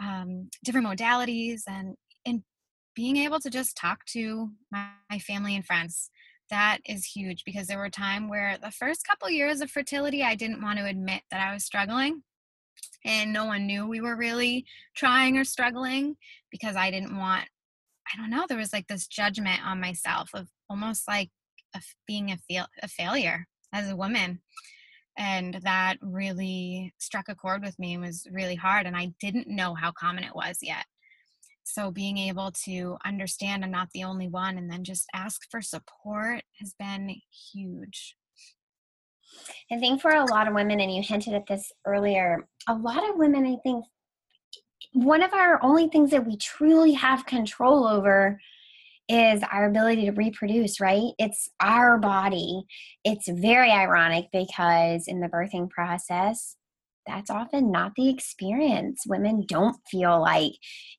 um, 0.00 0.48
different 0.64 0.86
modalities 0.86 1.62
and 1.66 1.96
and 2.24 2.42
being 2.94 3.16
able 3.16 3.38
to 3.40 3.50
just 3.50 3.76
talk 3.76 4.04
to 4.06 4.50
my, 4.70 4.88
my 5.10 5.18
family 5.18 5.54
and 5.54 5.64
friends 5.64 6.10
that 6.50 6.78
is 6.84 7.04
huge 7.04 7.44
because 7.44 7.66
there 7.66 7.78
were 7.78 7.84
a 7.84 7.90
time 7.90 8.28
where 8.28 8.58
the 8.60 8.70
first 8.70 9.06
couple 9.06 9.30
years 9.30 9.60
of 9.60 9.70
fertility 9.70 10.22
i 10.22 10.34
didn't 10.34 10.62
want 10.62 10.78
to 10.78 10.86
admit 10.86 11.22
that 11.30 11.40
i 11.40 11.52
was 11.52 11.64
struggling 11.64 12.22
and 13.04 13.32
no 13.32 13.46
one 13.46 13.66
knew 13.66 13.86
we 13.86 14.00
were 14.00 14.16
really 14.16 14.66
trying 14.94 15.38
or 15.38 15.44
struggling 15.44 16.16
because 16.50 16.76
I 16.76 16.90
didn't 16.90 17.16
want 17.16 17.44
I 18.12 18.16
don't 18.16 18.30
know 18.30 18.44
there 18.48 18.58
was 18.58 18.72
like 18.72 18.88
this 18.88 19.06
judgment 19.06 19.60
on 19.64 19.80
myself 19.80 20.30
of 20.34 20.48
almost 20.68 21.06
like 21.06 21.30
a, 21.74 21.80
being 22.06 22.30
a, 22.32 22.36
fail, 22.36 22.66
a 22.82 22.88
failure 22.88 23.46
as 23.72 23.88
a 23.88 23.96
woman. 23.96 24.40
And 25.16 25.60
that 25.62 25.96
really 26.00 26.94
struck 26.98 27.28
a 27.28 27.34
chord 27.34 27.62
with 27.62 27.78
me 27.78 27.94
and 27.94 28.02
was 28.02 28.26
really 28.32 28.54
hard 28.54 28.86
and 28.86 28.96
I 28.96 29.12
didn't 29.20 29.48
know 29.48 29.74
how 29.74 29.92
common 29.92 30.24
it 30.24 30.34
was 30.34 30.58
yet. 30.62 30.86
So 31.62 31.90
being 31.90 32.18
able 32.18 32.52
to 32.64 32.96
understand 33.04 33.64
I'm 33.64 33.70
not 33.70 33.90
the 33.92 34.04
only 34.04 34.28
one 34.28 34.58
and 34.58 34.70
then 34.70 34.82
just 34.82 35.06
ask 35.14 35.42
for 35.50 35.60
support 35.60 36.42
has 36.58 36.74
been 36.78 37.14
huge 37.52 38.16
I 39.70 39.78
think 39.78 40.00
for 40.00 40.10
a 40.10 40.24
lot 40.24 40.48
of 40.48 40.54
women, 40.54 40.80
and 40.80 40.92
you 40.92 41.02
hinted 41.02 41.34
at 41.34 41.46
this 41.46 41.72
earlier, 41.86 42.48
a 42.68 42.74
lot 42.74 43.08
of 43.08 43.16
women, 43.16 43.46
I 43.46 43.56
think, 43.62 43.84
one 44.92 45.22
of 45.22 45.32
our 45.32 45.62
only 45.62 45.88
things 45.88 46.10
that 46.10 46.26
we 46.26 46.36
truly 46.36 46.92
have 46.92 47.26
control 47.26 47.86
over 47.86 48.40
is 49.08 49.42
our 49.50 49.68
ability 49.68 50.06
to 50.06 50.12
reproduce, 50.12 50.80
right? 50.80 51.12
It's 51.18 51.48
our 51.60 51.98
body. 51.98 52.62
It's 53.04 53.28
very 53.28 53.70
ironic 53.70 54.26
because 54.32 55.08
in 55.08 55.20
the 55.20 55.28
birthing 55.28 55.68
process, 55.68 56.56
that's 57.06 57.30
often 57.30 57.72
not 57.72 57.92
the 57.96 58.08
experience. 58.08 59.02
Women 59.06 59.44
don't 59.48 59.76
feel 59.90 60.20
like 60.20 60.52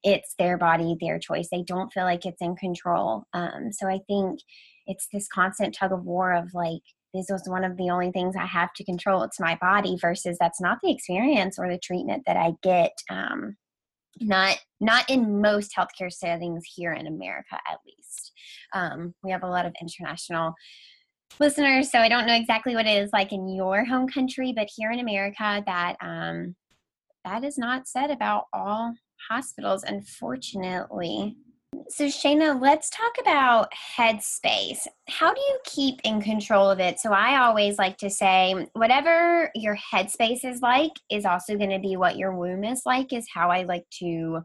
it's 0.03 0.35
their 0.37 0.57
body, 0.57 0.97
their 0.99 1.19
choice. 1.19 1.47
They 1.49 1.63
don't 1.63 1.91
feel 1.93 2.03
like 2.03 2.25
it's 2.25 2.41
in 2.41 2.55
control. 2.55 3.23
Um, 3.33 3.71
so 3.71 3.87
I 3.87 3.99
think 4.07 4.39
it's 4.87 5.07
this 5.13 5.27
constant 5.27 5.75
tug 5.75 5.93
of 5.93 6.03
war 6.03 6.33
of 6.33 6.53
like, 6.53 6.81
this 7.13 7.27
was 7.29 7.43
one 7.45 7.63
of 7.63 7.77
the 7.77 7.89
only 7.89 8.11
things 8.11 8.35
I 8.35 8.45
have 8.45 8.73
to 8.73 8.83
control. 8.83 9.23
It's 9.23 9.39
my 9.39 9.57
body 9.59 9.97
versus 9.99 10.37
that's 10.39 10.61
not 10.61 10.79
the 10.81 10.91
experience 10.91 11.57
or 11.59 11.69
the 11.69 11.77
treatment 11.77 12.23
that 12.25 12.37
I 12.37 12.53
get. 12.63 12.93
Um, 13.09 13.57
not 14.19 14.59
not 14.79 15.09
in 15.09 15.41
most 15.41 15.73
healthcare 15.77 16.11
settings 16.11 16.63
here 16.75 16.93
in 16.93 17.07
America, 17.07 17.55
at 17.69 17.79
least. 17.85 18.31
Um, 18.73 19.13
we 19.23 19.31
have 19.31 19.43
a 19.43 19.49
lot 19.49 19.65
of 19.65 19.73
international 19.81 20.53
listeners, 21.39 21.91
so 21.91 21.99
I 21.99 22.09
don't 22.09 22.27
know 22.27 22.35
exactly 22.35 22.75
what 22.75 22.85
it 22.85 23.01
is 23.01 23.09
like 23.13 23.31
in 23.31 23.47
your 23.47 23.85
home 23.85 24.07
country, 24.07 24.53
but 24.55 24.69
here 24.75 24.91
in 24.91 24.99
America, 24.99 25.63
that 25.65 25.95
um, 26.01 26.55
that 27.25 27.43
is 27.43 27.57
not 27.57 27.87
said 27.87 28.11
about 28.11 28.45
all 28.53 28.93
hospitals, 29.29 29.83
unfortunately. 29.83 31.35
So, 31.87 32.05
Shayna, 32.05 32.61
let's 32.61 32.89
talk 32.89 33.13
about 33.19 33.71
headspace. 33.97 34.87
How 35.09 35.33
do 35.33 35.39
you 35.39 35.59
keep 35.65 36.01
in 36.03 36.21
control 36.21 36.69
of 36.69 36.79
it? 36.79 36.99
So, 36.99 37.13
I 37.13 37.37
always 37.37 37.77
like 37.77 37.97
to 37.99 38.09
say, 38.09 38.67
whatever 38.73 39.49
your 39.55 39.77
headspace 39.77 40.43
is 40.43 40.61
like 40.61 40.91
is 41.09 41.25
also 41.25 41.57
going 41.57 41.69
to 41.69 41.79
be 41.79 41.95
what 41.95 42.17
your 42.17 42.35
womb 42.35 42.63
is 42.65 42.81
like, 42.85 43.13
is 43.13 43.27
how 43.33 43.49
I 43.49 43.63
like 43.63 43.85
to 43.99 44.41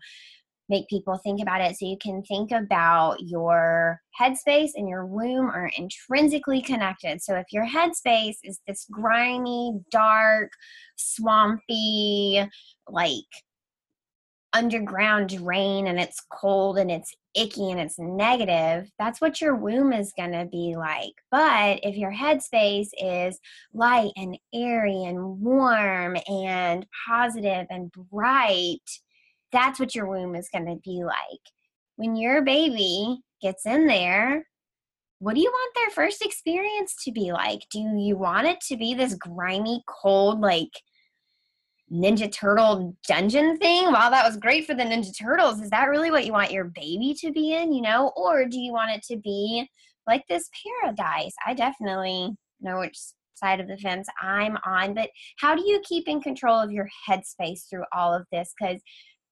make 0.68 0.88
people 0.88 1.18
think 1.22 1.40
about 1.40 1.60
it. 1.60 1.76
So, 1.76 1.86
you 1.86 1.96
can 2.00 2.22
think 2.22 2.52
about 2.52 3.16
your 3.20 4.00
headspace 4.20 4.70
and 4.76 4.88
your 4.88 5.04
womb 5.06 5.46
are 5.46 5.70
intrinsically 5.76 6.62
connected. 6.62 7.22
So, 7.22 7.34
if 7.34 7.46
your 7.52 7.66
headspace 7.66 8.36
is 8.44 8.60
this 8.68 8.86
grimy, 8.90 9.80
dark, 9.90 10.52
swampy, 10.96 12.46
like 12.88 13.24
underground 14.56 15.28
drain 15.28 15.86
and 15.86 16.00
it's 16.00 16.24
cold 16.32 16.78
and 16.78 16.90
it's 16.90 17.14
icky 17.34 17.70
and 17.70 17.78
it's 17.78 17.98
negative, 17.98 18.90
that's 18.98 19.20
what 19.20 19.40
your 19.40 19.54
womb 19.54 19.92
is 19.92 20.14
going 20.16 20.32
to 20.32 20.46
be 20.46 20.74
like. 20.76 21.12
But 21.30 21.80
if 21.82 21.96
your 21.96 22.12
headspace 22.12 22.88
is 22.98 23.38
light 23.74 24.12
and 24.16 24.38
airy 24.54 25.04
and 25.04 25.40
warm 25.40 26.16
and 26.26 26.86
positive 27.06 27.66
and 27.68 27.92
bright, 28.10 28.80
that's 29.52 29.78
what 29.78 29.94
your 29.94 30.08
womb 30.08 30.34
is 30.34 30.48
going 30.48 30.66
to 30.66 30.80
be 30.82 31.04
like. 31.04 31.40
When 31.96 32.16
your 32.16 32.42
baby 32.42 33.20
gets 33.42 33.66
in 33.66 33.86
there, 33.86 34.46
what 35.18 35.34
do 35.34 35.40
you 35.40 35.50
want 35.50 35.74
their 35.74 35.90
first 35.90 36.24
experience 36.24 36.94
to 37.04 37.12
be 37.12 37.32
like? 37.32 37.66
Do 37.70 37.80
you 37.80 38.16
want 38.16 38.46
it 38.46 38.60
to 38.68 38.76
be 38.76 38.94
this 38.94 39.14
grimy, 39.14 39.82
cold, 39.86 40.40
like 40.40 40.70
Ninja 41.92 42.30
Turtle 42.30 42.96
dungeon 43.06 43.56
thing, 43.58 43.92
while 43.92 44.10
that 44.10 44.26
was 44.26 44.36
great 44.36 44.66
for 44.66 44.74
the 44.74 44.82
Ninja 44.82 45.16
Turtles, 45.16 45.60
is 45.60 45.70
that 45.70 45.88
really 45.88 46.10
what 46.10 46.26
you 46.26 46.32
want 46.32 46.50
your 46.50 46.64
baby 46.64 47.14
to 47.20 47.30
be 47.30 47.54
in, 47.54 47.72
you 47.72 47.82
know? 47.82 48.12
Or 48.16 48.44
do 48.44 48.58
you 48.58 48.72
want 48.72 48.90
it 48.90 49.02
to 49.04 49.16
be 49.16 49.68
like 50.06 50.24
this 50.28 50.50
paradise? 50.82 51.34
I 51.46 51.54
definitely 51.54 52.36
know 52.60 52.80
which 52.80 52.98
side 53.34 53.60
of 53.60 53.68
the 53.68 53.76
fence 53.78 54.08
I'm 54.20 54.56
on, 54.66 54.94
but 54.94 55.10
how 55.38 55.54
do 55.54 55.62
you 55.62 55.80
keep 55.84 56.08
in 56.08 56.20
control 56.20 56.60
of 56.60 56.72
your 56.72 56.88
headspace 57.08 57.68
through 57.70 57.84
all 57.92 58.12
of 58.12 58.26
this? 58.32 58.52
Because 58.58 58.80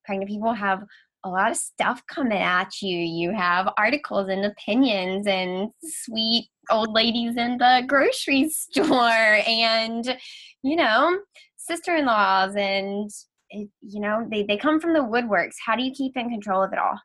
pregnant 0.05 0.30
people 0.30 0.52
have 0.52 0.84
a 1.24 1.28
lot 1.28 1.50
of 1.50 1.57
stuff 1.57 2.02
coming 2.07 2.38
at 2.38 2.70
you. 2.82 2.98
You 2.98 3.32
have 3.32 3.72
articles 3.78 4.28
and 4.28 4.44
opinions 4.44 5.26
and 5.26 5.70
sweet 5.82 6.48
old 6.70 6.92
ladies 6.92 7.36
in 7.36 7.59
the 7.59 7.82
grocery 7.86 8.48
store 8.50 9.38
and 9.46 10.16
you 10.62 10.76
know 10.76 11.18
sister-in-laws 11.66 12.54
and 12.56 13.10
you 13.50 14.00
know 14.00 14.26
they, 14.30 14.42
they 14.42 14.56
come 14.56 14.80
from 14.80 14.92
the 14.92 15.00
woodworks 15.00 15.54
how 15.64 15.76
do 15.76 15.82
you 15.82 15.92
keep 15.92 16.16
in 16.16 16.28
control 16.28 16.62
of 16.62 16.72
it 16.72 16.78
all 16.78 16.98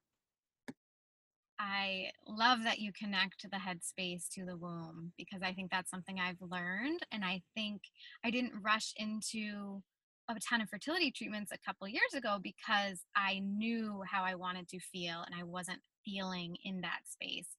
I 1.61 2.11
love 2.25 2.63
that 2.63 2.79
you 2.79 2.93
connect 2.97 3.43
the 3.43 3.57
headspace 3.57 4.29
to 4.35 4.45
the 4.45 4.55
womb 4.55 5.11
because 5.17 5.41
I 5.43 5.51
think 5.51 5.69
that's 5.69 5.91
something 5.91 6.17
I've 6.17 6.41
learned. 6.41 7.01
And 7.11 7.25
I 7.25 7.41
think 7.53 7.81
I 8.23 8.31
didn't 8.31 8.53
rush 8.61 8.93
into 8.95 9.83
a 10.29 10.35
ton 10.39 10.61
of 10.61 10.69
fertility 10.69 11.11
treatments 11.11 11.51
a 11.51 11.57
couple 11.65 11.87
years 11.87 12.13
ago 12.15 12.37
because 12.41 13.01
I 13.15 13.39
knew 13.39 14.01
how 14.09 14.23
I 14.23 14.35
wanted 14.35 14.69
to 14.69 14.79
feel 14.79 15.23
and 15.25 15.35
I 15.37 15.43
wasn't 15.43 15.81
feeling 16.05 16.55
in 16.63 16.81
that 16.81 17.01
space. 17.05 17.49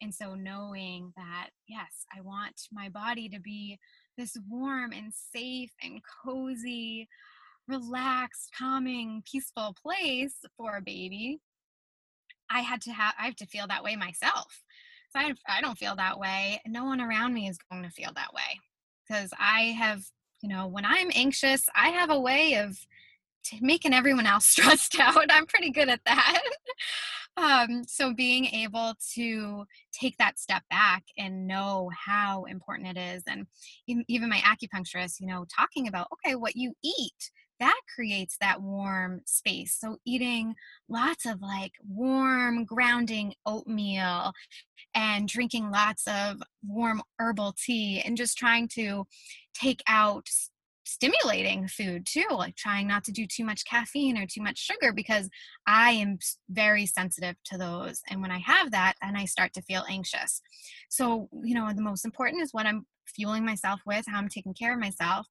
And 0.00 0.14
so 0.14 0.34
knowing 0.34 1.12
that, 1.16 1.50
yes, 1.66 2.06
I 2.16 2.20
want 2.20 2.62
my 2.72 2.88
body 2.88 3.28
to 3.30 3.40
be 3.40 3.78
this 4.16 4.36
warm 4.48 4.92
and 4.92 5.12
safe 5.12 5.72
and 5.82 6.00
cozy, 6.24 7.08
relaxed, 7.68 8.50
calming, 8.56 9.22
peaceful 9.30 9.74
place 9.82 10.34
for 10.56 10.76
a 10.76 10.82
baby, 10.82 11.40
I 12.50 12.60
had 12.60 12.80
to 12.82 12.92
have 12.92 13.14
I 13.18 13.26
have 13.26 13.36
to 13.36 13.46
feel 13.46 13.66
that 13.68 13.84
way 13.84 13.96
myself. 13.96 14.62
So 15.10 15.20
I, 15.20 15.34
I 15.48 15.60
don't 15.60 15.78
feel 15.78 15.96
that 15.96 16.18
way. 16.18 16.60
No 16.66 16.84
one 16.84 17.00
around 17.00 17.34
me 17.34 17.48
is 17.48 17.58
going 17.70 17.82
to 17.82 17.90
feel 17.90 18.12
that 18.14 18.32
way 18.32 18.60
because 19.06 19.30
I 19.38 19.74
have, 19.78 20.02
you 20.40 20.48
know, 20.48 20.66
when 20.66 20.84
I'm 20.84 21.10
anxious, 21.14 21.66
I 21.74 21.88
have 21.88 22.10
a 22.10 22.20
way 22.20 22.54
of 22.54 22.78
making 23.60 23.94
everyone 23.94 24.26
else 24.26 24.46
stressed 24.46 24.98
out. 24.98 25.26
I'm 25.30 25.46
pretty 25.46 25.70
good 25.70 25.88
at 25.88 26.00
that. 26.06 26.42
um, 27.36 27.84
so 27.86 28.12
being 28.14 28.46
able 28.46 28.94
to 29.14 29.64
take 29.92 30.16
that 30.18 30.38
step 30.38 30.62
back 30.70 31.04
and 31.18 31.46
know 31.46 31.90
how 32.06 32.44
important 32.44 32.96
it 32.96 33.00
is 33.00 33.22
and 33.26 33.46
even 34.08 34.28
my 34.28 34.38
acupuncturist 34.38 35.20
you 35.20 35.26
know 35.26 35.44
talking 35.54 35.88
about 35.88 36.08
okay 36.12 36.34
what 36.34 36.56
you 36.56 36.72
eat 36.82 37.30
that 37.60 37.78
creates 37.94 38.36
that 38.40 38.60
warm 38.60 39.20
space 39.26 39.76
so 39.78 39.96
eating 40.04 40.54
lots 40.88 41.26
of 41.26 41.40
like 41.40 41.72
warm 41.88 42.64
grounding 42.64 43.34
oatmeal 43.46 44.32
and 44.94 45.28
drinking 45.28 45.70
lots 45.70 46.06
of 46.08 46.42
warm 46.66 47.02
herbal 47.18 47.54
tea 47.62 48.02
and 48.04 48.16
just 48.16 48.36
trying 48.36 48.66
to 48.66 49.06
take 49.54 49.82
out 49.86 50.28
stimulating 50.84 51.68
food 51.68 52.06
too, 52.06 52.26
like 52.30 52.56
trying 52.56 52.86
not 52.86 53.04
to 53.04 53.12
do 53.12 53.26
too 53.26 53.44
much 53.44 53.64
caffeine 53.64 54.18
or 54.18 54.26
too 54.26 54.42
much 54.42 54.58
sugar 54.58 54.92
because 54.92 55.28
I 55.66 55.92
am 55.92 56.18
very 56.48 56.86
sensitive 56.86 57.36
to 57.46 57.58
those. 57.58 58.00
And 58.08 58.22
when 58.22 58.30
I 58.30 58.38
have 58.38 58.70
that, 58.72 58.94
and 59.02 59.16
I 59.16 59.24
start 59.24 59.52
to 59.54 59.62
feel 59.62 59.84
anxious. 59.88 60.40
So, 60.88 61.28
you 61.42 61.54
know, 61.54 61.70
the 61.74 61.82
most 61.82 62.04
important 62.04 62.42
is 62.42 62.52
what 62.52 62.66
I'm 62.66 62.86
fueling 63.06 63.44
myself 63.44 63.80
with, 63.86 64.04
how 64.08 64.18
I'm 64.18 64.28
taking 64.28 64.54
care 64.54 64.72
of 64.72 64.80
myself. 64.80 65.26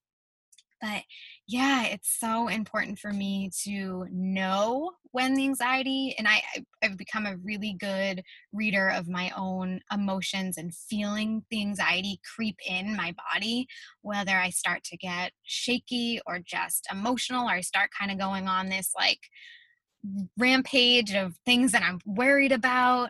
But 0.82 1.04
yeah, 1.48 1.86
it's 1.86 2.18
so 2.20 2.48
important 2.48 3.00
for 3.00 3.12
me 3.12 3.50
to 3.64 4.08
know 4.12 4.92
when 5.12 5.34
the 5.34 5.44
anxiety, 5.44 6.16
and 6.18 6.28
I, 6.28 6.42
I've 6.84 6.98
become 6.98 7.26
a 7.26 7.38
really 7.38 7.76
good 7.78 8.24
reader 8.54 8.90
of 8.90 9.10
my 9.10 9.32
own 9.36 9.82
emotions 9.92 10.58
and 10.58 10.74
feeling 10.74 11.44
the 11.50 11.62
anxiety 11.62 12.22
creep 12.36 12.58
in 12.68 12.96
my 12.96 13.14
body, 13.34 13.68
whether 14.02 14.38
I 14.38 14.52
start 14.52 14.84
to 14.86 14.98
get 14.98 15.34
shaky 15.44 16.22
or 16.26 16.40
just 16.40 16.88
emotional, 16.92 17.48
or 17.48 17.54
I 17.54 17.62
start 17.62 17.90
kind 17.98 18.12
of 18.12 18.18
going 18.18 18.48
on 18.48 18.70
this 18.70 18.92
like 18.98 19.20
rampage 20.38 21.14
of 21.14 21.36
things 21.46 21.72
that 21.72 21.84
I'm 21.84 22.00
worried 22.06 22.52
about. 22.52 23.10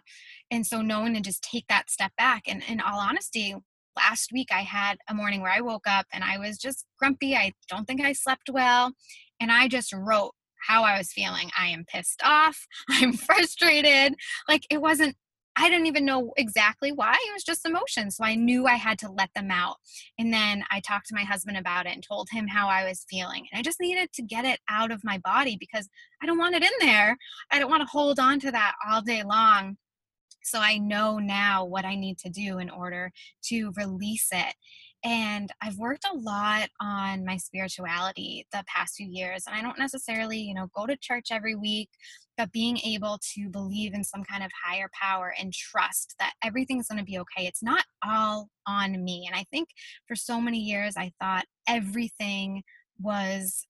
And 0.50 0.66
so 0.66 0.82
knowing 0.82 1.14
to 1.14 1.22
just 1.22 1.44
take 1.44 1.68
that 1.68 1.90
step 1.90 2.12
back 2.18 2.44
and 2.48 2.64
in 2.68 2.82
all 2.82 3.00
honesty, 3.00 3.56
last 3.96 4.32
week 4.32 4.50
I 4.52 4.62
had 4.62 4.98
a 5.10 5.14
morning 5.14 5.42
where 5.42 5.52
I 5.52 5.62
woke 5.62 5.88
up 5.88 6.06
and 6.14 6.24
I 6.24 6.38
was 6.38 6.58
just 6.58 6.86
grumpy. 6.98 7.36
I 7.36 7.54
don't 7.70 7.86
think 7.86 8.02
I 8.02 8.14
slept 8.14 8.50
well. 8.52 8.94
And 9.40 9.52
I 9.52 9.68
just 9.68 9.94
wrote 9.94 10.34
how 10.68 10.84
I 10.84 10.98
was 10.98 11.12
feeling. 11.12 11.50
I 11.58 11.68
am 11.68 11.86
pissed 11.88 12.22
off. 12.24 12.68
I'm 12.90 13.14
frustrated. 13.14 14.16
Like 14.48 14.64
it 14.70 14.82
wasn't, 14.82 15.16
I 15.56 15.70
didn't 15.70 15.88
even 15.88 16.06
know 16.06 16.32
exactly 16.38 16.92
why. 16.92 17.14
It 17.14 17.34
was 17.34 17.44
just 17.44 17.66
emotions. 17.66 18.18
So 18.18 18.24
I 18.24 18.36
knew 18.36 18.66
I 18.66 18.76
had 18.76 18.98
to 19.00 19.12
let 19.12 19.30
them 19.36 19.52
out. 19.52 19.76
And 20.18 20.34
then 20.34 20.64
I 20.72 20.80
talked 20.80 21.08
to 21.08 21.16
my 21.16 21.24
husband 21.24 21.58
about 21.58 21.86
it 21.86 21.94
and 21.94 22.04
told 22.04 22.30
him 22.32 22.48
how 22.48 22.68
I 22.70 22.86
was 22.86 23.06
feeling. 23.10 23.46
And 23.52 23.60
I 23.60 23.62
just 23.62 23.82
needed 23.82 24.14
to 24.14 24.22
get 24.22 24.46
it 24.46 24.60
out 24.70 24.92
of 24.92 25.04
my 25.04 25.18
body 25.18 25.58
because 25.60 25.90
I 26.22 26.26
don't 26.26 26.38
want 26.38 26.56
it 26.56 26.64
in 26.64 26.88
there. 26.88 27.18
I 27.52 27.60
don't 27.60 27.70
want 27.70 27.82
to 27.82 27.90
hold 27.92 28.20
on 28.20 28.40
to 28.42 28.52
that 28.52 28.76
all 28.88 29.02
day 29.02 29.24
long. 29.24 29.78
So 30.44 30.60
I 30.60 30.78
know 30.78 31.20
now 31.20 31.66
what 31.66 31.86
I 31.86 31.96
need 31.96 32.18
to 32.20 32.30
do 32.30 32.60
in 32.60 32.70
order 32.70 33.12
to 33.46 33.72
release 33.76 34.30
it. 34.32 34.56
And 35.04 35.50
I've 35.62 35.78
worked 35.78 36.06
a 36.12 36.18
lot 36.18 36.70
on 36.82 37.24
my 37.24 37.38
spirituality 37.38 38.46
the 38.52 38.64
past 38.68 38.96
few 38.96 39.08
years. 39.10 39.44
And 39.48 39.56
I 39.56 39.62
don't 39.62 39.80
necessarily, 39.80 40.40
you 40.40 40.54
know, 40.54 40.68
go 40.76 40.86
to 40.86 40.98
church 40.98 41.28
every 41.32 41.56
week, 41.56 41.90
but 42.38 42.52
being 42.52 42.78
able 42.80 43.18
to 43.36 43.50
believe 43.50 43.94
in 43.94 44.04
some 44.04 44.24
kind 44.24 44.44
of 44.44 44.52
higher 44.62 44.90
power 45.00 45.34
and 45.40 45.54
trust 45.54 46.16
that 46.20 46.34
everything's 46.44 46.88
going 46.88 47.00
to 47.00 47.06
be 47.06 47.20
okay. 47.20 47.48
It's 47.48 47.64
not 47.64 47.86
all 48.06 48.50
on 48.68 49.02
me. 49.04 49.26
And 49.26 49.40
I 49.40 49.46
think 49.52 49.70
for 50.06 50.16
so 50.16 50.42
many 50.42 50.60
years, 50.60 50.96
I 50.98 51.14
thought 51.22 51.46
everything 51.66 52.64
was 53.00 53.66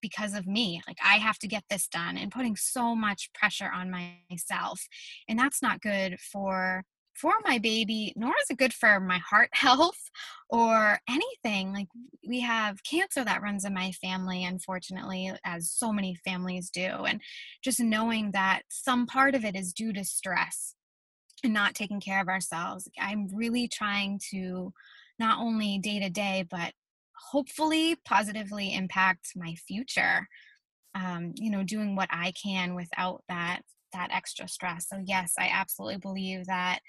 because 0.00 0.34
of 0.34 0.46
me 0.46 0.80
like 0.86 0.98
i 1.04 1.16
have 1.16 1.38
to 1.38 1.48
get 1.48 1.64
this 1.70 1.88
done 1.88 2.16
and 2.16 2.32
putting 2.32 2.56
so 2.56 2.94
much 2.94 3.30
pressure 3.34 3.70
on 3.72 3.90
myself 3.90 4.86
and 5.28 5.38
that's 5.38 5.62
not 5.62 5.80
good 5.80 6.18
for 6.20 6.84
for 7.14 7.32
my 7.44 7.58
baby 7.58 8.12
nor 8.16 8.30
is 8.42 8.50
it 8.50 8.58
good 8.58 8.72
for 8.72 9.00
my 9.00 9.18
heart 9.18 9.50
health 9.52 10.10
or 10.50 10.98
anything 11.08 11.72
like 11.72 11.88
we 12.26 12.40
have 12.40 12.82
cancer 12.84 13.24
that 13.24 13.42
runs 13.42 13.64
in 13.64 13.74
my 13.74 13.90
family 13.92 14.44
unfortunately 14.44 15.32
as 15.44 15.70
so 15.70 15.92
many 15.92 16.14
families 16.24 16.70
do 16.70 16.80
and 16.80 17.20
just 17.62 17.80
knowing 17.80 18.30
that 18.30 18.62
some 18.68 19.06
part 19.06 19.34
of 19.34 19.44
it 19.44 19.56
is 19.56 19.72
due 19.72 19.92
to 19.92 20.04
stress 20.04 20.74
and 21.44 21.52
not 21.52 21.74
taking 21.74 22.00
care 22.00 22.20
of 22.20 22.28
ourselves 22.28 22.88
i'm 23.00 23.28
really 23.34 23.68
trying 23.68 24.20
to 24.30 24.72
not 25.18 25.40
only 25.40 25.78
day 25.78 25.98
to 26.00 26.10
day, 26.10 26.46
but 26.48 26.72
hopefully 27.30 27.96
positively 28.04 28.74
impact 28.74 29.32
my 29.36 29.54
future. 29.54 30.28
Um, 30.94 31.32
you 31.36 31.50
know, 31.50 31.62
doing 31.62 31.94
what 31.96 32.08
I 32.10 32.32
can 32.32 32.74
without 32.74 33.22
that 33.28 33.60
that 33.92 34.10
extra 34.12 34.48
stress. 34.48 34.88
So 34.88 35.02
yes, 35.04 35.34
I 35.38 35.48
absolutely 35.52 35.98
believe 35.98 36.46
that 36.46 36.80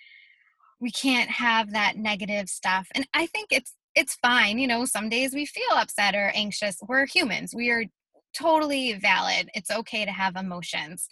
we 0.79 0.91
can't 0.91 1.29
have 1.29 1.71
that 1.71 1.97
negative 1.97 2.49
stuff. 2.49 2.87
And 2.95 3.07
I 3.13 3.25
think 3.25 3.49
it's 3.51 3.75
it's 3.95 4.15
fine, 4.15 4.59
you 4.59 4.67
know, 4.67 4.85
some 4.85 5.09
days 5.09 5.33
we 5.33 5.45
feel 5.45 5.71
upset 5.73 6.15
or 6.15 6.31
anxious. 6.35 6.77
We're 6.87 7.05
humans. 7.05 7.53
We 7.55 7.69
are 7.69 7.83
totally 8.33 8.93
valid. 8.93 9.49
It's 9.53 9.71
okay 9.71 10.05
to 10.05 10.11
have 10.11 10.35
emotions. 10.35 11.07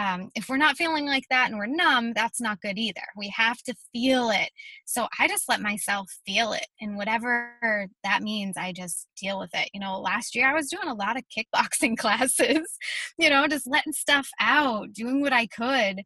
Um, 0.00 0.30
if 0.34 0.48
we're 0.48 0.56
not 0.56 0.78
feeling 0.78 1.04
like 1.04 1.24
that 1.28 1.50
and 1.50 1.58
we're 1.58 1.66
numb, 1.66 2.14
that's 2.14 2.40
not 2.40 2.62
good 2.62 2.78
either. 2.78 3.02
We 3.18 3.28
have 3.36 3.58
to 3.64 3.74
feel 3.92 4.30
it. 4.30 4.48
So 4.86 5.06
I 5.18 5.28
just 5.28 5.46
let 5.46 5.60
myself 5.60 6.08
feel 6.26 6.54
it. 6.54 6.66
And 6.80 6.96
whatever 6.96 7.86
that 8.02 8.22
means, 8.22 8.56
I 8.56 8.72
just 8.72 9.08
deal 9.20 9.38
with 9.38 9.50
it. 9.52 9.68
You 9.74 9.80
know, 9.80 10.00
last 10.00 10.34
year 10.34 10.48
I 10.48 10.54
was 10.54 10.70
doing 10.70 10.88
a 10.88 10.94
lot 10.94 11.18
of 11.18 11.24
kickboxing 11.54 11.98
classes, 11.98 12.78
you 13.18 13.28
know, 13.28 13.46
just 13.46 13.66
letting 13.66 13.92
stuff 13.92 14.26
out, 14.40 14.90
doing 14.94 15.20
what 15.20 15.34
I 15.34 15.46
could. 15.46 16.02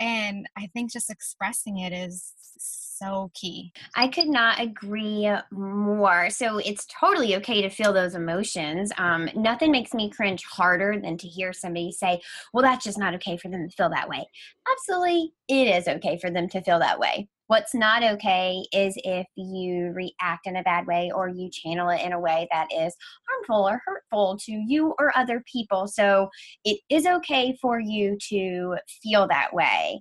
And 0.00 0.48
I 0.56 0.68
think 0.72 0.92
just 0.92 1.10
expressing 1.10 1.78
it 1.78 1.92
is 1.92 2.32
so 2.58 3.30
key. 3.34 3.72
I 3.94 4.08
could 4.08 4.28
not 4.28 4.60
agree 4.60 5.30
more. 5.50 6.30
So 6.30 6.58
it's 6.58 6.86
totally 6.86 7.36
okay 7.36 7.62
to 7.62 7.68
feel 7.68 7.92
those 7.92 8.14
emotions. 8.14 8.92
Um, 8.98 9.28
nothing 9.34 9.70
makes 9.70 9.94
me 9.94 10.10
cringe 10.10 10.44
harder 10.44 11.00
than 11.00 11.16
to 11.18 11.28
hear 11.28 11.52
somebody 11.52 11.92
say, 11.92 12.20
well, 12.52 12.62
that's 12.62 12.84
just 12.84 12.98
not 12.98 13.14
okay 13.14 13.36
for 13.36 13.48
them 13.48 13.68
to 13.68 13.76
feel 13.76 13.90
that 13.90 14.08
way. 14.08 14.26
Absolutely, 14.70 15.32
it 15.48 15.76
is 15.76 15.88
okay 15.88 16.18
for 16.18 16.30
them 16.30 16.48
to 16.50 16.62
feel 16.62 16.78
that 16.78 16.98
way. 16.98 17.28
What's 17.46 17.74
not 17.74 18.02
okay 18.02 18.64
is 18.72 18.94
if 19.04 19.26
you 19.36 19.92
react 19.94 20.46
in 20.46 20.56
a 20.56 20.62
bad 20.62 20.86
way 20.86 21.10
or 21.14 21.28
you 21.28 21.50
channel 21.52 21.90
it 21.90 22.00
in 22.00 22.12
a 22.12 22.20
way 22.20 22.48
that 22.50 22.68
is 22.72 22.94
harmful 23.28 23.68
or 23.68 23.82
hurtful 23.84 24.38
to 24.46 24.52
you 24.52 24.94
or 24.98 25.16
other 25.16 25.42
people. 25.50 25.86
So 25.86 26.30
it 26.64 26.80
is 26.88 27.06
okay 27.06 27.56
for 27.60 27.78
you 27.78 28.16
to 28.30 28.76
feel 29.02 29.28
that 29.28 29.52
way 29.52 30.00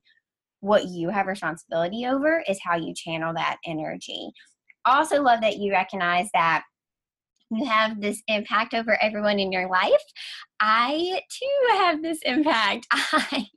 what 0.64 0.86
you 0.86 1.10
have 1.10 1.28
responsibility 1.28 2.06
over 2.06 2.42
is 2.48 2.58
how 2.64 2.78
you 2.78 2.94
channel 2.96 3.34
that 3.34 3.58
energy. 3.66 4.32
Also, 4.86 5.22
love 5.22 5.42
that 5.42 5.58
you 5.58 5.74
recognize 5.74 6.30
that 6.34 6.64
you 7.52 7.66
have 7.66 8.00
this 8.00 8.24
impact 8.28 8.74
over 8.74 8.98
everyone 9.02 9.40
in 9.40 9.52
your 9.52 9.70
life. 9.70 10.02
I 10.62 11.22
too 11.30 11.78
have 11.78 12.02
this 12.02 12.20
impact. 12.24 12.88
I 12.92 13.48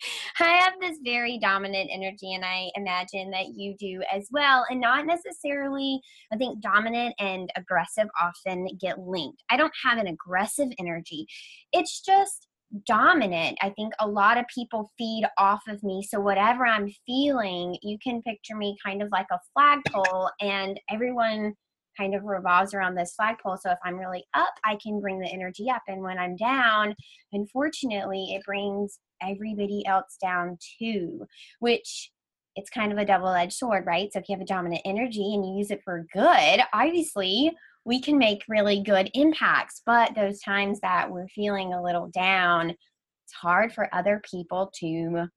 I 0.40 0.48
have 0.64 0.74
this 0.80 0.98
very 1.04 1.38
dominant 1.38 1.90
energy, 1.92 2.34
and 2.34 2.44
I 2.44 2.70
imagine 2.74 3.30
that 3.30 3.48
you 3.54 3.74
do 3.78 4.02
as 4.12 4.28
well. 4.30 4.64
And 4.70 4.80
not 4.80 5.06
necessarily, 5.06 6.00
I 6.32 6.36
think 6.36 6.60
dominant 6.60 7.14
and 7.18 7.50
aggressive 7.56 8.08
often 8.20 8.68
get 8.80 8.98
linked. 8.98 9.42
I 9.50 9.56
don't 9.56 9.72
have 9.84 9.98
an 9.98 10.06
aggressive 10.06 10.68
energy. 10.78 11.26
It's 11.72 12.00
just 12.00 12.48
dominant. 12.86 13.56
I 13.62 13.70
think 13.70 13.92
a 14.00 14.06
lot 14.06 14.38
of 14.38 14.44
people 14.52 14.90
feed 14.98 15.24
off 15.38 15.62
of 15.68 15.82
me. 15.82 16.02
So 16.02 16.20
whatever 16.20 16.66
I'm 16.66 16.90
feeling, 17.06 17.76
you 17.82 17.96
can 18.02 18.22
picture 18.22 18.56
me 18.56 18.76
kind 18.84 19.02
of 19.02 19.08
like 19.12 19.28
a 19.30 19.38
flagpole 19.54 20.30
and 20.40 20.78
everyone 20.90 21.54
kind 21.96 22.14
of 22.14 22.24
revolves 22.24 22.74
around 22.74 22.94
this 22.94 23.14
flagpole. 23.14 23.56
So 23.56 23.70
if 23.70 23.78
I'm 23.84 23.96
really 23.96 24.24
up, 24.34 24.54
I 24.64 24.76
can 24.82 25.00
bring 25.00 25.18
the 25.18 25.32
energy 25.32 25.70
up. 25.70 25.82
And 25.88 26.02
when 26.02 26.18
I'm 26.18 26.36
down, 26.36 26.94
unfortunately, 27.32 28.34
it 28.34 28.44
brings 28.44 28.98
everybody 29.22 29.84
else 29.86 30.16
down 30.20 30.58
too, 30.78 31.26
which 31.60 32.10
it's 32.54 32.70
kind 32.70 32.90
of 32.90 32.98
a 32.98 33.04
double 33.04 33.28
edged 33.28 33.52
sword, 33.52 33.84
right? 33.86 34.10
So 34.12 34.18
if 34.18 34.28
you 34.28 34.34
have 34.34 34.42
a 34.42 34.46
dominant 34.46 34.82
energy 34.84 35.34
and 35.34 35.46
you 35.46 35.56
use 35.58 35.70
it 35.70 35.82
for 35.84 36.06
good, 36.12 36.60
obviously 36.72 37.52
we 37.84 38.00
can 38.00 38.18
make 38.18 38.42
really 38.48 38.82
good 38.82 39.10
impacts. 39.14 39.82
But 39.84 40.14
those 40.14 40.40
times 40.40 40.80
that 40.80 41.10
we're 41.10 41.28
feeling 41.28 41.72
a 41.72 41.82
little 41.82 42.08
down, 42.08 42.70
it's 42.70 43.34
hard 43.34 43.72
for 43.72 43.94
other 43.94 44.22
people 44.28 44.72
to 44.80 45.28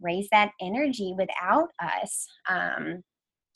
raise 0.00 0.28
that 0.30 0.50
energy 0.60 1.14
without 1.16 1.68
us. 1.80 2.26
Um, 2.48 3.02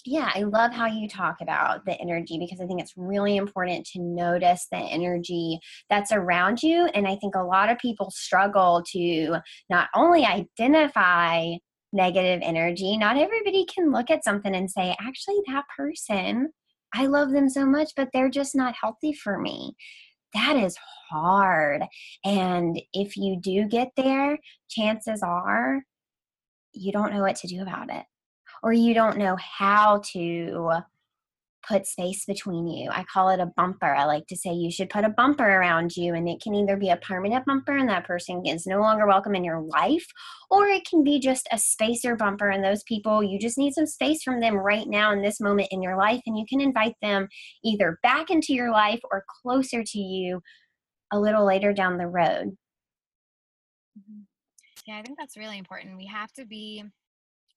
yeah, 0.07 0.31
I 0.35 0.43
love 0.43 0.73
how 0.73 0.87
you 0.87 1.09
talk 1.09 1.37
about 1.41 1.85
the 1.85 2.01
energy 2.01 2.39
because 2.39 2.61
I 2.61 2.67
think 2.67 2.81
it's 2.81 2.95
really 2.97 3.37
important 3.37 3.87
to 3.93 4.01
notice 4.01 4.67
the 4.71 4.79
energy 4.79 5.59
that's 5.91 6.13
around 6.13 6.63
you. 6.63 6.87
And 6.95 7.07
I 7.07 7.17
think 7.17 7.35
a 7.35 7.43
lot 7.43 7.71
of 7.71 7.79
people 7.79 8.11
struggle 8.11 8.83
to 8.93 9.39
not 9.69 9.89
only 9.95 10.25
identify 10.25 11.55
negative 11.93 12.41
energy, 12.43 12.97
not 12.97 13.17
everybody 13.17 13.67
can 13.67 13.93
look 13.93 14.11
at 14.11 14.25
something 14.25 14.55
and 14.55 14.71
say, 14.71 14.95
actually, 15.01 15.41
that 15.47 15.65
person 15.77 16.51
I 16.95 17.07
love 17.07 17.31
them 17.31 17.49
so 17.49 17.67
much, 17.67 17.93
but 17.97 18.09
they're 18.13 18.31
just 18.31 18.55
not 18.55 18.75
healthy 18.81 19.13
for 19.13 19.39
me. 19.39 19.75
That 20.35 20.57
is 20.57 20.77
hard. 21.11 21.83
And 22.25 22.81
if 22.93 23.17
you 23.17 23.39
do 23.41 23.67
get 23.69 23.91
there, 23.97 24.39
chances 24.69 25.23
are 25.23 25.83
you 26.73 26.93
don't 26.93 27.13
know 27.13 27.23
what 27.23 27.37
to 27.37 27.49
do 27.49 27.63
about 27.63 27.91
it, 27.91 28.05
or 28.63 28.73
you 28.73 28.95
don't 28.95 29.19
know 29.19 29.37
how 29.37 30.03
to 30.13 30.83
put 31.69 31.85
space 31.85 32.25
between 32.25 32.69
you. 32.69 32.89
I 32.91 33.05
call 33.13 33.29
it 33.31 33.41
a 33.41 33.51
bumper. 33.57 33.93
I 33.93 34.05
like 34.05 34.29
to 34.29 34.37
say 34.37 34.53
you 34.53 34.71
should 34.71 34.89
put 34.89 35.05
a 35.05 35.09
bumper 35.09 35.45
around 35.45 35.97
you, 35.97 36.15
and 36.15 36.29
it 36.29 36.41
can 36.41 36.55
either 36.55 36.77
be 36.77 36.91
a 36.91 36.97
permanent 36.97 37.45
bumper 37.45 37.77
and 37.77 37.89
that 37.89 38.07
person 38.07 38.47
is 38.47 38.67
no 38.67 38.81
longer 38.81 39.07
welcome 39.07 39.35
in 39.35 39.43
your 39.43 39.61
life, 39.61 40.07
or 40.49 40.69
it 40.69 40.87
can 40.89 41.03
be 41.03 41.19
just 41.19 41.49
a 41.51 41.59
spacer 41.59 42.15
bumper, 42.15 42.51
and 42.51 42.63
those 42.63 42.85
people, 42.85 43.23
you 43.23 43.39
just 43.39 43.59
need 43.59 43.73
some 43.73 43.87
space 43.87 44.23
from 44.23 44.41
them 44.41 44.55
right 44.57 44.87
now 44.87 45.13
in 45.13 45.23
this 45.23 45.41
moment 45.41 45.69
in 45.73 45.83
your 45.83 45.97
life, 45.97 46.21
and 46.27 46.39
you 46.39 46.45
can 46.49 46.61
invite 46.61 46.95
them 47.03 47.27
either 47.65 47.99
back 48.03 48.31
into 48.31 48.55
your 48.55 48.71
life 48.71 49.01
or 49.11 49.25
closer 49.43 49.83
to 49.83 49.99
you 49.99 50.41
a 51.13 51.19
little 51.19 51.45
later 51.45 51.73
down 51.73 51.99
the 51.99 52.07
road. 52.07 52.57
Mm-hmm. 53.99 54.21
Yeah, 54.87 54.99
I 54.99 55.03
think 55.03 55.19
that's 55.19 55.37
really 55.37 55.59
important. 55.59 55.97
We 55.97 56.07
have 56.07 56.33
to 56.35 56.45
be 56.45 56.85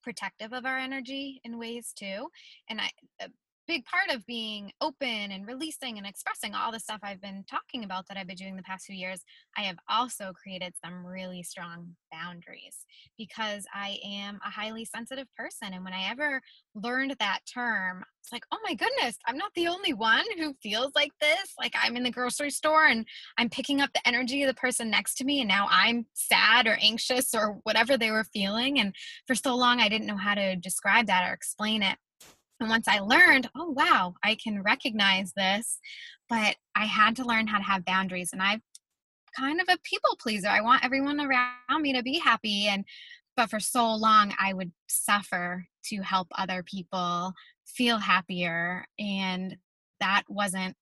protective 0.02 0.52
of 0.52 0.66
our 0.66 0.78
energy 0.78 1.40
in 1.44 1.58
ways 1.58 1.92
too. 1.94 2.28
And 2.68 2.80
I 2.80 2.90
uh, 3.22 3.28
big 3.70 3.84
part 3.84 4.10
of 4.12 4.26
being 4.26 4.72
open 4.80 5.30
and 5.30 5.46
releasing 5.46 5.96
and 5.96 6.04
expressing 6.04 6.56
all 6.56 6.72
the 6.72 6.80
stuff 6.80 6.98
I've 7.04 7.20
been 7.20 7.44
talking 7.48 7.84
about 7.84 8.08
that 8.08 8.16
I've 8.16 8.26
been 8.26 8.34
doing 8.34 8.56
the 8.56 8.64
past 8.64 8.86
few 8.86 8.96
years, 8.96 9.22
I 9.56 9.60
have 9.60 9.76
also 9.88 10.32
created 10.32 10.74
some 10.84 11.06
really 11.06 11.44
strong 11.44 11.94
boundaries 12.10 12.78
because 13.16 13.66
I 13.72 13.98
am 14.04 14.40
a 14.44 14.50
highly 14.50 14.84
sensitive 14.84 15.28
person. 15.36 15.72
And 15.72 15.84
when 15.84 15.92
I 15.92 16.10
ever 16.10 16.42
learned 16.74 17.14
that 17.20 17.42
term, 17.46 18.02
it's 18.20 18.32
like, 18.32 18.42
oh 18.50 18.58
my 18.64 18.74
goodness, 18.74 19.16
I'm 19.24 19.38
not 19.38 19.52
the 19.54 19.68
only 19.68 19.94
one 19.94 20.24
who 20.36 20.52
feels 20.60 20.90
like 20.96 21.12
this. 21.20 21.52
Like 21.56 21.74
I'm 21.80 21.96
in 21.96 22.02
the 22.02 22.10
grocery 22.10 22.50
store 22.50 22.86
and 22.86 23.06
I'm 23.38 23.50
picking 23.50 23.80
up 23.80 23.90
the 23.94 24.06
energy 24.06 24.42
of 24.42 24.48
the 24.48 24.60
person 24.60 24.90
next 24.90 25.14
to 25.18 25.24
me, 25.24 25.40
and 25.40 25.48
now 25.48 25.68
I'm 25.70 26.06
sad 26.14 26.66
or 26.66 26.76
anxious 26.82 27.32
or 27.36 27.60
whatever 27.62 27.96
they 27.96 28.10
were 28.10 28.24
feeling. 28.24 28.80
And 28.80 28.96
for 29.28 29.36
so 29.36 29.54
long, 29.54 29.78
I 29.78 29.88
didn't 29.88 30.08
know 30.08 30.16
how 30.16 30.34
to 30.34 30.56
describe 30.56 31.06
that 31.06 31.30
or 31.30 31.32
explain 31.32 31.84
it. 31.84 31.98
And 32.60 32.68
once 32.68 32.86
I 32.86 33.00
learned, 33.00 33.48
oh, 33.56 33.70
wow, 33.70 34.14
I 34.22 34.36
can 34.36 34.62
recognize 34.62 35.32
this, 35.34 35.78
but 36.28 36.56
I 36.76 36.84
had 36.84 37.16
to 37.16 37.24
learn 37.24 37.46
how 37.46 37.58
to 37.58 37.64
have 37.64 37.84
boundaries. 37.84 38.30
And 38.32 38.42
I'm 38.42 38.62
kind 39.36 39.60
of 39.60 39.68
a 39.68 39.78
people 39.82 40.16
pleaser. 40.20 40.48
I 40.48 40.60
want 40.60 40.84
everyone 40.84 41.20
around 41.20 41.82
me 41.82 41.94
to 41.94 42.02
be 42.02 42.18
happy. 42.18 42.66
And, 42.66 42.84
but 43.36 43.48
for 43.48 43.60
so 43.60 43.94
long, 43.94 44.34
I 44.38 44.52
would 44.52 44.72
suffer 44.88 45.66
to 45.86 46.02
help 46.02 46.28
other 46.36 46.62
people 46.62 47.32
feel 47.66 47.98
happier. 47.98 48.84
And 48.98 49.56
that 50.00 50.24
wasn't 50.28 50.76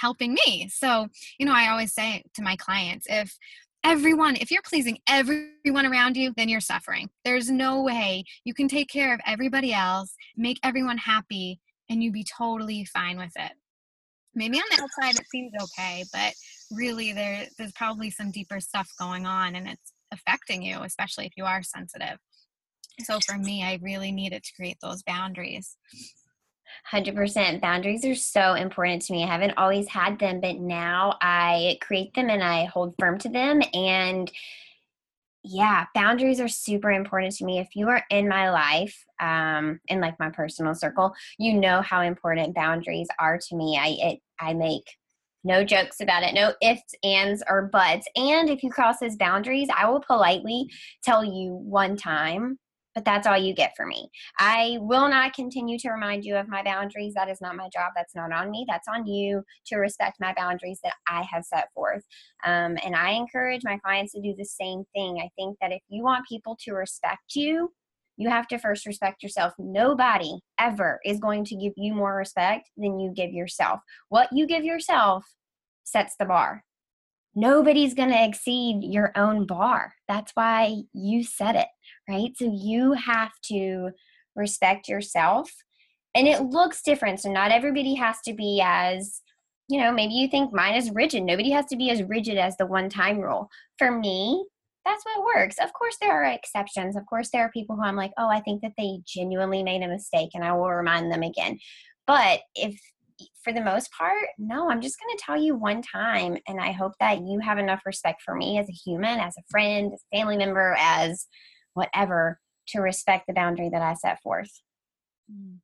helping 0.00 0.36
me. 0.46 0.68
So, 0.68 1.08
you 1.38 1.46
know, 1.46 1.54
I 1.54 1.68
always 1.68 1.92
say 1.92 2.22
to 2.34 2.42
my 2.42 2.56
clients, 2.56 3.06
if 3.10 3.36
everyone, 3.84 4.36
if 4.36 4.50
you're 4.50 4.62
pleasing 4.62 4.98
everyone 5.06 5.86
around 5.86 6.16
you, 6.16 6.32
then 6.36 6.48
you're 6.48 6.60
suffering. 6.60 7.10
There's 7.24 7.50
no 7.50 7.82
way 7.82 8.24
you 8.44 8.54
can 8.54 8.66
take 8.66 8.88
care 8.88 9.14
of 9.14 9.20
everybody 9.26 9.72
else, 9.72 10.14
make 10.36 10.58
everyone 10.62 10.98
happy, 10.98 11.60
and 11.90 12.02
you 12.02 12.10
be 12.10 12.24
totally 12.24 12.86
fine 12.86 13.18
with 13.18 13.32
it. 13.36 13.52
Maybe 14.34 14.58
on 14.58 14.64
the 14.70 14.82
outside 14.82 15.20
it 15.20 15.26
seems 15.28 15.52
okay, 15.62 16.04
but 16.12 16.32
really 16.72 17.12
there 17.12 17.46
there's 17.56 17.72
probably 17.72 18.10
some 18.10 18.32
deeper 18.32 18.58
stuff 18.58 18.88
going 18.98 19.26
on 19.26 19.54
and 19.54 19.68
it's 19.68 19.92
affecting 20.10 20.62
you, 20.62 20.82
especially 20.82 21.26
if 21.26 21.32
you 21.36 21.44
are 21.44 21.62
sensitive. 21.62 22.18
So 23.00 23.20
for 23.20 23.36
me, 23.38 23.62
I 23.62 23.78
really 23.82 24.12
needed 24.12 24.42
to 24.42 24.52
create 24.56 24.78
those 24.80 25.02
boundaries. 25.02 25.76
100% 26.92 27.60
boundaries 27.60 28.04
are 28.04 28.14
so 28.14 28.54
important 28.54 29.02
to 29.02 29.12
me. 29.12 29.24
I 29.24 29.26
haven't 29.26 29.56
always 29.56 29.88
had 29.88 30.18
them 30.18 30.40
but 30.40 30.56
now 30.56 31.16
i 31.20 31.78
create 31.80 32.14
them 32.14 32.30
and 32.30 32.42
i 32.42 32.64
hold 32.64 32.94
firm 32.98 33.18
to 33.18 33.28
them. 33.28 33.60
And 33.72 34.30
yeah 35.42 35.84
boundaries 35.94 36.40
are 36.40 36.48
super 36.48 36.90
important 36.90 37.34
to 37.36 37.44
me. 37.44 37.58
If 37.58 37.76
you 37.76 37.88
are 37.88 38.02
in 38.10 38.28
my 38.28 38.50
life 38.50 39.04
um 39.20 39.80
in 39.88 40.00
like 40.00 40.18
my 40.18 40.30
personal 40.30 40.74
circle 40.74 41.12
you 41.38 41.54
know 41.54 41.82
how 41.82 42.00
important 42.00 42.54
boundaries 42.54 43.08
are 43.18 43.38
to 43.38 43.56
me. 43.56 43.78
I 43.80 44.10
it 44.12 44.20
i 44.40 44.54
make 44.54 44.96
no 45.46 45.62
jokes 45.62 46.00
about 46.00 46.22
it 46.22 46.34
no 46.34 46.54
ifs 46.62 46.94
ands 47.04 47.42
or 47.48 47.62
buts. 47.72 48.06
And 48.16 48.48
if 48.48 48.62
you 48.62 48.70
cross 48.70 48.98
those 49.00 49.16
boundaries 49.16 49.68
i 49.76 49.88
will 49.88 50.00
politely 50.00 50.66
tell 51.02 51.24
you 51.24 51.52
one 51.54 51.96
time 51.96 52.58
but 52.94 53.04
that's 53.04 53.26
all 53.26 53.36
you 53.36 53.54
get 53.54 53.72
for 53.76 53.86
me. 53.86 54.08
I 54.38 54.78
will 54.80 55.08
not 55.08 55.34
continue 55.34 55.78
to 55.80 55.90
remind 55.90 56.24
you 56.24 56.36
of 56.36 56.48
my 56.48 56.62
boundaries. 56.62 57.14
That 57.14 57.28
is 57.28 57.40
not 57.40 57.56
my 57.56 57.68
job. 57.72 57.92
That's 57.96 58.14
not 58.14 58.32
on 58.32 58.50
me. 58.50 58.64
That's 58.68 58.88
on 58.88 59.06
you 59.06 59.42
to 59.66 59.76
respect 59.76 60.18
my 60.20 60.32
boundaries 60.36 60.80
that 60.84 60.94
I 61.08 61.26
have 61.30 61.44
set 61.44 61.68
forth. 61.74 62.04
Um, 62.44 62.78
and 62.84 62.94
I 62.94 63.10
encourage 63.10 63.62
my 63.64 63.78
clients 63.78 64.12
to 64.12 64.20
do 64.20 64.34
the 64.36 64.44
same 64.44 64.84
thing. 64.94 65.18
I 65.20 65.28
think 65.36 65.58
that 65.60 65.72
if 65.72 65.82
you 65.88 66.02
want 66.02 66.26
people 66.28 66.56
to 66.64 66.72
respect 66.72 67.34
you, 67.34 67.72
you 68.16 68.30
have 68.30 68.46
to 68.48 68.58
first 68.58 68.86
respect 68.86 69.22
yourself. 69.24 69.54
Nobody 69.58 70.38
ever 70.60 71.00
is 71.04 71.18
going 71.18 71.44
to 71.46 71.56
give 71.56 71.72
you 71.76 71.94
more 71.94 72.14
respect 72.14 72.70
than 72.76 73.00
you 73.00 73.12
give 73.14 73.32
yourself. 73.32 73.80
What 74.08 74.28
you 74.32 74.46
give 74.46 74.64
yourself 74.64 75.24
sets 75.82 76.14
the 76.16 76.24
bar. 76.24 76.62
Nobody's 77.34 77.94
going 77.94 78.10
to 78.10 78.24
exceed 78.24 78.84
your 78.84 79.10
own 79.16 79.46
bar. 79.46 79.94
That's 80.06 80.30
why 80.34 80.82
you 80.92 81.24
set 81.24 81.56
it 81.56 81.66
right? 82.08 82.30
So 82.36 82.50
you 82.52 82.92
have 82.92 83.32
to 83.46 83.90
respect 84.36 84.88
yourself. 84.88 85.50
And 86.14 86.28
it 86.28 86.42
looks 86.42 86.82
different. 86.82 87.20
So 87.20 87.30
not 87.30 87.50
everybody 87.50 87.94
has 87.94 88.18
to 88.26 88.34
be 88.34 88.62
as, 88.64 89.20
you 89.68 89.80
know, 89.80 89.92
maybe 89.92 90.14
you 90.14 90.28
think 90.28 90.52
mine 90.52 90.74
is 90.74 90.90
rigid. 90.90 91.24
Nobody 91.24 91.50
has 91.50 91.66
to 91.66 91.76
be 91.76 91.90
as 91.90 92.02
rigid 92.04 92.38
as 92.38 92.56
the 92.56 92.66
one 92.66 92.88
time 92.88 93.18
rule. 93.18 93.48
For 93.78 93.90
me, 93.90 94.46
that's 94.84 95.04
what 95.04 95.24
works. 95.24 95.56
Of 95.58 95.72
course, 95.72 95.96
there 96.00 96.12
are 96.12 96.24
exceptions. 96.24 96.96
Of 96.96 97.06
course, 97.06 97.30
there 97.32 97.42
are 97.42 97.50
people 97.50 97.74
who 97.74 97.82
I'm 97.82 97.96
like, 97.96 98.12
oh, 98.18 98.28
I 98.28 98.40
think 98.40 98.62
that 98.62 98.72
they 98.78 98.98
genuinely 99.06 99.62
made 99.62 99.82
a 99.82 99.88
mistake 99.88 100.30
and 100.34 100.44
I 100.44 100.52
will 100.52 100.70
remind 100.70 101.10
them 101.10 101.22
again. 101.22 101.58
But 102.06 102.40
if 102.54 102.78
for 103.42 103.52
the 103.52 103.60
most 103.60 103.90
part, 103.92 104.26
no, 104.38 104.70
I'm 104.70 104.80
just 104.80 104.98
going 104.98 105.16
to 105.16 105.22
tell 105.24 105.40
you 105.40 105.54
one 105.54 105.82
time. 105.82 106.36
And 106.48 106.60
I 106.60 106.72
hope 106.72 106.92
that 107.00 107.20
you 107.20 107.38
have 107.40 107.58
enough 107.58 107.82
respect 107.86 108.22
for 108.22 108.34
me 108.34 108.58
as 108.58 108.68
a 108.68 108.72
human, 108.72 109.20
as 109.20 109.34
a 109.38 109.42
friend, 109.50 109.92
as 109.92 110.02
a 110.12 110.16
family 110.16 110.36
member, 110.36 110.76
as 110.78 111.26
whatever 111.74 112.40
to 112.68 112.80
respect 112.80 113.26
the 113.26 113.34
boundary 113.34 113.68
that 113.68 113.82
I 113.82 113.94
set 113.94 114.22
forth. 114.22 114.50
Mm. 115.30 115.58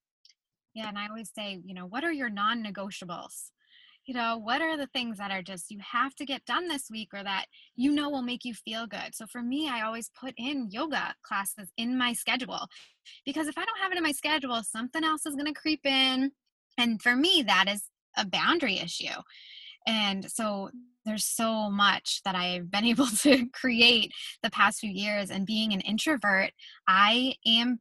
Yeah, 0.74 0.88
and 0.88 0.98
I 0.98 1.08
always 1.08 1.30
say, 1.36 1.60
you 1.64 1.74
know, 1.74 1.86
what 1.86 2.04
are 2.04 2.12
your 2.12 2.30
non 2.30 2.62
negotiables? 2.62 3.50
You 4.06 4.14
know, 4.14 4.38
what 4.38 4.62
are 4.62 4.76
the 4.76 4.88
things 4.88 5.18
that 5.18 5.30
are 5.30 5.42
just 5.42 5.70
you 5.70 5.78
have 5.80 6.14
to 6.16 6.24
get 6.24 6.44
done 6.44 6.68
this 6.68 6.88
week 6.90 7.10
or 7.12 7.22
that 7.22 7.46
you 7.76 7.92
know 7.92 8.08
will 8.08 8.22
make 8.22 8.44
you 8.44 8.54
feel 8.54 8.86
good? 8.86 9.14
So 9.14 9.26
for 9.26 9.42
me, 9.42 9.68
I 9.68 9.82
always 9.82 10.10
put 10.18 10.34
in 10.36 10.68
yoga 10.70 11.14
classes 11.22 11.68
in 11.76 11.98
my 11.98 12.12
schedule 12.12 12.66
because 13.24 13.46
if 13.46 13.58
I 13.58 13.64
don't 13.64 13.78
have 13.80 13.92
it 13.92 13.98
in 13.98 14.04
my 14.04 14.12
schedule, 14.12 14.62
something 14.62 15.04
else 15.04 15.26
is 15.26 15.34
going 15.34 15.52
to 15.52 15.60
creep 15.60 15.84
in. 15.84 16.32
And 16.78 17.02
for 17.02 17.14
me, 17.14 17.44
that 17.46 17.66
is 17.68 17.84
a 18.16 18.26
boundary 18.26 18.78
issue. 18.78 19.20
And 19.86 20.30
so 20.30 20.70
there's 21.04 21.24
so 21.24 21.70
much 21.70 22.20
that 22.24 22.34
I've 22.34 22.70
been 22.70 22.84
able 22.94 23.06
to 23.06 23.46
create 23.50 24.12
the 24.42 24.50
past 24.50 24.80
few 24.80 24.90
years. 24.90 25.30
And 25.30 25.46
being 25.46 25.72
an 25.72 25.80
introvert, 25.80 26.50
I 26.86 27.34
am 27.46 27.80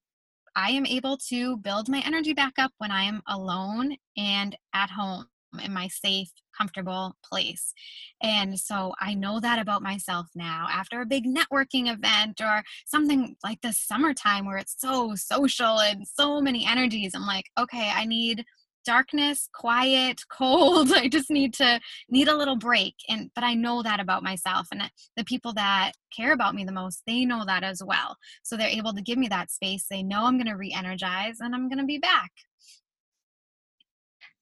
I 0.55 0.71
am 0.71 0.85
able 0.85 1.15
to 1.29 1.57
build 1.57 1.87
my 1.89 2.01
energy 2.05 2.33
back 2.33 2.53
up 2.57 2.71
when 2.79 2.91
I 2.91 3.03
am 3.03 3.21
alone 3.27 3.95
and 4.17 4.57
at 4.73 4.89
home 4.89 5.27
in 5.63 5.73
my 5.73 5.87
safe, 5.87 6.29
comfortable 6.57 7.15
place. 7.23 7.73
And 8.21 8.59
so 8.59 8.93
I 8.99 9.13
know 9.13 9.39
that 9.39 9.59
about 9.59 9.81
myself 9.81 10.27
now. 10.35 10.67
After 10.69 11.01
a 11.01 11.05
big 11.05 11.25
networking 11.25 11.91
event 11.91 12.41
or 12.41 12.63
something 12.85 13.35
like 13.43 13.61
the 13.61 13.73
summertime 13.73 14.45
where 14.45 14.57
it's 14.57 14.75
so 14.77 15.15
social 15.15 15.79
and 15.79 16.05
so 16.07 16.41
many 16.41 16.65
energies, 16.65 17.13
I'm 17.15 17.25
like, 17.25 17.45
okay, 17.57 17.91
I 17.93 18.05
need 18.05 18.43
darkness 18.89 19.47
quiet 19.53 20.21
cold. 20.31 20.91
I 20.91 21.07
just 21.07 21.29
need 21.29 21.53
to 21.55 21.79
need 22.09 22.27
a 22.27 22.35
little 22.35 22.55
break 22.55 22.95
and 23.07 23.29
but 23.35 23.43
i 23.43 23.53
know 23.53 23.83
that 23.83 23.99
about 23.99 24.23
myself 24.23 24.67
and 24.71 24.81
the 25.15 25.23
people 25.25 25.53
that 25.53 25.91
care 26.15 26.33
about 26.33 26.55
me 26.55 26.63
the 26.63 26.71
most 26.71 27.03
they 27.05 27.23
know 27.23 27.43
that 27.45 27.63
as 27.63 27.83
well. 27.83 28.17
So 28.43 28.57
they're 28.57 28.67
able 28.79 28.93
to 28.93 29.01
give 29.01 29.19
me 29.19 29.27
that 29.27 29.51
space. 29.51 29.85
They 29.89 30.01
know 30.01 30.23
i'm 30.23 30.37
going 30.37 30.53
to 30.53 30.63
re-energize 30.63 31.37
and 31.39 31.53
i'm 31.53 31.69
going 31.69 31.79
to 31.79 31.85
be 31.85 31.99
back. 31.99 32.31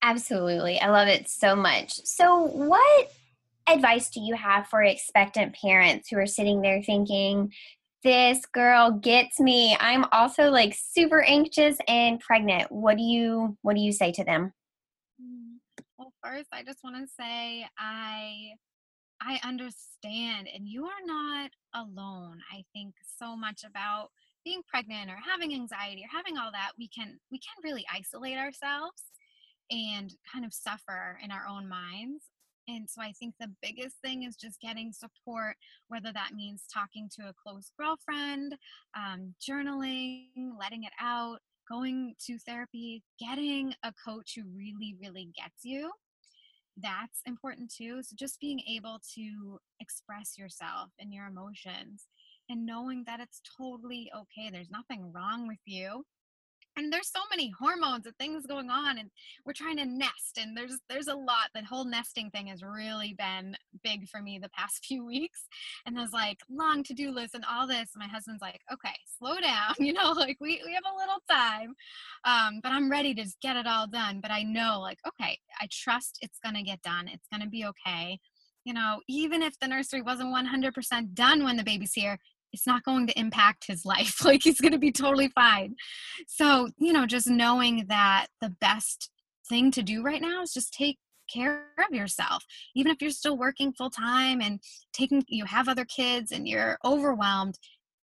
Absolutely. 0.02 0.80
I 0.80 0.89
love 0.89 1.08
it 1.08 1.28
so 1.28 1.56
much. 1.56 1.91
So 2.06 2.45
what 2.45 3.12
advice 3.68 4.10
do 4.10 4.22
you 4.22 4.36
have 4.36 4.68
for 4.68 4.82
expectant 4.84 5.56
parents 5.56 6.08
who 6.10 6.18
are 6.18 6.26
sitting 6.26 6.62
there 6.62 6.82
thinking 6.82 7.52
this 8.04 8.45
girl 8.45 8.91
gets 8.91 9.39
me. 9.39 9.76
I'm 9.80 10.06
also 10.12 10.50
like 10.50 10.76
super 10.78 11.22
anxious 11.22 11.78
and 11.88 12.20
pregnant. 12.20 12.72
What 12.72 12.98
do 12.98 13.04
you 13.04 13.58
what 13.62 13.76
do 13.76 13.82
you 13.82 13.91
say 13.91 14.12
to 14.14 14.24
them? 14.24 14.54
Mm, 15.22 15.58
well, 15.98 16.14
first 16.24 16.48
I 16.54 16.64
just 16.64 16.80
want 16.84 16.95
to 16.98 17.12
say 17.20 17.66
I 17.78 18.52
I 19.22 19.39
understand 19.43 20.48
and 20.54 20.68
you 20.68 20.86
are 20.86 21.06
not 21.06 21.52
alone. 21.74 22.39
I 22.52 22.64
think 22.74 22.93
so 23.20 23.36
much 23.36 23.64
about 23.68 24.10
being 24.45 24.62
pregnant 24.68 25.10
or 25.10 25.18
having 25.30 25.54
anxiety 25.54 26.04
or 26.04 26.16
having 26.16 26.38
all 26.38 26.52
that 26.52 26.72
we 26.78 26.88
can 26.88 27.20
we 27.32 27.39
can 27.39 27.64
really 27.64 27.86
isolate 27.93 28.38
ourselves 28.38 29.04
and 29.70 30.14
kind 30.32 30.45
of 30.45 30.54
suffer 30.54 31.20
in 31.22 31.32
our 31.32 31.45
own 31.50 31.68
minds 31.68 32.24
and 32.68 32.89
so 32.89 33.01
I 33.01 33.13
think 33.13 33.36
the 33.39 33.51
biggest 33.61 33.97
thing 34.03 34.24
is 34.24 34.36
just 34.36 34.59
getting 34.61 34.91
support, 34.91 35.55
whether 35.88 36.11
that 36.11 36.34
means 36.36 36.63
talking 36.72 37.09
to 37.15 37.30
a 37.30 37.34
close 37.41 37.72
girlfriend, 37.80 38.55
um, 38.95 39.34
journaling, 39.41 40.28
letting 40.59 40.84
it 40.84 40.93
out, 41.01 41.39
going 41.70 42.15
to 42.26 42.38
therapy, 42.39 43.03
getting 43.20 43.74
a 43.84 43.93
coach 44.05 44.34
who 44.36 44.43
really, 44.55 44.95
really 45.01 45.30
gets 45.36 45.63
you. 45.63 45.91
That's 46.82 47.22
important 47.26 47.72
too. 47.76 48.03
So 48.03 48.15
just 48.18 48.39
being 48.39 48.59
able 48.70 48.99
to 49.15 49.59
express 49.80 50.38
yourself 50.38 50.89
and 50.99 51.13
your 51.13 51.26
emotions 51.26 52.07
and 52.49 52.65
knowing 52.65 53.03
that 53.07 53.20
it's 53.20 53.41
totally 53.57 54.11
okay. 54.15 54.49
There's 54.51 54.70
nothing 54.70 55.11
wrong 55.11 55.47
with 55.47 55.57
you 55.65 56.03
and 56.78 56.93
there's 56.93 57.11
so 57.11 57.19
many 57.30 57.51
hormones 57.59 58.05
and 58.05 58.15
things 58.17 58.45
going 58.45 58.69
on 58.69 58.99
and 58.99 59.09
we're 59.45 59.53
trying 59.53 59.78
to 59.78 59.86
nest 59.86 60.38
and 60.39 60.55
there's 60.55 60.80
there's 60.89 61.07
a 61.07 61.15
lot 61.15 61.49
that 61.53 61.65
whole 61.65 61.84
nesting 61.84 62.30
thing 62.30 62.47
has 62.47 62.63
really 62.63 63.15
been 63.17 63.55
big 63.84 64.07
for 64.07 64.21
me 64.21 64.39
the 64.39 64.49
past 64.49 64.86
few 64.86 65.05
weeks 65.05 65.45
and 65.86 65.97
there's 65.97 66.13
like 66.13 66.39
long 66.49 66.84
to-do 66.84 67.11
list 67.11 67.34
and 67.34 67.43
all 67.51 67.67
this 67.67 67.89
and 67.93 67.99
my 67.99 68.07
husband's 68.07 68.41
like 68.41 68.61
okay 68.71 68.95
slow 69.17 69.36
down 69.41 69.73
you 69.80 69.91
know 69.91 70.11
like 70.11 70.38
we, 70.39 70.61
we 70.65 70.73
have 70.73 70.84
a 70.91 70.97
little 70.97 71.21
time 71.30 71.73
um, 72.23 72.59
but 72.61 72.71
i'm 72.71 72.89
ready 72.89 73.13
to 73.13 73.23
just 73.23 73.41
get 73.41 73.57
it 73.57 73.67
all 73.67 73.88
done 73.88 74.21
but 74.21 74.32
i 74.32 74.43
know 74.43 74.80
like 74.80 74.99
okay 75.07 75.38
i 75.59 75.67
trust 75.71 76.19
it's 76.21 76.39
gonna 76.43 76.63
get 76.63 76.82
done 76.82 77.07
it's 77.07 77.28
gonna 77.32 77.49
be 77.49 77.65
okay 77.65 78.19
you 78.63 78.73
know 78.73 79.01
even 79.07 79.41
if 79.41 79.57
the 79.59 79.67
nursery 79.67 80.01
wasn't 80.01 80.28
100% 80.36 81.13
done 81.13 81.43
when 81.43 81.57
the 81.57 81.63
baby's 81.63 81.93
here 81.93 82.19
it's 82.54 82.68
not 82.68 82.84
going 82.84 83.08
to 83.08 83.20
impact 83.20 83.66
his 83.68 83.86
life. 83.86 84.24
like 84.24 84.41
he's 84.43 84.62
going 84.62 84.72
to 84.72 84.80
be 84.80 84.91
totally 84.91 85.30
fine. 85.30 85.76
So, 86.28 86.70
you 86.78 86.93
know, 86.93 87.06
just 87.06 87.28
knowing 87.28 87.86
that 87.88 88.28
the 88.41 88.50
best 88.62 89.10
thing 89.50 89.72
to 89.72 89.84
do 89.84 90.04
right 90.04 90.22
now 90.22 90.41
is 90.41 90.54
just 90.54 90.74
take 90.74 90.98
care 91.32 91.66
of 91.78 91.93
yourself 91.93 92.43
even 92.76 92.91
if 92.91 93.02
you're 93.02 93.12
still 93.12 93.38
working 93.38 93.74
full 93.74 93.89
time 93.89 94.41
and 94.41 94.62
taking 94.93 95.22
you 95.28 95.45
have 95.45 95.68
other 95.68 95.86
kids 95.86 96.32
and 96.32 96.48
you're 96.48 96.78
overwhelmed 96.86 97.58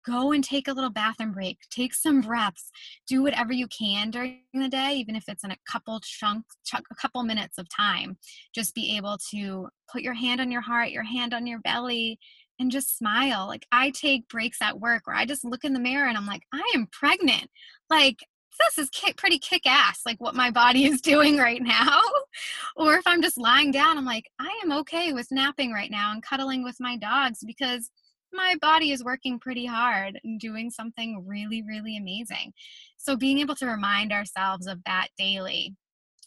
go 0.05 0.33
and 0.33 0.43
take 0.43 0.67
a 0.67 0.73
little 0.73 0.89
bathroom 0.89 1.31
break 1.31 1.57
take 1.69 1.93
some 1.93 2.21
breaths 2.21 2.69
do 3.07 3.23
whatever 3.23 3.53
you 3.53 3.67
can 3.67 4.11
during 4.11 4.41
the 4.53 4.67
day 4.67 4.93
even 4.95 5.15
if 5.15 5.23
it's 5.27 5.43
in 5.43 5.51
a 5.51 5.57
couple 5.69 5.99
chunks 6.01 6.55
a 6.73 6.95
couple 6.95 7.23
minutes 7.23 7.57
of 7.57 7.67
time 7.69 8.17
just 8.53 8.75
be 8.75 8.97
able 8.97 9.17
to 9.31 9.67
put 9.91 10.01
your 10.01 10.13
hand 10.13 10.41
on 10.41 10.51
your 10.51 10.61
heart 10.61 10.91
your 10.91 11.03
hand 11.03 11.33
on 11.33 11.47
your 11.47 11.59
belly 11.59 12.19
and 12.59 12.71
just 12.71 12.97
smile. 12.97 13.47
Like 13.47 13.65
I 13.71 13.89
take 13.91 14.27
breaks 14.27 14.61
at 14.61 14.79
work 14.79 15.07
where 15.07 15.15
I 15.15 15.25
just 15.25 15.45
look 15.45 15.63
in 15.63 15.73
the 15.73 15.79
mirror 15.79 16.07
and 16.07 16.17
I'm 16.17 16.27
like, 16.27 16.43
I 16.53 16.71
am 16.75 16.87
pregnant. 16.91 17.49
Like 17.89 18.19
this 18.59 18.77
is 18.77 18.89
pretty 19.17 19.39
kick 19.39 19.65
ass, 19.65 20.01
like 20.05 20.19
what 20.21 20.35
my 20.35 20.51
body 20.51 20.85
is 20.85 21.01
doing 21.01 21.37
right 21.37 21.61
now. 21.61 22.01
or 22.75 22.95
if 22.95 23.05
I'm 23.05 23.21
just 23.21 23.37
lying 23.37 23.71
down, 23.71 23.97
I'm 23.97 24.05
like, 24.05 24.29
I 24.39 24.61
am 24.63 24.71
okay 24.79 25.13
with 25.13 25.27
napping 25.31 25.73
right 25.73 25.91
now 25.91 26.11
and 26.11 26.23
cuddling 26.23 26.63
with 26.63 26.77
my 26.79 26.97
dogs 26.97 27.39
because 27.45 27.89
my 28.31 28.55
body 28.61 28.91
is 28.91 29.03
working 29.03 29.39
pretty 29.39 29.65
hard 29.65 30.19
and 30.23 30.39
doing 30.39 30.71
something 30.71 31.23
really, 31.27 31.61
really 31.61 31.97
amazing. 31.97 32.53
So 32.97 33.15
being 33.15 33.39
able 33.39 33.55
to 33.55 33.67
remind 33.67 34.11
ourselves 34.11 34.65
of 34.65 34.79
that 34.85 35.09
daily 35.17 35.75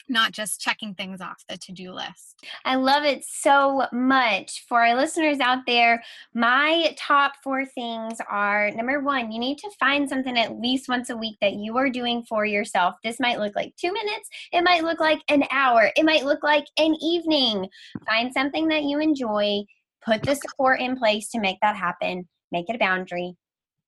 not 0.09 0.33
just 0.33 0.61
checking 0.61 0.95
things 0.95 1.21
off 1.21 1.45
the 1.49 1.57
to 1.57 1.73
do 1.73 1.93
list. 1.93 2.45
I 2.65 2.77
love 2.77 3.05
it 3.05 3.25
so 3.25 3.87
much. 3.93 4.65
For 4.69 4.85
our 4.85 4.95
listeners 4.95 5.41
out 5.41 5.67
there, 5.67 6.03
my 6.35 6.95
top 6.99 7.33
four 7.43 7.65
things 7.65 8.19
are 8.29 8.71
number 8.71 9.01
one, 9.01 9.33
you 9.33 9.39
need 9.39 9.59
to 9.59 9.71
find 9.79 10.09
something 10.09 10.39
at 10.39 10.61
least 10.61 10.89
once 10.89 11.11
a 11.11 11.17
week 11.17 11.37
that 11.41 11.55
you 11.55 11.77
are 11.77 11.91
doing 11.91 12.23
for 12.29 12.45
yourself. 12.45 12.95
This 13.03 13.21
might 13.21 13.39
look 13.39 13.57
like 13.57 13.75
two 13.77 13.93
minutes, 13.93 14.29
it 14.53 14.63
might 14.63 14.85
look 14.85 15.01
like 15.01 15.21
an 15.29 15.45
hour, 15.51 15.91
it 15.97 16.05
might 16.05 16.25
look 16.25 16.43
like 16.43 16.67
an 16.79 16.95
evening. 17.01 17.69
Find 18.07 18.33
something 18.33 18.69
that 18.69 18.85
you 18.85 19.01
enjoy, 19.01 19.65
put 20.05 20.23
the 20.23 20.37
support 20.37 20.81
in 20.81 20.97
place 20.97 21.29
to 21.31 21.41
make 21.41 21.59
that 21.63 21.77
happen, 21.77 22.29
make 22.53 22.69
it 22.69 22.77
a 22.77 22.79
boundary, 22.79 23.37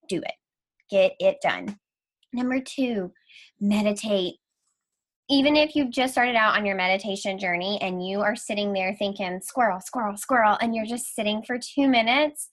do 0.09 0.19
it, 0.19 0.35
get 0.91 1.12
it 1.21 1.37
done. 1.43 1.79
Number 2.33 2.61
two, 2.61 3.12
meditate 3.61 4.37
even 5.31 5.57
if 5.57 5.74
you've 5.74 5.91
just 5.91 6.12
started 6.12 6.37
out 6.37 6.57
on 6.57 6.64
your 6.64 6.76
meditation 6.76 7.39
journey 7.39 7.79
and 7.83 8.07
you 8.07 8.20
are 8.20 8.37
sitting 8.37 8.72
there 8.72 8.95
thinking 8.99 9.41
squirrel 9.43 9.81
squirrel 9.81 10.16
squirrel 10.16 10.57
and 10.61 10.74
you're 10.74 10.87
just 10.87 11.14
sitting 11.14 11.43
for 11.43 11.59
two 11.59 11.89
minutes 11.89 12.49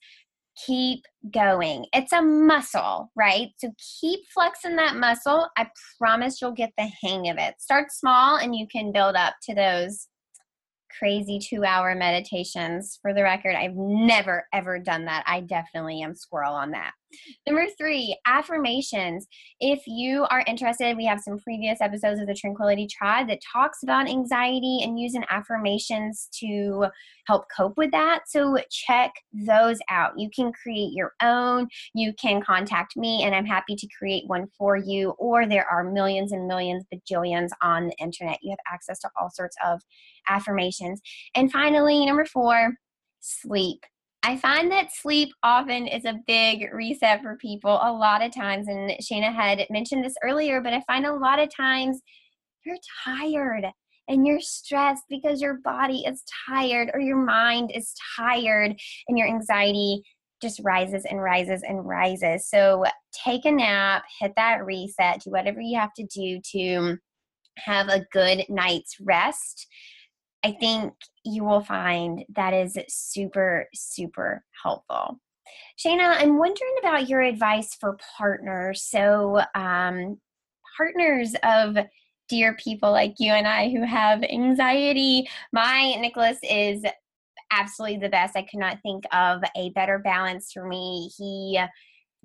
keep 0.64 1.04
going. 1.32 1.86
It's 1.92 2.12
a 2.12 2.22
muscle, 2.22 3.10
right? 3.14 3.48
So 3.58 3.72
keep 4.00 4.20
flexing 4.32 4.76
that 4.76 4.96
muscle. 4.96 5.48
I 5.56 5.68
promise 5.98 6.40
you'll 6.40 6.52
get 6.52 6.72
the 6.78 6.88
hang 7.02 7.28
of 7.28 7.36
it. 7.38 7.60
Start 7.60 7.92
small 7.92 8.36
and 8.36 8.54
you 8.54 8.66
can 8.66 8.92
build 8.92 9.16
up 9.16 9.34
to 9.44 9.54
those 9.54 10.08
crazy 10.98 11.38
two 11.38 11.64
hour 11.64 11.94
meditations. 11.94 12.98
For 13.02 13.12
the 13.12 13.22
record, 13.22 13.54
I've 13.54 13.76
never 13.76 14.46
ever 14.52 14.78
done 14.78 15.04
that. 15.06 15.24
I 15.26 15.40
definitely 15.40 16.00
am 16.02 16.14
squirrel 16.14 16.54
on 16.54 16.70
that. 16.70 16.92
Number 17.46 17.66
three, 17.78 18.18
affirmations. 18.26 19.26
If 19.60 19.82
you 19.86 20.26
are 20.30 20.44
interested, 20.46 20.96
we 20.96 21.06
have 21.06 21.20
some 21.20 21.38
previous 21.38 21.80
episodes 21.80 22.20
of 22.20 22.26
the 22.26 22.34
Tranquility 22.34 22.86
Tribe 22.86 23.28
that 23.28 23.40
talks 23.52 23.82
about 23.82 24.08
anxiety 24.08 24.80
and 24.82 24.98
using 24.98 25.24
affirmations 25.30 26.28
to 26.40 26.86
help 27.26 27.44
cope 27.56 27.76
with 27.76 27.90
that. 27.92 28.22
So 28.26 28.58
check 28.70 29.12
those 29.32 29.78
out. 29.88 30.18
You 30.18 30.30
can 30.34 30.52
create 30.52 30.92
your 30.92 31.12
own. 31.22 31.68
You 31.94 32.12
can 32.20 32.42
contact 32.42 32.96
me, 32.96 33.22
and 33.22 33.34
I'm 33.34 33.46
happy 33.46 33.76
to 33.76 33.88
create 33.96 34.24
one 34.26 34.46
for 34.58 34.76
you. 34.76 35.10
Or 35.18 35.46
there 35.46 35.66
are 35.68 35.84
millions 35.84 36.32
and 36.32 36.46
millions, 36.46 36.84
bajillions 36.92 37.50
on 37.62 37.86
the 37.86 37.96
internet. 37.98 38.38
You 38.42 38.50
have 38.50 38.72
access 38.72 38.98
to 39.00 39.10
all 39.20 39.30
sorts 39.30 39.56
of 39.64 39.80
affirmations. 40.28 41.00
And 41.34 41.50
finally, 41.52 42.04
number 42.04 42.24
four, 42.24 42.74
sleep. 43.20 43.84
I 44.26 44.36
find 44.38 44.72
that 44.72 44.92
sleep 44.92 45.32
often 45.44 45.86
is 45.86 46.04
a 46.04 46.18
big 46.26 46.72
reset 46.72 47.22
for 47.22 47.36
people 47.36 47.78
a 47.80 47.92
lot 47.92 48.24
of 48.24 48.34
times. 48.34 48.66
And 48.66 48.90
Shayna 49.00 49.32
had 49.32 49.64
mentioned 49.70 50.04
this 50.04 50.16
earlier, 50.20 50.60
but 50.60 50.72
I 50.72 50.82
find 50.84 51.06
a 51.06 51.14
lot 51.14 51.38
of 51.38 51.48
times 51.54 52.02
you're 52.64 52.76
tired 53.04 53.66
and 54.08 54.26
you're 54.26 54.40
stressed 54.40 55.04
because 55.08 55.40
your 55.40 55.58
body 55.62 56.02
is 56.04 56.24
tired 56.48 56.90
or 56.92 56.98
your 56.98 57.24
mind 57.24 57.70
is 57.72 57.94
tired 58.16 58.74
and 59.06 59.16
your 59.16 59.28
anxiety 59.28 60.02
just 60.42 60.60
rises 60.64 61.04
and 61.04 61.22
rises 61.22 61.62
and 61.62 61.86
rises. 61.86 62.50
So 62.50 62.84
take 63.12 63.44
a 63.44 63.52
nap, 63.52 64.02
hit 64.18 64.32
that 64.34 64.66
reset, 64.66 65.20
do 65.22 65.30
whatever 65.30 65.60
you 65.60 65.78
have 65.78 65.94
to 65.94 66.04
do 66.04 66.40
to 66.50 66.98
have 67.58 67.86
a 67.86 68.04
good 68.10 68.44
night's 68.48 68.96
rest 69.00 69.68
I 70.46 70.52
think 70.52 70.94
you 71.24 71.42
will 71.42 71.60
find 71.60 72.24
that 72.36 72.54
is 72.54 72.78
super, 72.88 73.66
super 73.74 74.44
helpful. 74.62 75.18
Shayna, 75.76 76.14
I'm 76.20 76.38
wondering 76.38 76.76
about 76.78 77.08
your 77.08 77.20
advice 77.20 77.74
for 77.74 77.98
partners. 78.16 78.82
So, 78.82 79.42
um, 79.56 80.20
partners 80.76 81.34
of 81.42 81.76
dear 82.28 82.54
people 82.54 82.92
like 82.92 83.14
you 83.18 83.32
and 83.32 83.48
I 83.48 83.70
who 83.70 83.82
have 83.82 84.22
anxiety. 84.22 85.28
My 85.52 85.96
Nicholas 85.98 86.38
is 86.44 86.84
absolutely 87.50 87.98
the 87.98 88.08
best. 88.08 88.36
I 88.36 88.42
could 88.42 88.60
not 88.60 88.78
think 88.84 89.02
of 89.12 89.42
a 89.56 89.70
better 89.70 89.98
balance 89.98 90.52
for 90.52 90.64
me. 90.64 91.10
He 91.18 91.60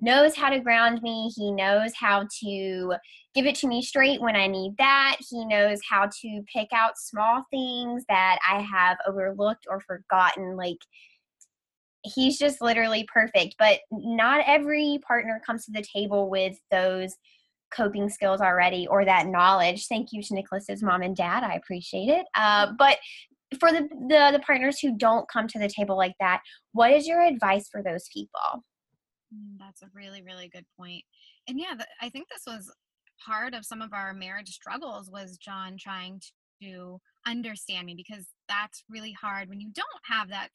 knows 0.02 0.36
how 0.36 0.50
to 0.50 0.60
ground 0.60 1.00
me. 1.00 1.30
He 1.34 1.52
knows 1.52 1.92
how 1.94 2.26
to 2.40 2.94
give 3.34 3.46
it 3.46 3.54
to 3.56 3.68
me 3.68 3.80
straight 3.80 4.20
when 4.20 4.36
I 4.36 4.48
need 4.48 4.74
that. 4.78 5.16
He 5.30 5.46
knows 5.46 5.78
how 5.88 6.10
to 6.20 6.42
pick 6.52 6.68
out 6.72 6.98
small 6.98 7.44
things 7.50 8.04
that 8.08 8.38
I 8.46 8.60
have 8.60 8.98
overlooked 9.06 9.66
or 9.70 9.80
forgotten. 9.80 10.56
Like, 10.56 10.78
he's 12.02 12.36
just 12.36 12.60
literally 12.60 13.06
perfect. 13.12 13.54
But 13.58 13.78
not 13.92 14.44
every 14.46 14.98
partner 15.06 15.40
comes 15.46 15.64
to 15.64 15.72
the 15.72 15.84
table 15.94 16.28
with 16.28 16.58
those 16.70 17.14
coping 17.74 18.10
skills 18.10 18.40
already 18.40 18.86
or 18.88 19.04
that 19.04 19.28
knowledge. 19.28 19.86
Thank 19.86 20.08
you 20.12 20.22
to 20.22 20.34
Nicholas's 20.34 20.82
mom 20.82 21.02
and 21.02 21.16
dad. 21.16 21.44
I 21.44 21.54
appreciate 21.54 22.08
it. 22.08 22.26
Uh, 22.34 22.72
but 22.76 22.98
for 23.60 23.70
the, 23.70 23.88
the 24.08 24.30
the 24.32 24.42
partners 24.44 24.78
who 24.78 24.96
don't 24.96 25.28
come 25.28 25.46
to 25.46 25.58
the 25.58 25.68
table 25.68 25.96
like 25.96 26.14
that, 26.20 26.40
what 26.72 26.90
is 26.90 27.06
your 27.06 27.22
advice 27.22 27.68
for 27.70 27.82
those 27.82 28.08
people? 28.12 28.64
Mm, 29.32 29.58
that's 29.58 29.82
a 29.82 29.90
really, 29.94 30.22
really 30.22 30.48
good 30.48 30.66
point. 30.78 31.04
And 31.48 31.58
yeah, 31.58 31.74
the, 31.76 31.86
I 32.00 32.08
think 32.08 32.28
this 32.28 32.44
was 32.46 32.72
part 33.24 33.54
of 33.54 33.64
some 33.64 33.82
of 33.82 33.92
our 33.92 34.12
marriage 34.14 34.50
struggles 34.50 35.10
was 35.10 35.38
John 35.38 35.76
trying 35.78 36.20
to 36.62 37.00
understand 37.26 37.86
me 37.86 37.94
because 37.96 38.26
that's 38.48 38.84
really 38.88 39.12
hard 39.12 39.48
when 39.48 39.60
you 39.60 39.70
don't 39.74 39.86
have 40.04 40.28
that 40.28 40.48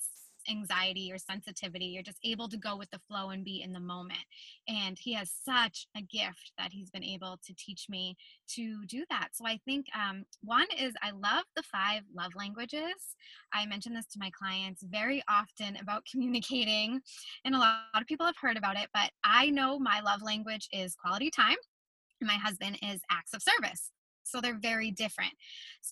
anxiety 0.50 1.12
or 1.12 1.18
sensitivity. 1.18 1.86
You're 1.86 2.04
just 2.04 2.20
able 2.24 2.48
to 2.50 2.58
go 2.58 2.76
with 2.76 2.90
the 2.92 3.00
flow 3.00 3.30
and 3.30 3.44
be 3.44 3.62
in 3.62 3.74
the 3.74 3.80
moment. 3.80 4.20
And 4.68 4.98
he 5.00 5.14
has 5.14 5.32
such 5.44 5.88
a 5.96 6.02
gift 6.02 6.52
that 6.58 6.72
he's 6.72 6.90
been 6.90 7.04
able 7.04 7.40
to 7.46 7.54
teach 7.58 7.86
me 7.90 8.16
to 8.56 8.86
do 8.86 9.06
that. 9.10 9.30
So 9.34 9.46
I 9.46 9.60
think 9.66 9.88
um, 9.96 10.24
one 10.42 10.68
is 10.78 10.94
I 11.02 11.12
love 11.12 11.46
the 11.56 11.64
five 11.64 12.04
love 12.16 12.32
languages. 12.36 13.16
I 13.54 13.66
mention 13.66 13.94
this 13.94 14.08
to 14.08 14.20
my 14.20 14.32
clients 14.38 14.84
very 14.84 15.24
often 15.30 15.78
about 15.78 16.04
communicating, 16.12 17.02
and 17.46 17.56
a 17.56 17.60
lot 17.60 17.82
of 17.94 18.08
people 18.08 18.26
have 18.26 18.36
heard 18.40 18.58
about 18.58 18.78
it, 18.78 18.88
but 18.94 19.12
I 19.24 19.50
know 19.50 19.80
my 19.80 20.02
love 20.02 20.22
language 20.22 20.68
is 20.72 20.96
quality 20.96 21.30
time. 21.30 21.58
My 22.22 22.36
husband 22.36 22.80
is 22.82 23.02
acts 23.12 23.34
of 23.34 23.44
service 23.44 23.92
so 24.30 24.42
they're 24.42 24.60
very 24.60 24.92
different. 24.92 25.32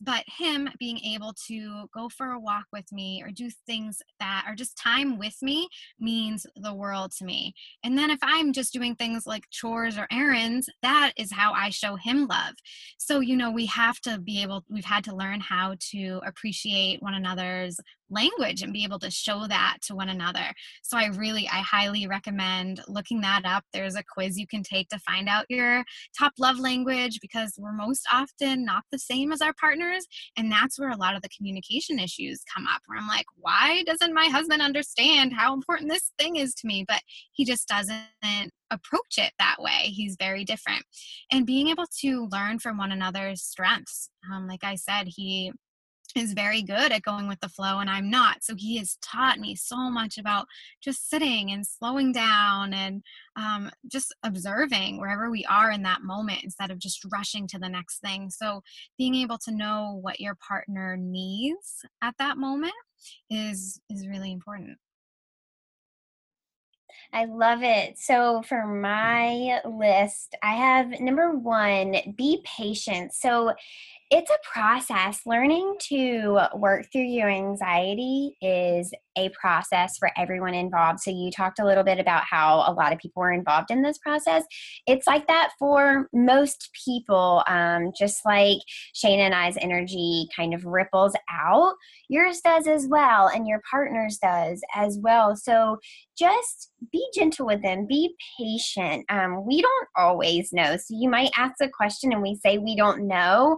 But 0.01 0.23
him 0.27 0.69
being 0.77 0.99
able 0.99 1.33
to 1.47 1.88
go 1.93 2.09
for 2.09 2.31
a 2.31 2.39
walk 2.39 2.65
with 2.73 2.91
me 2.91 3.21
or 3.23 3.31
do 3.31 3.49
things 3.65 4.01
that 4.19 4.43
are 4.47 4.55
just 4.55 4.77
time 4.77 5.17
with 5.17 5.36
me 5.41 5.69
means 5.99 6.45
the 6.55 6.73
world 6.73 7.11
to 7.17 7.25
me. 7.25 7.53
And 7.83 7.97
then 7.97 8.09
if 8.09 8.19
i'm 8.21 8.53
just 8.53 8.73
doing 8.73 8.95
things 8.95 9.25
like 9.25 9.49
chores 9.49 9.97
or 9.97 10.07
errands 10.11 10.69
that 10.81 11.13
is 11.17 11.31
how 11.31 11.53
i 11.53 11.69
show 11.69 11.95
him 11.95 12.27
love. 12.27 12.55
So 12.97 13.19
you 13.19 13.36
know 13.36 13.51
we 13.51 13.65
have 13.67 13.99
to 14.01 14.19
be 14.19 14.41
able 14.41 14.63
we've 14.69 14.86
had 14.86 15.03
to 15.05 15.15
learn 15.15 15.39
how 15.39 15.75
to 15.91 16.21
appreciate 16.25 17.01
one 17.01 17.13
another's 17.13 17.79
language 18.10 18.62
and 18.62 18.74
be 18.74 18.84
able 18.84 18.99
to 18.99 19.12
show 19.12 19.47
that 19.47 19.78
to 19.84 19.95
one 19.95 20.10
another. 20.10 20.53
So 20.84 20.97
I 20.97 21.08
really 21.08 21.47
I 21.47 21.60
highly 21.60 22.08
recommend 22.08 22.82
looking 22.88 23.22
that 23.22 23.43
up. 23.45 23.64
There's 23.74 23.95
a 23.95 24.03
quiz 24.03 24.38
you 24.38 24.47
can 24.47 24.64
take 24.64 24.89
to 24.89 24.99
find 24.99 25.28
out 25.28 25.45
your 25.49 25.84
top 26.18 26.34
love 26.39 26.60
language 26.60 27.20
because 27.22 27.53
we're 27.58 27.74
most 27.74 28.06
often 28.12 28.66
not 28.66 28.84
the 28.91 28.99
same 28.99 29.32
as 29.32 29.41
our 29.41 29.53
partners 29.53 30.06
and 30.38 30.51
that's 30.51 30.80
where 30.80 30.89
a 30.89 30.97
lot 30.97 31.16
of 31.16 31.22
the 31.22 31.30
communication 31.30 31.99
issues 31.99 32.43
come 32.53 32.68
up 32.68 32.82
where 32.86 32.99
I'm 32.99 33.08
like, 33.08 33.26
why 33.38 33.84
doesn't 33.86 34.14
my 34.14 34.26
husband 34.26 34.62
understand 34.62 35.34
how 35.34 35.53
important 35.53 35.89
this 35.89 36.12
thing 36.20 36.36
is 36.36 36.53
to 36.56 36.68
me? 36.68 36.86
But 36.88 37.01
he 37.34 37.45
just 37.45 37.68
doesn't 37.68 38.51
approach 38.72 39.18
it 39.18 39.34
that 39.39 39.58
way. 39.60 39.91
He's 39.91 40.16
very 40.18 40.43
different. 40.43 40.84
And 41.32 41.45
being 41.45 41.70
able 41.70 41.86
to 42.01 42.28
learn 42.32 42.60
from 42.60 42.78
one 42.78 42.91
another's 42.91 43.43
strengths. 43.43 44.10
Um, 44.32 44.47
like 44.47 44.64
I 44.64 44.76
said, 44.76 45.08
he 45.08 45.51
is 46.16 46.34
very 46.34 46.61
good 46.61 46.91
at 46.91 47.01
going 47.01 47.28
with 47.28 47.39
the 47.41 47.49
flow 47.49 47.80
and 47.80 47.89
I'm 47.89 48.09
not. 48.09 48.43
So 48.43 48.55
he 48.55 48.78
has 48.78 48.97
taught 49.01 49.39
me 49.39 49.55
so 49.55 49.89
much 49.89 50.18
about 50.18 50.47
just 50.82 51.09
sitting 51.09 51.51
and 51.51 51.66
slowing 51.66 52.11
down 52.11 52.74
and 52.74 53.03
um, 53.36 53.70
just 53.91 54.16
observing 54.24 54.99
wherever 54.99 55.30
we 55.30 55.45
are 55.45 55.72
in 55.72 55.84
that 55.84 56.03
moment 56.03 56.43
instead 56.43 56.72
of 56.72 56.80
just 56.80 57.05
rushing 57.11 57.47
to 57.47 57.59
the 57.59 57.70
next 57.70 57.99
thing. 57.99 58.30
So 58.30 58.63
being 58.97 59.16
able 59.16 59.38
to 59.39 59.51
know 59.51 59.99
what 60.01 60.20
your 60.20 60.36
partner 60.36 60.95
needs 60.97 61.82
at 62.01 62.16
that 62.18 62.38
moment 62.38 62.74
is 63.30 63.80
is 63.89 64.07
really 64.07 64.32
important. 64.32 64.78
I 67.13 67.26
love 67.26 67.59
it. 67.61 67.97
So, 67.97 68.41
for 68.41 68.66
my 68.66 69.61
list, 69.66 70.36
I 70.41 70.55
have 70.55 70.99
number 70.99 71.32
one, 71.32 71.95
be 72.16 72.41
patient. 72.43 73.13
So, 73.13 73.53
it's 74.12 74.30
a 74.30 74.38
process. 74.47 75.22
Learning 75.26 75.76
to 75.89 76.39
work 76.53 76.86
through 76.91 77.06
your 77.06 77.28
anxiety 77.28 78.38
is 78.39 78.93
a 79.18 79.30
process 79.30 79.97
for 79.97 80.12
everyone 80.16 80.53
involved. 80.53 80.99
So, 80.99 81.10
you 81.10 81.32
talked 81.32 81.58
a 81.58 81.66
little 81.66 81.84
bit 81.84 81.99
about 81.99 82.24
how 82.24 82.64
a 82.68 82.74
lot 82.74 82.93
of 82.93 82.99
people 82.99 83.22
were 83.22 83.32
involved 83.32 83.72
in 83.72 83.82
this 83.82 83.97
process. 83.97 84.43
It's 84.86 85.08
like 85.08 85.26
that 85.28 85.53
for 85.58 86.08
most 86.14 86.70
people, 86.86 87.43
um, 87.47 87.93
just 87.97 88.24
like 88.26 88.60
Shayna 88.93 89.22
and 89.22 89.34
I's 89.34 89.58
energy 89.60 90.28
kind 90.36 90.53
of 90.53 90.66
ripples 90.66 91.16
out, 91.32 91.74
yours 92.08 92.41
does 92.41 92.68
as 92.68 92.88
well, 92.88 93.28
and 93.28 93.47
your 93.47 93.62
partner's 93.70 94.18
does 94.18 94.62
as 94.76 94.99
well. 95.01 95.36
So, 95.36 95.80
just 96.16 96.72
be 96.91 97.03
gentle 97.16 97.47
with 97.47 97.64
them, 97.64 97.88
be 97.88 98.16
patient. 98.38 99.06
Um, 99.10 99.45
we 99.47 99.62
don't 99.64 99.88
always 99.95 100.53
know. 100.53 100.78
So, 100.78 100.89
you 100.95 101.10
might 101.10 101.32
ask 101.36 101.56
a 101.60 101.70
question 101.70 102.14
and 102.14 102.22
we 102.22 102.36
say 102.36 102.60
we 102.60 102.76
don't 102.76 103.08
know 103.08 103.58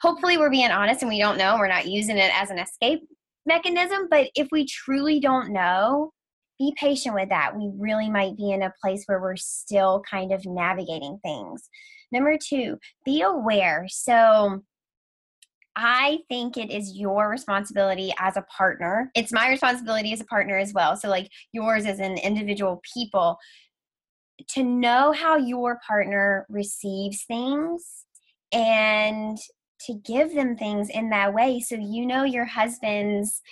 hopefully 0.00 0.38
we're 0.38 0.50
being 0.50 0.70
honest 0.70 1.02
and 1.02 1.08
we 1.08 1.18
don't 1.18 1.38
know 1.38 1.56
we're 1.56 1.68
not 1.68 1.86
using 1.86 2.18
it 2.18 2.30
as 2.34 2.50
an 2.50 2.58
escape 2.58 3.00
mechanism 3.46 4.08
but 4.10 4.28
if 4.34 4.48
we 4.50 4.66
truly 4.66 5.20
don't 5.20 5.52
know 5.52 6.12
be 6.58 6.74
patient 6.78 7.14
with 7.14 7.28
that 7.28 7.56
we 7.56 7.70
really 7.78 8.10
might 8.10 8.36
be 8.36 8.50
in 8.50 8.62
a 8.62 8.72
place 8.82 9.04
where 9.06 9.20
we're 9.20 9.36
still 9.36 10.02
kind 10.10 10.32
of 10.32 10.44
navigating 10.46 11.18
things 11.22 11.68
number 12.12 12.36
two 12.42 12.78
be 13.04 13.22
aware 13.22 13.86
so 13.88 14.62
I 15.78 16.20
think 16.30 16.56
it 16.56 16.70
is 16.70 16.96
your 16.96 17.28
responsibility 17.28 18.10
as 18.18 18.38
a 18.38 18.46
partner. 18.56 19.10
It's 19.14 19.30
my 19.30 19.50
responsibility 19.50 20.10
as 20.14 20.22
a 20.22 20.24
partner 20.24 20.56
as 20.56 20.72
well. 20.72 20.96
So, 20.96 21.10
like 21.10 21.28
yours 21.52 21.84
as 21.84 22.00
an 22.00 22.16
individual 22.16 22.80
people, 22.94 23.36
to 24.50 24.64
know 24.64 25.12
how 25.12 25.36
your 25.36 25.78
partner 25.86 26.46
receives 26.48 27.24
things 27.24 28.04
and 28.52 29.36
to 29.80 29.94
give 30.04 30.34
them 30.34 30.56
things 30.56 30.88
in 30.90 31.10
that 31.10 31.34
way 31.34 31.60
so 31.60 31.76
you 31.76 32.06
know 32.06 32.24
your 32.24 32.44
husband's 32.44 33.42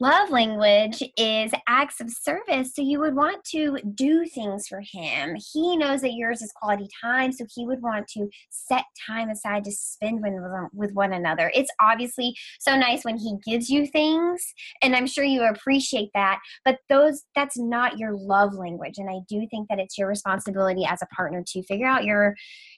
love 0.00 0.28
language 0.30 1.02
is 1.16 1.52
acts 1.68 2.00
of 2.00 2.10
service. 2.10 2.74
So 2.74 2.82
you 2.82 3.00
would 3.00 3.14
want 3.14 3.44
to 3.52 3.78
do 3.94 4.26
things 4.26 4.66
for 4.66 4.80
him. 4.80 5.36
He 5.52 5.76
knows 5.76 6.00
that 6.00 6.14
yours 6.14 6.42
is 6.42 6.52
quality 6.52 6.88
time, 7.00 7.32
so 7.32 7.46
he 7.54 7.66
would 7.66 7.80
want 7.80 8.08
to 8.08 8.28
set 8.50 8.84
time 9.06 9.30
aside 9.30 9.64
to 9.64 9.72
spend 9.72 10.20
with, 10.22 10.92
one 10.92 11.12
another. 11.12 11.50
It's 11.54 11.70
obviously 11.80 12.34
so 12.60 12.76
nice 12.76 13.04
when 13.04 13.16
he 13.16 13.36
gives 13.46 13.70
you 13.70 13.86
things, 13.86 14.44
and 14.82 14.94
I'm 14.94 15.06
sure 15.06 15.24
you 15.24 15.42
appreciate 15.42 16.10
that, 16.14 16.40
but 16.64 16.78
those 16.88 17.22
that's 17.34 17.58
not 17.58 17.98
your 17.98 18.14
love 18.14 18.54
language. 18.54 18.98
And 18.98 19.08
I 19.08 19.20
do 19.28 19.46
think 19.50 19.68
that 19.68 19.78
it's 19.78 19.96
your 19.96 20.08
responsibility 20.08 20.84
as 20.84 21.00
a 21.02 21.14
partner 21.14 21.42
to 21.46 21.62
figure 21.62 21.86
out 21.86 22.04
your 22.04 22.34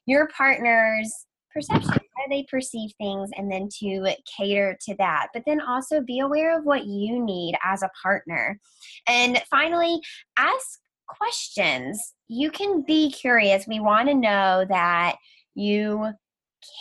your 0.06 0.28
partner's 0.28 1.25
perception, 1.56 1.92
how 2.16 2.28
they 2.28 2.44
perceive 2.50 2.90
things, 2.98 3.30
and 3.36 3.50
then 3.50 3.68
to 3.80 4.14
cater 4.36 4.76
to 4.82 4.94
that. 4.96 5.28
But 5.32 5.44
then 5.46 5.60
also 5.60 6.02
be 6.02 6.20
aware 6.20 6.58
of 6.58 6.66
what 6.66 6.84
you 6.84 7.24
need 7.24 7.54
as 7.64 7.82
a 7.82 7.90
partner. 8.02 8.60
And 9.08 9.42
finally, 9.50 10.00
ask 10.36 10.78
questions. 11.08 12.14
You 12.28 12.50
can 12.50 12.82
be 12.82 13.10
curious. 13.10 13.66
We 13.66 13.80
want 13.80 14.08
to 14.08 14.14
know 14.14 14.66
that 14.68 15.16
you 15.54 16.12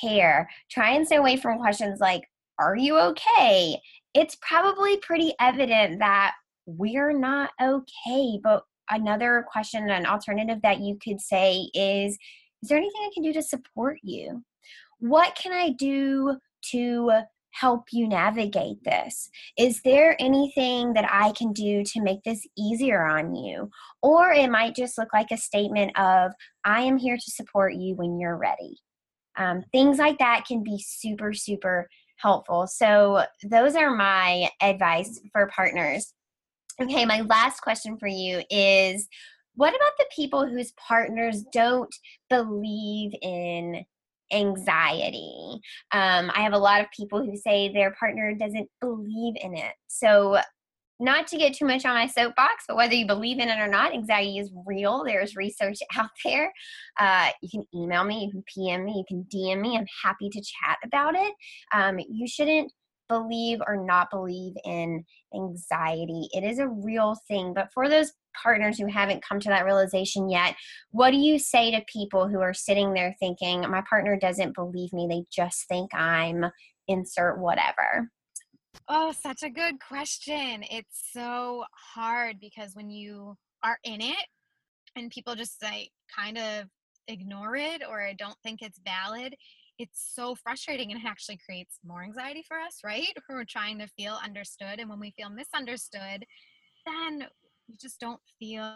care. 0.01 0.49
Try 0.69 0.91
and 0.91 1.05
stay 1.05 1.15
away 1.15 1.37
from 1.37 1.59
questions 1.59 1.99
like, 2.01 2.23
Are 2.59 2.75
you 2.75 2.97
okay? 2.97 3.79
It's 4.13 4.37
probably 4.41 4.97
pretty 4.97 5.33
evident 5.39 5.99
that 5.99 6.33
we're 6.65 7.17
not 7.17 7.51
okay. 7.61 8.39
But 8.43 8.63
another 8.89 9.45
question, 9.49 9.89
an 9.89 10.05
alternative 10.05 10.61
that 10.63 10.81
you 10.81 10.97
could 11.01 11.21
say 11.21 11.69
is, 11.73 12.17
Is 12.61 12.69
there 12.69 12.77
anything 12.77 13.01
I 13.01 13.11
can 13.13 13.23
do 13.23 13.31
to 13.31 13.41
support 13.41 13.99
you? 14.03 14.43
What 14.99 15.35
can 15.35 15.53
I 15.53 15.69
do 15.69 16.37
to 16.71 17.11
help 17.51 17.85
you 17.91 18.07
navigate 18.07 18.83
this? 18.83 19.29
Is 19.57 19.81
there 19.83 20.15
anything 20.19 20.93
that 20.93 21.07
I 21.09 21.31
can 21.31 21.53
do 21.53 21.83
to 21.85 22.01
make 22.01 22.21
this 22.23 22.45
easier 22.57 23.05
on 23.05 23.33
you? 23.33 23.69
Or 24.01 24.31
it 24.31 24.51
might 24.51 24.75
just 24.75 24.97
look 24.97 25.13
like 25.13 25.31
a 25.31 25.37
statement 25.37 25.97
of, 25.97 26.33
I 26.65 26.81
am 26.81 26.97
here 26.97 27.15
to 27.15 27.31
support 27.31 27.75
you 27.75 27.95
when 27.95 28.19
you're 28.19 28.37
ready. 28.37 28.77
Um, 29.37 29.63
things 29.71 29.99
like 29.99 30.17
that 30.19 30.45
can 30.45 30.63
be 30.63 30.83
super, 30.85 31.33
super 31.33 31.87
helpful. 32.17 32.67
So, 32.67 33.25
those 33.43 33.75
are 33.75 33.93
my 33.93 34.49
advice 34.61 35.19
for 35.31 35.47
partners. 35.47 36.13
Okay, 36.81 37.05
my 37.05 37.21
last 37.21 37.61
question 37.61 37.97
for 37.97 38.07
you 38.07 38.41
is 38.49 39.07
what 39.55 39.75
about 39.75 39.93
the 39.97 40.07
people 40.13 40.45
whose 40.45 40.73
partners 40.73 41.43
don't 41.53 41.93
believe 42.29 43.13
in 43.21 43.85
anxiety. 44.35 45.59
Um, 45.91 46.31
I 46.33 46.41
have 46.41 46.53
a 46.53 46.57
lot 46.57 46.81
of 46.81 46.87
people 46.95 47.23
who 47.23 47.35
say 47.35 47.71
their 47.71 47.91
partner 47.91 48.33
doesn't 48.33 48.69
believe 48.81 49.35
in 49.41 49.55
it. 49.55 49.73
So, 49.87 50.39
not 50.97 51.27
to 51.27 51.37
get 51.37 51.53
too 51.53 51.65
much 51.65 51.85
on 51.85 51.93
my 51.93 52.07
soapbox, 52.07 52.63
but 52.69 52.77
whether 52.77 52.93
you 52.93 53.05
believe 53.05 53.39
in 53.39 53.49
it 53.49 53.59
or 53.59 53.67
not, 53.67 53.93
anxiety 53.93 54.37
is 54.37 54.49
real. 54.65 55.03
There's 55.03 55.35
research 55.35 55.79
out 55.97 56.09
there. 56.23 56.53
Uh, 56.97 57.29
you 57.41 57.49
can 57.49 57.63
email 57.75 58.05
me, 58.05 58.25
you 58.25 58.31
can 58.31 58.43
PM 58.43 58.85
me, 58.85 58.93
you 58.97 59.03
can 59.07 59.25
DM 59.33 59.59
me. 59.59 59.77
I'm 59.77 59.87
happy 60.03 60.29
to 60.29 60.39
chat 60.39 60.77
about 60.85 61.15
it. 61.15 61.33
Um, 61.73 61.99
you 61.99 62.27
shouldn't 62.27 62.71
believe 63.09 63.59
or 63.67 63.85
not 63.85 64.09
believe 64.09 64.53
in 64.63 65.03
anxiety. 65.33 66.29
It 66.31 66.43
is 66.43 66.59
a 66.59 66.67
real 66.67 67.17
thing. 67.27 67.53
But 67.53 67.69
for 67.73 67.89
those 67.89 68.11
partners 68.41 68.77
who 68.77 68.87
haven't 68.87 69.23
come 69.23 69.39
to 69.39 69.49
that 69.49 69.65
realization 69.65 70.29
yet, 70.29 70.55
what 70.91 71.11
do 71.11 71.17
you 71.17 71.39
say 71.39 71.71
to 71.71 71.85
people 71.91 72.27
who 72.27 72.39
are 72.39 72.53
sitting 72.53 72.93
there 72.93 73.15
thinking, 73.19 73.61
my 73.61 73.83
partner 73.89 74.17
doesn't 74.17 74.55
believe 74.55 74.93
me, 74.93 75.07
they 75.09 75.23
just 75.31 75.67
think 75.67 75.93
I'm 75.93 76.45
insert 76.87 77.39
whatever? 77.39 78.09
Oh, 78.87 79.11
such 79.11 79.43
a 79.43 79.49
good 79.49 79.79
question. 79.79 80.63
It's 80.69 81.09
so 81.11 81.63
hard 81.95 82.39
because 82.39 82.75
when 82.75 82.89
you 82.89 83.35
are 83.63 83.79
in 83.83 84.01
it 84.01 84.25
and 84.95 85.09
people 85.09 85.35
just 85.35 85.61
like 85.63 85.89
kind 86.15 86.37
of 86.37 86.65
ignore 87.07 87.55
it 87.55 87.81
or 87.87 88.07
don't 88.17 88.37
think 88.43 88.61
it's 88.61 88.79
valid, 88.85 89.35
it's 89.79 90.11
so 90.13 90.35
frustrating 90.35 90.91
and 90.91 91.01
it 91.01 91.07
actually 91.07 91.39
creates 91.43 91.79
more 91.85 92.03
anxiety 92.03 92.43
for 92.47 92.57
us, 92.59 92.79
right? 92.83 93.11
We're 93.29 93.43
trying 93.43 93.79
to 93.79 93.87
feel 93.87 94.17
understood. 94.23 94.79
And 94.79 94.89
when 94.89 94.99
we 94.99 95.13
feel 95.17 95.29
misunderstood, 95.29 96.25
then 96.85 97.27
we 97.67 97.75
just 97.79 97.99
don't 97.99 98.19
feel 98.39 98.75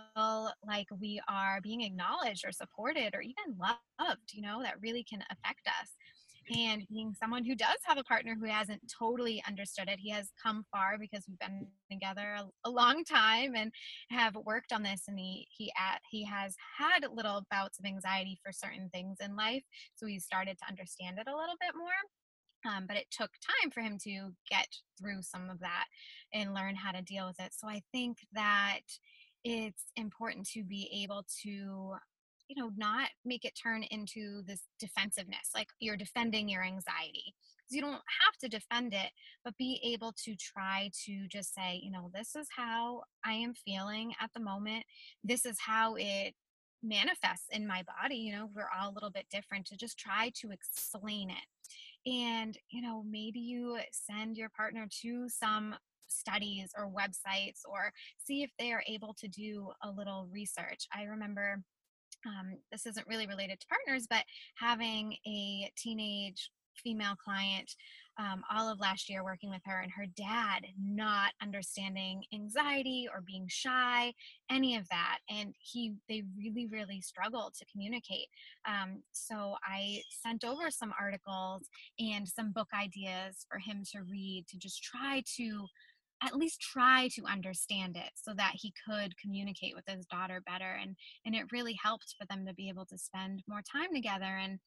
like 0.66 0.88
we 1.00 1.22
are 1.30 1.60
being 1.62 1.82
acknowledged 1.82 2.46
or 2.46 2.52
supported 2.52 3.14
or 3.14 3.22
even 3.22 3.58
loved, 3.60 4.34
you 4.34 4.42
know, 4.42 4.62
that 4.64 4.82
really 4.82 5.04
can 5.04 5.24
affect 5.32 5.68
us. 5.68 5.94
And 6.56 6.84
being 6.90 7.14
someone 7.14 7.46
who 7.46 7.54
does 7.54 7.78
have 7.84 8.00
a 8.00 8.04
partner 8.04 8.36
who 8.40 8.48
hasn't 8.48 8.82
totally 8.98 9.44
understood 9.48 9.88
it, 9.88 10.00
he 10.00 10.10
has 10.10 10.32
come 10.42 10.66
far 10.72 10.98
because 11.00 11.26
we've 11.28 11.38
been 11.38 11.68
together 11.92 12.38
a, 12.40 12.46
a 12.68 12.70
long 12.72 13.04
time 13.04 13.56
and 13.56 13.72
have 14.10 14.36
worked 14.36 14.74
on 14.74 14.82
this. 14.82 15.04
And 15.08 15.20
he 15.20 15.48
he 15.52 15.72
at, 15.78 16.00
he 16.10 16.26
has 16.26 16.56
had 16.78 17.06
little 17.14 17.46
bouts 17.52 17.78
of 17.78 17.86
anxiety 17.86 18.40
for 18.44 18.52
certain 18.52 18.90
things 18.92 19.18
in 19.24 19.36
life, 19.36 19.64
so 19.96 20.08
he 20.08 20.20
started 20.20 20.58
to 20.58 20.68
understand 20.68 21.20
it 21.20 21.28
a 21.28 21.38
little 21.38 21.56
bit 21.60 21.76
more. 21.78 21.92
Um, 22.66 22.86
but 22.88 22.98
it 22.98 23.08
took 23.12 23.32
time 23.62 23.72
for 23.72 23.82
him 23.82 23.98
to 24.04 24.32
get 24.50 24.68
through 25.00 25.22
some 25.22 25.50
of 25.50 25.60
that 25.60 25.86
and 26.34 26.54
learn 26.54 26.76
how 26.76 26.92
to 26.92 27.02
deal 27.02 27.28
with 27.28 27.40
it. 27.40 27.54
So 27.54 27.68
I 27.68 27.82
think 27.92 28.18
that 28.34 28.82
it's 29.44 29.84
important 29.96 30.48
to 30.50 30.64
be 30.64 30.90
able 31.04 31.26
to 31.44 31.96
you 32.50 32.56
know 32.58 32.72
not 32.76 33.10
make 33.24 33.46
it 33.46 33.58
turn 33.62 33.84
into 33.84 34.42
this 34.46 34.64
defensiveness 34.80 35.52
like 35.56 35.70
you're 35.80 35.96
defending 35.96 36.50
your 36.50 36.64
anxiety. 36.64 37.34
You 37.70 37.82
don't 37.82 37.94
have 37.94 38.36
to 38.42 38.50
defend 38.50 38.94
it 38.94 39.12
but 39.46 39.56
be 39.58 39.80
able 39.94 40.14
to 40.26 40.36
try 40.36 40.90
to 41.06 41.28
just 41.28 41.54
say 41.54 41.80
you 41.82 41.92
know 41.92 42.10
this 42.14 42.36
is 42.36 42.48
how 42.56 43.04
i 43.24 43.34
am 43.34 43.54
feeling 43.54 44.14
at 44.20 44.32
the 44.34 44.42
moment. 44.42 44.84
This 45.24 45.46
is 45.46 45.58
how 45.60 45.96
it 45.96 46.34
manifests 46.82 47.48
in 47.52 47.68
my 47.68 47.84
body 47.84 48.16
you 48.16 48.32
know 48.32 48.50
we're 48.56 48.70
all 48.78 48.90
a 48.90 48.94
little 48.94 49.10
bit 49.10 49.26
different 49.30 49.66
to 49.66 49.76
just 49.76 50.00
try 50.00 50.32
to 50.34 50.50
explain 50.52 51.30
it 51.30 51.46
and 52.10 52.58
you 52.70 52.82
know 52.82 53.04
maybe 53.08 53.40
you 53.40 53.78
send 53.92 54.38
your 54.38 54.50
partner 54.50 54.88
to 55.02 55.28
some 55.30 55.76
studies 56.08 56.72
or 56.78 56.90
websites 56.90 57.62
or 57.70 57.94
see 58.18 58.42
if 58.42 58.50
they 58.58 58.72
are 58.72 58.84
able 58.88 59.14
to 59.14 59.28
do 59.28 59.70
a 59.84 59.92
little 59.92 60.28
research. 60.32 60.88
I 60.94 61.04
remember 61.04 61.62
um, 62.26 62.58
this 62.72 62.86
isn't 62.88 63.08
really 63.08 63.28
related 63.28 63.60
to 63.60 63.68
partners 63.68 64.08
but 64.10 64.24
having 64.56 65.16
a 65.28 65.72
teenage 65.78 66.50
female 66.84 67.16
client 67.24 67.72
um, 68.20 68.44
all 68.54 68.70
of 68.70 68.80
last 68.80 69.10
year 69.10 69.24
working 69.24 69.50
with 69.50 69.62
her 69.66 69.80
and 69.80 69.92
her 69.92 70.06
dad 70.18 70.66
not 70.78 71.32
understanding 71.42 72.24
anxiety 72.34 73.08
or 73.12 73.22
being 73.22 73.46
shy 73.48 74.14
any 74.52 74.76
of 74.76 74.88
that 74.90 75.20
and 75.30 75.56
he 75.60 75.94
they 76.10 76.24
really 76.38 76.68
really 76.68 77.02
struggled 77.02 77.54
to 77.54 77.66
communicate. 77.72 78.28
Um, 78.68 79.02
so 79.12 79.56
i 79.64 80.02
sent 80.10 80.44
over 80.44 80.70
some 80.70 80.94
articles 81.00 81.70
and 81.98 82.28
some 82.28 82.52
book 82.52 82.68
ideas 82.74 83.46
for 83.50 83.60
him 83.60 83.84
to 83.94 84.04
read 84.04 84.46
to 84.50 84.58
just 84.58 84.84
try 84.84 85.24
to 85.38 85.68
at 86.22 86.36
least 86.36 86.60
try 86.60 87.10
to 87.16 87.24
understand 87.26 87.96
it 87.96 88.12
so 88.16 88.34
that 88.34 88.52
he 88.56 88.74
could 88.86 89.18
communicate 89.18 89.74
with 89.74 89.86
his 89.88 90.06
daughter 90.08 90.42
better 90.46 90.78
and 90.82 90.96
and 91.26 91.36
it 91.36 91.52
really 91.52 91.78
helped 91.82 92.16
for 92.20 92.26
them 92.28 92.46
to 92.46 92.54
be 92.54 92.68
able 92.68 92.86
to 92.86 92.98
spend 92.98 93.42
more 93.48 93.62
time 93.62 93.94
together 93.94 94.38
and 94.42 94.60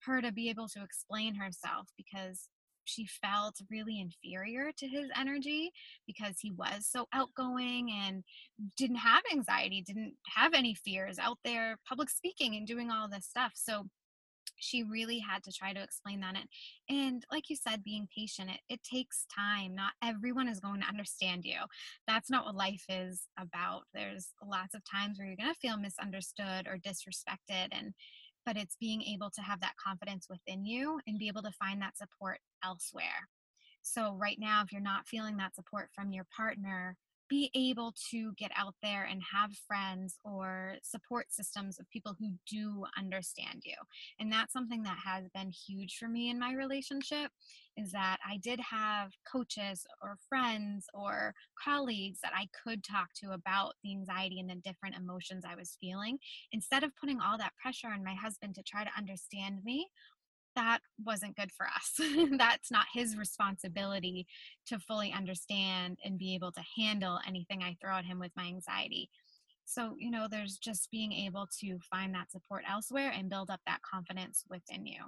her 0.00 0.20
to 0.20 0.30
be 0.30 0.48
able 0.48 0.68
to 0.68 0.82
explain 0.82 1.34
herself 1.34 1.88
because 1.96 2.48
she 2.88 3.06
felt 3.06 3.56
really 3.70 4.00
inferior 4.00 4.70
to 4.76 4.86
his 4.86 5.06
energy 5.16 5.70
because 6.06 6.36
he 6.40 6.52
was 6.52 6.86
so 6.86 7.06
outgoing 7.12 7.90
and 7.90 8.24
didn't 8.76 8.96
have 8.96 9.22
anxiety, 9.32 9.82
didn't 9.82 10.14
have 10.34 10.54
any 10.54 10.74
fears 10.74 11.18
out 11.18 11.38
there 11.44 11.78
public 11.88 12.10
speaking 12.10 12.56
and 12.56 12.66
doing 12.66 12.90
all 12.90 13.08
this 13.08 13.26
stuff. 13.26 13.52
So 13.54 13.86
she 14.60 14.82
really 14.82 15.18
had 15.18 15.42
to 15.44 15.52
try 15.52 15.72
to 15.72 15.82
explain 15.82 16.20
that 16.20 16.34
and, 16.36 16.48
and 16.88 17.26
like 17.30 17.48
you 17.48 17.56
said 17.56 17.84
being 17.84 18.08
patient 18.16 18.50
it, 18.50 18.60
it 18.68 18.82
takes 18.82 19.26
time. 19.34 19.74
Not 19.74 19.92
everyone 20.02 20.48
is 20.48 20.60
going 20.60 20.80
to 20.80 20.88
understand 20.88 21.44
you. 21.44 21.58
That's 22.06 22.30
not 22.30 22.44
what 22.44 22.56
life 22.56 22.84
is 22.88 23.22
about. 23.38 23.82
There's 23.94 24.32
lots 24.44 24.74
of 24.74 24.82
times 24.90 25.18
where 25.18 25.26
you're 25.26 25.36
going 25.36 25.52
to 25.52 25.60
feel 25.60 25.76
misunderstood 25.76 26.66
or 26.66 26.78
disrespected 26.78 27.68
and 27.72 27.94
but 28.48 28.56
it's 28.56 28.78
being 28.80 29.02
able 29.02 29.28
to 29.28 29.42
have 29.42 29.60
that 29.60 29.76
confidence 29.76 30.26
within 30.30 30.64
you 30.64 30.98
and 31.06 31.18
be 31.18 31.28
able 31.28 31.42
to 31.42 31.50
find 31.50 31.82
that 31.82 31.98
support 31.98 32.38
elsewhere. 32.64 33.28
So, 33.82 34.14
right 34.14 34.38
now, 34.40 34.62
if 34.64 34.72
you're 34.72 34.80
not 34.80 35.06
feeling 35.06 35.36
that 35.36 35.54
support 35.54 35.90
from 35.94 36.12
your 36.12 36.24
partner, 36.34 36.96
be 37.28 37.50
able 37.54 37.94
to 38.10 38.32
get 38.38 38.50
out 38.56 38.74
there 38.82 39.04
and 39.04 39.22
have 39.32 39.50
friends 39.66 40.18
or 40.24 40.74
support 40.82 41.26
systems 41.30 41.78
of 41.78 41.88
people 41.90 42.16
who 42.18 42.30
do 42.50 42.84
understand 42.96 43.62
you. 43.64 43.74
And 44.18 44.32
that's 44.32 44.52
something 44.52 44.82
that 44.84 44.98
has 45.04 45.24
been 45.34 45.50
huge 45.50 45.96
for 45.98 46.08
me 46.08 46.30
in 46.30 46.38
my 46.38 46.52
relationship 46.52 47.30
is 47.76 47.92
that 47.92 48.18
I 48.28 48.38
did 48.38 48.60
have 48.60 49.12
coaches 49.30 49.86
or 50.02 50.18
friends 50.28 50.86
or 50.92 51.32
colleagues 51.62 52.18
that 52.22 52.32
I 52.34 52.48
could 52.64 52.82
talk 52.82 53.08
to 53.22 53.32
about 53.32 53.74
the 53.84 53.92
anxiety 53.92 54.40
and 54.40 54.50
the 54.50 54.56
different 54.56 54.96
emotions 54.96 55.44
I 55.48 55.54
was 55.54 55.76
feeling 55.80 56.18
instead 56.52 56.82
of 56.82 56.96
putting 56.96 57.20
all 57.20 57.38
that 57.38 57.56
pressure 57.60 57.88
on 57.88 58.04
my 58.04 58.14
husband 58.14 58.56
to 58.56 58.62
try 58.62 58.84
to 58.84 58.90
understand 58.96 59.60
me 59.64 59.88
that 60.58 60.80
wasn't 61.04 61.36
good 61.36 61.52
for 61.52 61.66
us. 61.66 61.92
That's 62.36 62.70
not 62.70 62.86
his 62.92 63.16
responsibility 63.16 64.26
to 64.66 64.80
fully 64.80 65.12
understand 65.12 65.98
and 66.04 66.18
be 66.18 66.34
able 66.34 66.50
to 66.52 66.60
handle 66.76 67.20
anything 67.26 67.62
I 67.62 67.76
throw 67.80 67.94
at 67.94 68.04
him 68.04 68.18
with 68.18 68.32
my 68.36 68.46
anxiety. 68.46 69.08
So, 69.64 69.94
you 69.98 70.10
know, 70.10 70.26
there's 70.28 70.58
just 70.58 70.90
being 70.90 71.12
able 71.12 71.46
to 71.60 71.78
find 71.88 72.12
that 72.14 72.32
support 72.32 72.64
elsewhere 72.68 73.12
and 73.16 73.30
build 73.30 73.50
up 73.50 73.60
that 73.66 73.82
confidence 73.82 74.44
within 74.50 74.84
you. 74.84 75.02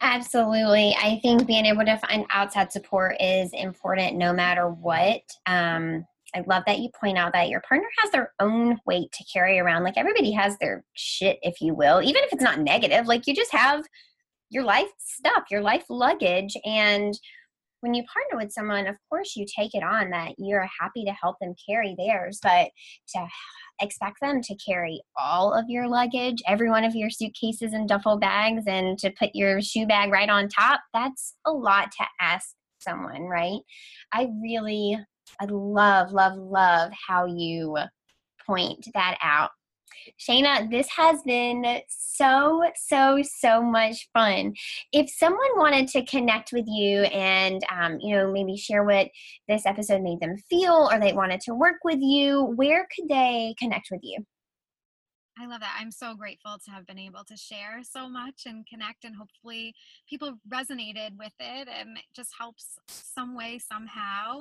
Absolutely. 0.00 0.96
I 0.98 1.18
think 1.20 1.46
being 1.46 1.66
able 1.66 1.84
to 1.84 1.98
find 1.98 2.24
outside 2.30 2.72
support 2.72 3.16
is 3.20 3.52
important 3.52 4.16
no 4.16 4.32
matter 4.32 4.70
what. 4.70 5.22
Um, 5.46 6.06
I 6.34 6.42
love 6.46 6.62
that 6.66 6.78
you 6.78 6.88
point 6.98 7.18
out 7.18 7.32
that 7.34 7.48
your 7.48 7.60
partner 7.68 7.88
has 8.00 8.10
their 8.10 8.32
own 8.40 8.78
weight 8.86 9.12
to 9.12 9.24
carry 9.32 9.58
around. 9.58 9.84
Like 9.84 9.98
everybody 9.98 10.32
has 10.32 10.56
their 10.58 10.84
shit, 10.94 11.38
if 11.42 11.60
you 11.60 11.74
will, 11.74 12.00
even 12.02 12.22
if 12.24 12.32
it's 12.32 12.42
not 12.42 12.60
negative. 12.60 13.06
Like 13.06 13.26
you 13.26 13.34
just 13.34 13.52
have 13.52 13.84
your 14.50 14.64
life 14.64 14.88
stuff, 14.98 15.44
your 15.50 15.60
life 15.60 15.84
luggage. 15.88 16.56
And 16.64 17.18
when 17.80 17.94
you 17.94 18.04
partner 18.04 18.38
with 18.42 18.52
someone, 18.52 18.86
of 18.86 18.96
course, 19.10 19.34
you 19.34 19.44
take 19.44 19.74
it 19.74 19.82
on 19.82 20.10
that 20.10 20.34
you're 20.38 20.68
happy 20.80 21.04
to 21.04 21.12
help 21.12 21.36
them 21.40 21.54
carry 21.68 21.96
theirs, 21.98 22.38
but 22.42 22.70
to 23.14 23.26
expect 23.80 24.18
them 24.20 24.40
to 24.40 24.56
carry 24.64 25.02
all 25.18 25.52
of 25.52 25.64
your 25.68 25.88
luggage, 25.88 26.42
every 26.46 26.70
one 26.70 26.84
of 26.84 26.94
your 26.94 27.10
suitcases 27.10 27.72
and 27.72 27.88
duffel 27.88 28.18
bags, 28.18 28.64
and 28.68 28.98
to 28.98 29.10
put 29.18 29.30
your 29.34 29.60
shoe 29.60 29.86
bag 29.86 30.12
right 30.12 30.28
on 30.28 30.48
top, 30.48 30.80
that's 30.94 31.34
a 31.44 31.50
lot 31.50 31.90
to 31.98 32.06
ask 32.20 32.54
someone, 32.78 33.22
right? 33.22 33.60
I 34.12 34.28
really, 34.40 34.98
I 35.40 35.46
love, 35.46 36.12
love, 36.12 36.36
love 36.36 36.92
how 37.06 37.26
you 37.26 37.76
point 38.46 38.88
that 38.94 39.18
out. 39.22 39.50
Shayna, 40.18 40.70
this 40.70 40.88
has 40.88 41.22
been 41.22 41.64
so, 41.88 42.62
so, 42.76 43.22
so 43.22 43.62
much 43.62 44.08
fun. 44.12 44.54
If 44.92 45.10
someone 45.10 45.56
wanted 45.56 45.88
to 45.88 46.04
connect 46.04 46.52
with 46.52 46.66
you 46.66 47.02
and, 47.02 47.62
um, 47.70 47.98
you 48.00 48.16
know, 48.16 48.32
maybe 48.32 48.56
share 48.56 48.84
what 48.84 49.08
this 49.48 49.66
episode 49.66 50.02
made 50.02 50.20
them 50.20 50.36
feel 50.50 50.88
or 50.90 50.98
they 50.98 51.12
wanted 51.12 51.40
to 51.42 51.54
work 51.54 51.76
with 51.84 52.00
you, 52.00 52.52
where 52.56 52.86
could 52.94 53.08
they 53.08 53.54
connect 53.58 53.88
with 53.90 54.00
you? 54.02 54.24
I 55.38 55.46
love 55.46 55.60
that. 55.60 55.78
I'm 55.80 55.90
so 55.90 56.14
grateful 56.14 56.56
to 56.64 56.70
have 56.70 56.86
been 56.86 56.98
able 56.98 57.24
to 57.24 57.36
share 57.36 57.80
so 57.82 58.08
much 58.08 58.42
and 58.44 58.66
connect, 58.66 59.04
and 59.04 59.16
hopefully, 59.16 59.74
people 60.08 60.34
resonated 60.52 61.16
with 61.18 61.32
it 61.40 61.68
and 61.68 61.96
it 61.96 62.04
just 62.14 62.30
helps 62.38 62.78
some 62.88 63.34
way, 63.34 63.58
somehow. 63.58 64.40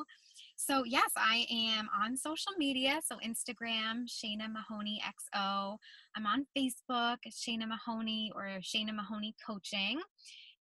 So, 0.63 0.83
yes, 0.85 1.09
I 1.17 1.47
am 1.49 1.89
on 1.99 2.15
social 2.15 2.51
media. 2.55 2.99
So, 3.03 3.15
Instagram, 3.15 4.05
Shayna 4.07 4.45
Mahoney 4.47 5.01
XO. 5.03 5.77
I'm 6.15 6.27
on 6.27 6.45
Facebook, 6.55 7.17
Shayna 7.31 7.67
Mahoney 7.67 8.31
or 8.35 8.59
Shayna 8.61 8.95
Mahoney 8.95 9.33
Coaching. 9.43 9.99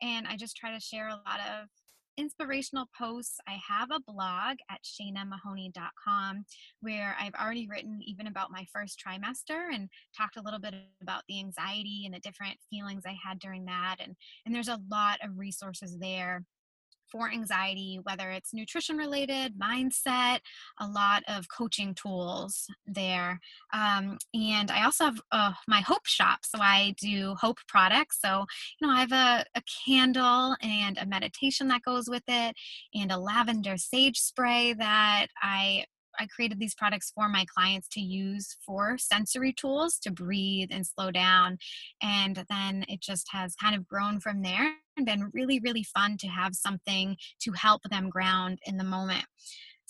And 0.01 0.27
I 0.27 0.37
just 0.37 0.57
try 0.57 0.73
to 0.73 0.81
share 0.81 1.09
a 1.09 1.21
lot 1.27 1.41
of 1.41 1.69
inspirational 2.17 2.87
posts. 2.99 3.37
I 3.47 3.59
have 3.69 3.91
a 3.91 4.01
blog 4.11 4.57
at 4.71 4.81
shaynamahoney.com 4.85 6.45
where 6.81 7.15
I've 7.21 7.35
already 7.35 7.69
written 7.69 8.01
even 8.03 8.27
about 8.27 8.51
my 8.51 8.65
first 8.73 9.03
trimester 9.07 9.69
and 9.71 9.91
talked 10.17 10.39
a 10.39 10.43
little 10.43 10.61
bit 10.61 10.75
about 11.03 11.25
the 11.29 11.41
anxiety 11.41 12.05
and 12.07 12.15
the 12.15 12.21
different 12.21 12.57
feelings 12.71 13.03
I 13.07 13.17
had 13.23 13.39
during 13.39 13.67
that. 13.67 13.97
And, 14.01 14.17
and 14.47 14.55
there's 14.55 14.69
a 14.69 14.81
lot 14.91 15.19
of 15.23 15.37
resources 15.37 15.99
there 16.01 16.43
for 17.11 17.31
anxiety, 17.31 18.01
whether 18.03 18.31
it's 18.31 18.55
nutrition 18.55 18.97
related, 18.97 19.59
mindset, 19.59 20.41
a 20.79 20.87
lot 20.87 21.23
of 21.29 21.47
coaching 21.49 21.95
tools 21.95 22.67
there. 22.87 23.41
Um, 23.73 24.19
and 24.35 24.71
I 24.71 24.85
also 24.85 25.05
have 25.05 25.21
uh, 25.33 25.53
my 25.69 25.81
Hope 25.81 26.07
shop. 26.07 26.41
So 26.45 26.59
I 26.61 26.95
do 27.01 27.35
Hope 27.41 27.59
products. 27.69 28.19
So, 28.21 28.47
you 28.81 28.87
know, 28.87 28.93
I 28.93 29.01
have 29.01 29.13
a, 29.13 29.45
a 29.55 29.63
candle 29.87 30.57
and 30.63 30.99
a 30.99 31.07
meditation 31.07 31.69
that 31.69 31.83
goes 31.83 32.09
with 32.09 32.23
it, 32.29 32.55
and 32.95 33.13
a 33.13 33.19
lavender 33.19 33.77
sage 33.77 34.19
spray 34.19 34.75
that 34.75 35.29
I 35.41 35.85
I 36.19 36.27
created 36.27 36.59
these 36.59 36.75
products 36.75 37.13
for 37.15 37.29
my 37.29 37.47
clients 37.47 37.89
to 37.93 38.01
use 38.01 38.57
for 38.67 38.99
sensory 38.99 39.53
tools 39.53 39.99
to 40.01 40.11
breathe 40.11 40.69
and 40.71 40.87
slow 40.87 41.11
down. 41.11 41.59
And 42.03 42.45
then 42.51 42.85
it 42.89 43.01
just 43.01 43.29
has 43.31 43.55
kind 43.55 43.75
of 43.75 43.87
grown 43.87 44.21
from 44.21 44.43
there 44.43 44.75
been 45.05 45.30
really, 45.32 45.61
really 45.61 45.82
fun 45.82 46.16
to 46.18 46.28
have 46.28 46.55
something 46.55 47.16
to 47.43 47.53
help 47.53 47.82
them 47.84 48.11
ground 48.11 48.59
in 48.66 48.76
the 48.76 48.84
moment. 48.84 49.24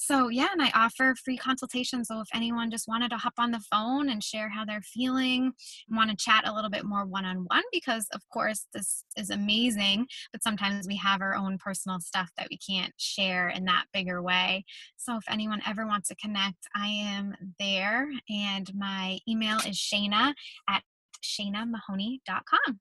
So, 0.02 0.28
yeah, 0.28 0.48
and 0.50 0.62
I 0.62 0.70
offer 0.74 1.14
free 1.22 1.36
consultations. 1.36 2.08
So, 2.08 2.20
if 2.20 2.28
anyone 2.32 2.70
just 2.70 2.88
wanted 2.88 3.10
to 3.10 3.18
hop 3.18 3.34
on 3.36 3.50
the 3.50 3.60
phone 3.70 4.08
and 4.08 4.24
share 4.24 4.48
how 4.48 4.64
they're 4.64 4.80
feeling, 4.80 5.52
want 5.90 6.08
to 6.08 6.16
chat 6.16 6.48
a 6.48 6.54
little 6.54 6.70
bit 6.70 6.86
more 6.86 7.04
one 7.04 7.26
on 7.26 7.44
one, 7.48 7.62
because 7.70 8.06
of 8.14 8.22
course, 8.32 8.66
this 8.72 9.04
is 9.18 9.28
amazing, 9.28 10.06
but 10.32 10.42
sometimes 10.42 10.86
we 10.88 10.96
have 10.96 11.20
our 11.20 11.34
own 11.34 11.58
personal 11.58 12.00
stuff 12.00 12.30
that 12.38 12.48
we 12.48 12.56
can't 12.56 12.94
share 12.96 13.50
in 13.50 13.66
that 13.66 13.84
bigger 13.92 14.22
way. 14.22 14.64
So, 14.96 15.18
if 15.18 15.24
anyone 15.28 15.60
ever 15.66 15.86
wants 15.86 16.08
to 16.08 16.16
connect, 16.16 16.66
I 16.74 16.86
am 16.86 17.34
there. 17.58 18.08
And 18.30 18.72
my 18.74 19.18
email 19.28 19.58
is 19.58 19.76
shayna 19.76 20.32
at 20.66 20.82
shaynamahoney.com. 21.22 22.80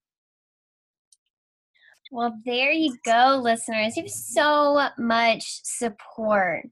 Well, 2.11 2.39
there 2.43 2.71
you 2.71 2.97
go, 3.05 3.39
listeners. 3.41 3.95
You 3.95 4.03
have 4.03 4.11
so 4.11 4.89
much 4.97 5.43
support. 5.63 6.65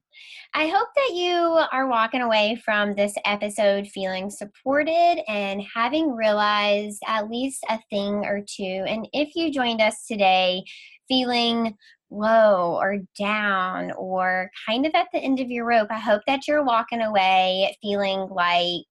I 0.55 0.67
hope 0.67 0.87
that 0.95 1.11
you 1.13 1.35
are 1.71 1.87
walking 1.87 2.21
away 2.21 2.59
from 2.65 2.95
this 2.95 3.13
episode 3.23 3.87
feeling 3.87 4.31
supported 4.31 5.21
and 5.27 5.61
having 5.75 6.15
realized 6.15 7.01
at 7.05 7.29
least 7.29 7.63
a 7.69 7.79
thing 7.91 8.25
or 8.25 8.41
two. 8.47 8.83
And 8.87 9.07
if 9.13 9.35
you 9.35 9.51
joined 9.51 9.79
us 9.79 10.07
today 10.07 10.63
feeling 11.07 11.75
low 12.09 12.75
or 12.75 12.97
down 13.19 13.91
or 13.91 14.49
kind 14.67 14.87
of 14.87 14.93
at 14.95 15.07
the 15.13 15.19
end 15.19 15.39
of 15.39 15.51
your 15.51 15.65
rope, 15.65 15.89
I 15.91 15.99
hope 15.99 16.23
that 16.25 16.47
you're 16.47 16.63
walking 16.63 17.01
away 17.01 17.77
feeling 17.83 18.27
like 18.31 18.85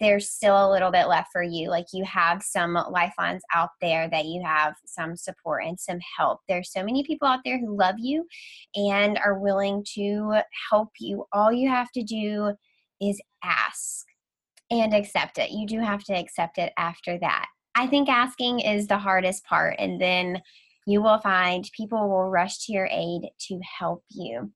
there's 0.00 0.30
still 0.30 0.68
a 0.68 0.70
little 0.70 0.90
bit 0.90 1.08
left 1.08 1.30
for 1.32 1.42
you. 1.42 1.70
Like 1.70 1.86
you 1.92 2.04
have 2.04 2.42
some 2.42 2.74
lifelines 2.90 3.42
out 3.54 3.70
there 3.80 4.08
that 4.10 4.26
you 4.26 4.42
have 4.44 4.74
some 4.86 5.16
support 5.16 5.64
and 5.64 5.78
some 5.78 5.98
help. 6.16 6.40
There's 6.48 6.72
so 6.72 6.84
many 6.84 7.02
people 7.02 7.26
out 7.26 7.40
there 7.44 7.58
who 7.58 7.76
love 7.76 7.96
you 7.98 8.26
and 8.74 9.18
are 9.18 9.38
willing 9.38 9.84
to 9.94 10.40
help 10.70 10.90
you. 11.00 11.24
All 11.32 11.52
you 11.52 11.68
have 11.68 11.90
to 11.92 12.02
do 12.02 12.52
is 13.00 13.20
ask 13.42 14.06
and 14.70 14.94
accept 14.94 15.38
it. 15.38 15.50
You 15.50 15.66
do 15.66 15.80
have 15.80 16.04
to 16.04 16.14
accept 16.14 16.58
it 16.58 16.72
after 16.76 17.18
that. 17.18 17.46
I 17.74 17.86
think 17.86 18.08
asking 18.08 18.60
is 18.60 18.86
the 18.86 18.98
hardest 18.98 19.44
part. 19.44 19.76
And 19.78 20.00
then 20.00 20.42
you 20.88 21.02
will 21.02 21.18
find 21.18 21.68
people 21.76 22.08
will 22.08 22.30
rush 22.30 22.64
to 22.64 22.72
your 22.72 22.88
aid 22.90 23.28
to 23.38 23.60
help 23.78 24.02
you. 24.08 24.50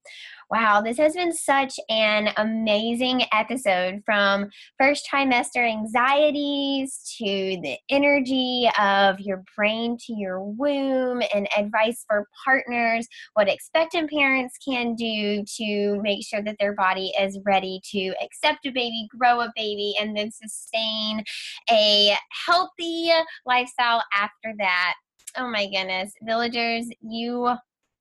Wow, 0.50 0.80
this 0.82 0.98
has 0.98 1.14
been 1.14 1.32
such 1.32 1.78
an 1.88 2.30
amazing 2.36 3.24
episode 3.32 4.02
from 4.04 4.50
first 4.78 5.06
trimester 5.10 5.66
anxieties 5.66 7.14
to 7.18 7.24
the 7.24 7.76
energy 7.90 8.68
of 8.78 9.18
your 9.20 9.42
brain 9.56 9.96
to 10.06 10.14
your 10.14 10.42
womb 10.42 11.22
and 11.34 11.48
advice 11.56 12.04
for 12.06 12.26
partners, 12.44 13.06
what 13.34 13.48
expectant 13.48 14.10
parents 14.10 14.56
can 14.66 14.94
do 14.94 15.44
to 15.56 16.00
make 16.02 16.24
sure 16.26 16.42
that 16.42 16.56
their 16.58 16.74
body 16.74 17.12
is 17.18 17.38
ready 17.44 17.80
to 17.90 18.14
accept 18.22 18.66
a 18.66 18.70
baby, 18.70 19.08
grow 19.18 19.40
a 19.40 19.52
baby, 19.56 19.94
and 20.00 20.16
then 20.16 20.30
sustain 20.30 21.24
a 21.70 22.14
healthy 22.46 23.10
lifestyle 23.46 24.02
after 24.14 24.54
that. 24.58 24.94
Oh 25.36 25.48
my 25.48 25.64
goodness, 25.64 26.12
villagers, 26.22 26.88
you 27.00 27.54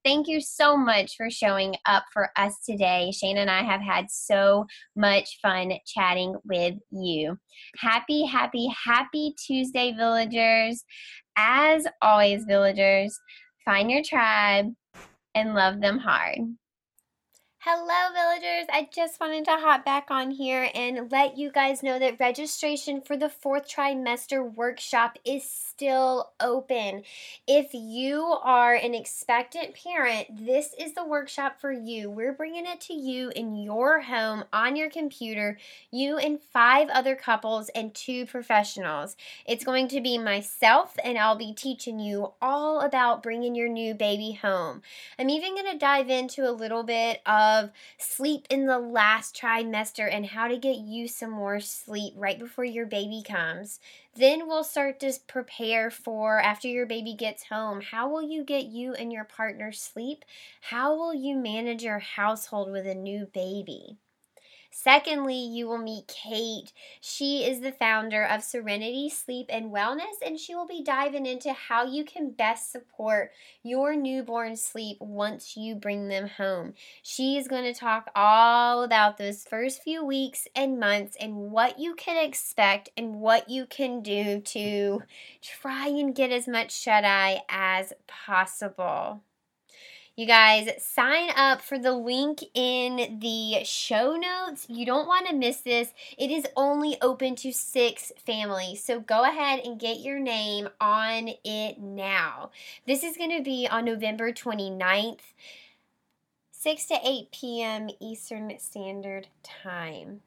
thank 0.04 0.28
you 0.28 0.42
so 0.42 0.76
much 0.76 1.16
for 1.16 1.30
showing 1.30 1.76
up 1.86 2.04
for 2.12 2.30
us 2.36 2.56
today. 2.66 3.12
Shane 3.12 3.38
and 3.38 3.50
I 3.50 3.64
have 3.64 3.80
had 3.80 4.12
so 4.12 4.66
much 4.98 5.40
fun 5.42 5.72
chatting 5.86 6.36
with 6.44 6.76
you. 6.92 7.38
Happy, 7.78 8.26
happy, 8.26 8.70
happy 8.86 9.34
Tuesday, 9.40 9.94
villagers. 9.94 10.84
As 11.38 11.88
always, 12.02 12.44
villagers, 12.44 13.18
find 13.64 13.90
your 13.90 14.04
tribe 14.04 14.66
and 15.34 15.56
love 15.56 15.80
them 15.80 16.00
hard. 16.00 16.40
Hello, 17.64 18.12
villagers. 18.12 18.66
I 18.74 18.90
just 18.92 19.20
wanted 19.20 19.46
to 19.46 19.52
hop 19.52 19.86
back 19.86 20.08
on 20.10 20.32
here 20.32 20.72
and 20.74 21.12
let 21.12 21.38
you 21.38 21.52
guys 21.52 21.84
know 21.84 22.00
that 22.00 22.20
registration 22.20 23.02
for 23.02 23.16
the 23.16 23.30
fourth 23.30 23.70
trimester 23.70 24.52
workshop 24.56 25.20
is 25.24 25.48
still 25.48 26.32
open. 26.40 27.04
If 27.48 27.70
you 27.76 28.24
are 28.42 28.74
an 28.74 28.96
expectant 28.96 29.76
parent, 29.76 30.48
this 30.48 30.74
is 30.80 30.96
the 30.96 31.06
workshop 31.06 31.62
for 31.62 31.72
you. 31.72 32.10
We're 32.10 32.34
bringing 32.34 32.66
it 32.66 32.82
to 32.82 32.96
you 32.96 33.32
in 33.36 33.56
your 33.56 34.02
home 34.02 34.46
on 34.52 34.76
your 34.76 34.90
computer, 34.90 35.60
you 35.92 36.18
and 36.18 36.42
five 36.42 36.90
other 36.90 37.16
couples 37.16 37.70
and 37.76 37.94
two 37.94 38.26
professionals. 38.26 39.16
It's 39.46 39.64
going 39.64 39.88
to 39.90 40.02
be 40.02 40.18
myself, 40.18 40.96
and 41.04 41.16
I'll 41.16 41.38
be 41.38 41.54
teaching 41.54 42.00
you 42.00 42.32
all 42.42 42.82
about 42.82 43.22
bringing 43.22 43.54
your 43.54 43.70
new 43.70 43.94
baby 43.94 44.32
home. 44.32 44.82
I'm 45.20 45.30
even 45.30 45.54
going 45.54 45.72
to 45.72 45.78
dive 45.78 46.10
into 46.10 46.50
a 46.50 46.52
little 46.52 46.82
bit 46.82 47.22
of 47.28 47.51
of 47.52 47.72
sleep 47.98 48.48
in 48.50 48.66
the 48.66 48.80
last 48.80 49.36
trimester 49.36 50.08
and 50.12 50.26
how 50.26 50.48
to 50.48 50.58
get 50.58 50.78
you 50.78 51.08
some 51.08 51.32
more 51.32 51.60
sleep 51.60 52.14
right 52.16 52.40
before 52.40 52.66
your 52.66 52.86
baby 52.86 53.24
comes. 53.28 53.80
Then 54.16 54.48
we'll 54.48 54.64
start 54.64 55.00
to 55.02 55.14
prepare 55.28 55.90
for 55.90 56.40
after 56.40 56.68
your 56.68 56.86
baby 56.86 57.14
gets 57.14 57.46
home. 57.46 57.82
How 57.82 58.10
will 58.10 58.22
you 58.22 58.44
get 58.44 58.66
you 58.66 58.94
and 58.94 59.12
your 59.12 59.24
partner 59.24 59.72
sleep? 59.72 60.26
How 60.62 60.96
will 60.96 61.14
you 61.14 61.36
manage 61.36 61.84
your 61.84 62.00
household 62.00 62.72
with 62.72 62.88
a 62.88 62.96
new 62.96 63.28
baby? 63.34 63.98
Secondly, 64.74 65.36
you 65.36 65.68
will 65.68 65.78
meet 65.78 66.08
Kate. 66.08 66.72
She 67.02 67.44
is 67.44 67.60
the 67.60 67.74
founder 67.74 68.24
of 68.24 68.42
Serenity 68.42 69.10
Sleep 69.10 69.48
and 69.50 69.70
Wellness, 69.72 70.16
and 70.26 70.40
she 70.40 70.56
will 70.56 70.66
be 70.66 70.82
diving 70.82 71.26
into 71.26 71.52
how 71.52 71.86
you 71.86 72.06
can 72.06 72.32
best 72.32 72.72
support 72.72 73.32
your 73.64 73.96
newborn 73.96 74.56
sleep 74.56 74.98
once 75.02 75.58
you 75.58 75.76
bring 75.76 76.08
them 76.08 76.28
home. 76.28 76.74
She 77.04 77.38
is 77.38 77.50
going 77.50 77.66
to 77.66 77.74
talk 77.74 78.10
all 78.16 78.84
about 78.84 79.18
those 79.18 79.44
first 79.44 79.84
few 79.84 80.06
weeks 80.06 80.48
and 80.56 80.80
months 80.80 81.18
and 81.20 81.52
what 81.52 81.78
you 81.78 81.94
can 81.94 82.24
expect 82.24 82.90
and 82.96 83.16
what 83.16 83.50
you 83.50 83.66
can 83.66 84.02
do 84.02 84.40
to 84.40 85.04
try 85.42 85.88
and 85.88 86.16
get 86.16 86.32
as 86.32 86.48
much 86.48 86.72
shut 86.72 87.04
eye 87.04 87.42
as 87.50 87.92
possible. 88.08 89.22
You 90.18 90.28
guys, 90.28 90.70
sign 90.80 91.30
up 91.38 91.62
for 91.62 91.80
the 91.80 91.94
link 91.94 92.44
in 92.54 93.20
the 93.22 93.64
show 93.64 94.18
notes. 94.18 94.66
You 94.68 94.86
don't 94.86 95.08
want 95.08 95.28
to 95.28 95.34
miss 95.34 95.62
this. 95.62 95.94
It 96.18 96.30
is 96.30 96.46
only 96.58 96.98
open 97.02 97.36
to 97.38 97.54
six 97.54 98.12
families. 98.18 98.84
So 98.84 99.00
go 99.00 99.24
ahead 99.24 99.62
and 99.64 99.80
get 99.80 100.02
your 100.02 100.20
name 100.20 100.68
on 100.82 101.30
it 101.46 101.80
now. 101.80 102.52
This 102.86 103.04
is 103.04 103.16
going 103.16 103.36
to 103.38 103.42
be 103.42 103.70
on 103.72 103.86
November 103.86 104.34
29th, 104.34 105.34
6 106.52 106.86
to 106.88 107.00
8 107.02 107.32
p.m. 107.32 107.90
Eastern 108.02 108.52
Standard 108.60 109.30
Time. 109.44 110.20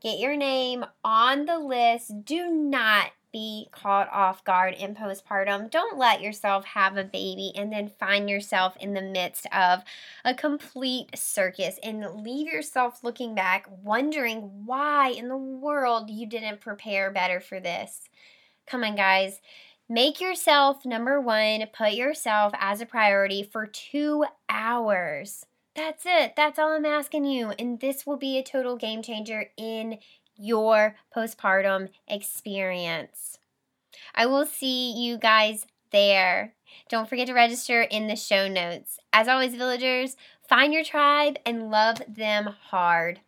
Get 0.00 0.18
your 0.18 0.34
name 0.34 0.84
on 1.04 1.44
the 1.44 1.60
list. 1.60 2.24
Do 2.24 2.50
not 2.50 3.12
be 3.32 3.68
caught 3.72 4.08
off 4.12 4.44
guard 4.44 4.74
in 4.74 4.94
postpartum. 4.94 5.70
Don't 5.70 5.98
let 5.98 6.20
yourself 6.20 6.64
have 6.64 6.96
a 6.96 7.04
baby 7.04 7.52
and 7.56 7.72
then 7.72 7.90
find 7.98 8.28
yourself 8.28 8.76
in 8.78 8.94
the 8.94 9.02
midst 9.02 9.46
of 9.52 9.82
a 10.24 10.34
complete 10.34 11.16
circus 11.16 11.78
and 11.82 12.22
leave 12.22 12.52
yourself 12.52 13.02
looking 13.02 13.34
back, 13.34 13.66
wondering 13.82 14.66
why 14.66 15.08
in 15.10 15.28
the 15.28 15.36
world 15.36 16.10
you 16.10 16.26
didn't 16.26 16.60
prepare 16.60 17.10
better 17.10 17.40
for 17.40 17.58
this. 17.58 18.08
Come 18.66 18.84
on, 18.84 18.96
guys. 18.96 19.40
Make 19.88 20.20
yourself 20.20 20.84
number 20.84 21.20
one, 21.20 21.64
put 21.72 21.92
yourself 21.92 22.52
as 22.58 22.80
a 22.80 22.86
priority 22.86 23.42
for 23.42 23.66
two 23.66 24.24
hours. 24.48 25.44
That's 25.74 26.04
it. 26.06 26.34
That's 26.36 26.58
all 26.58 26.72
I'm 26.72 26.84
asking 26.84 27.24
you. 27.24 27.50
And 27.58 27.80
this 27.80 28.06
will 28.06 28.18
be 28.18 28.38
a 28.38 28.42
total 28.42 28.76
game 28.76 29.02
changer 29.02 29.50
in 29.56 29.98
your 30.36 30.96
postpartum 31.14 31.88
experience. 32.08 33.38
I 34.14 34.26
will 34.26 34.46
see 34.46 34.92
you 34.92 35.18
guys 35.18 35.66
there. 35.90 36.54
Don't 36.88 37.08
forget 37.08 37.26
to 37.26 37.34
register 37.34 37.82
in 37.82 38.06
the 38.06 38.16
show 38.16 38.48
notes. 38.48 38.98
As 39.12 39.28
always, 39.28 39.54
villagers, 39.54 40.16
find 40.48 40.72
your 40.72 40.84
tribe 40.84 41.36
and 41.44 41.70
love 41.70 42.02
them 42.08 42.46
hard. 42.46 43.20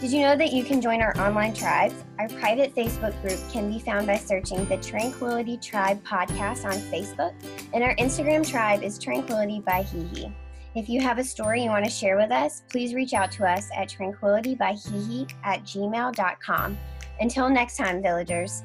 Did 0.00 0.12
you 0.12 0.20
know 0.20 0.36
that 0.36 0.52
you 0.52 0.62
can 0.62 0.80
join 0.80 1.02
our 1.02 1.18
online 1.18 1.52
tribes? 1.52 1.94
Our 2.20 2.28
private 2.28 2.72
Facebook 2.76 3.20
group 3.20 3.40
can 3.50 3.68
be 3.68 3.80
found 3.80 4.06
by 4.06 4.16
searching 4.16 4.64
the 4.66 4.76
Tranquility 4.76 5.56
Tribe 5.56 6.04
podcast 6.04 6.64
on 6.64 6.78
Facebook, 6.92 7.34
and 7.74 7.82
our 7.82 7.96
Instagram 7.96 8.48
tribe 8.48 8.84
is 8.84 8.96
Tranquility 8.96 9.58
by 9.58 9.82
HeHe. 9.82 10.32
If 10.74 10.88
you 10.88 11.00
have 11.00 11.18
a 11.18 11.24
story 11.24 11.62
you 11.64 11.70
want 11.70 11.84
to 11.84 11.90
share 11.90 12.16
with 12.16 12.30
us, 12.30 12.62
please 12.68 12.94
reach 12.94 13.14
out 13.14 13.32
to 13.32 13.46
us 13.46 13.68
at 13.74 13.88
tranquilitybyhehe 13.88 15.32
at 15.42 15.62
gmail.com. 15.64 16.78
Until 17.20 17.48
next 17.48 17.76
time, 17.76 18.02
villagers, 18.02 18.62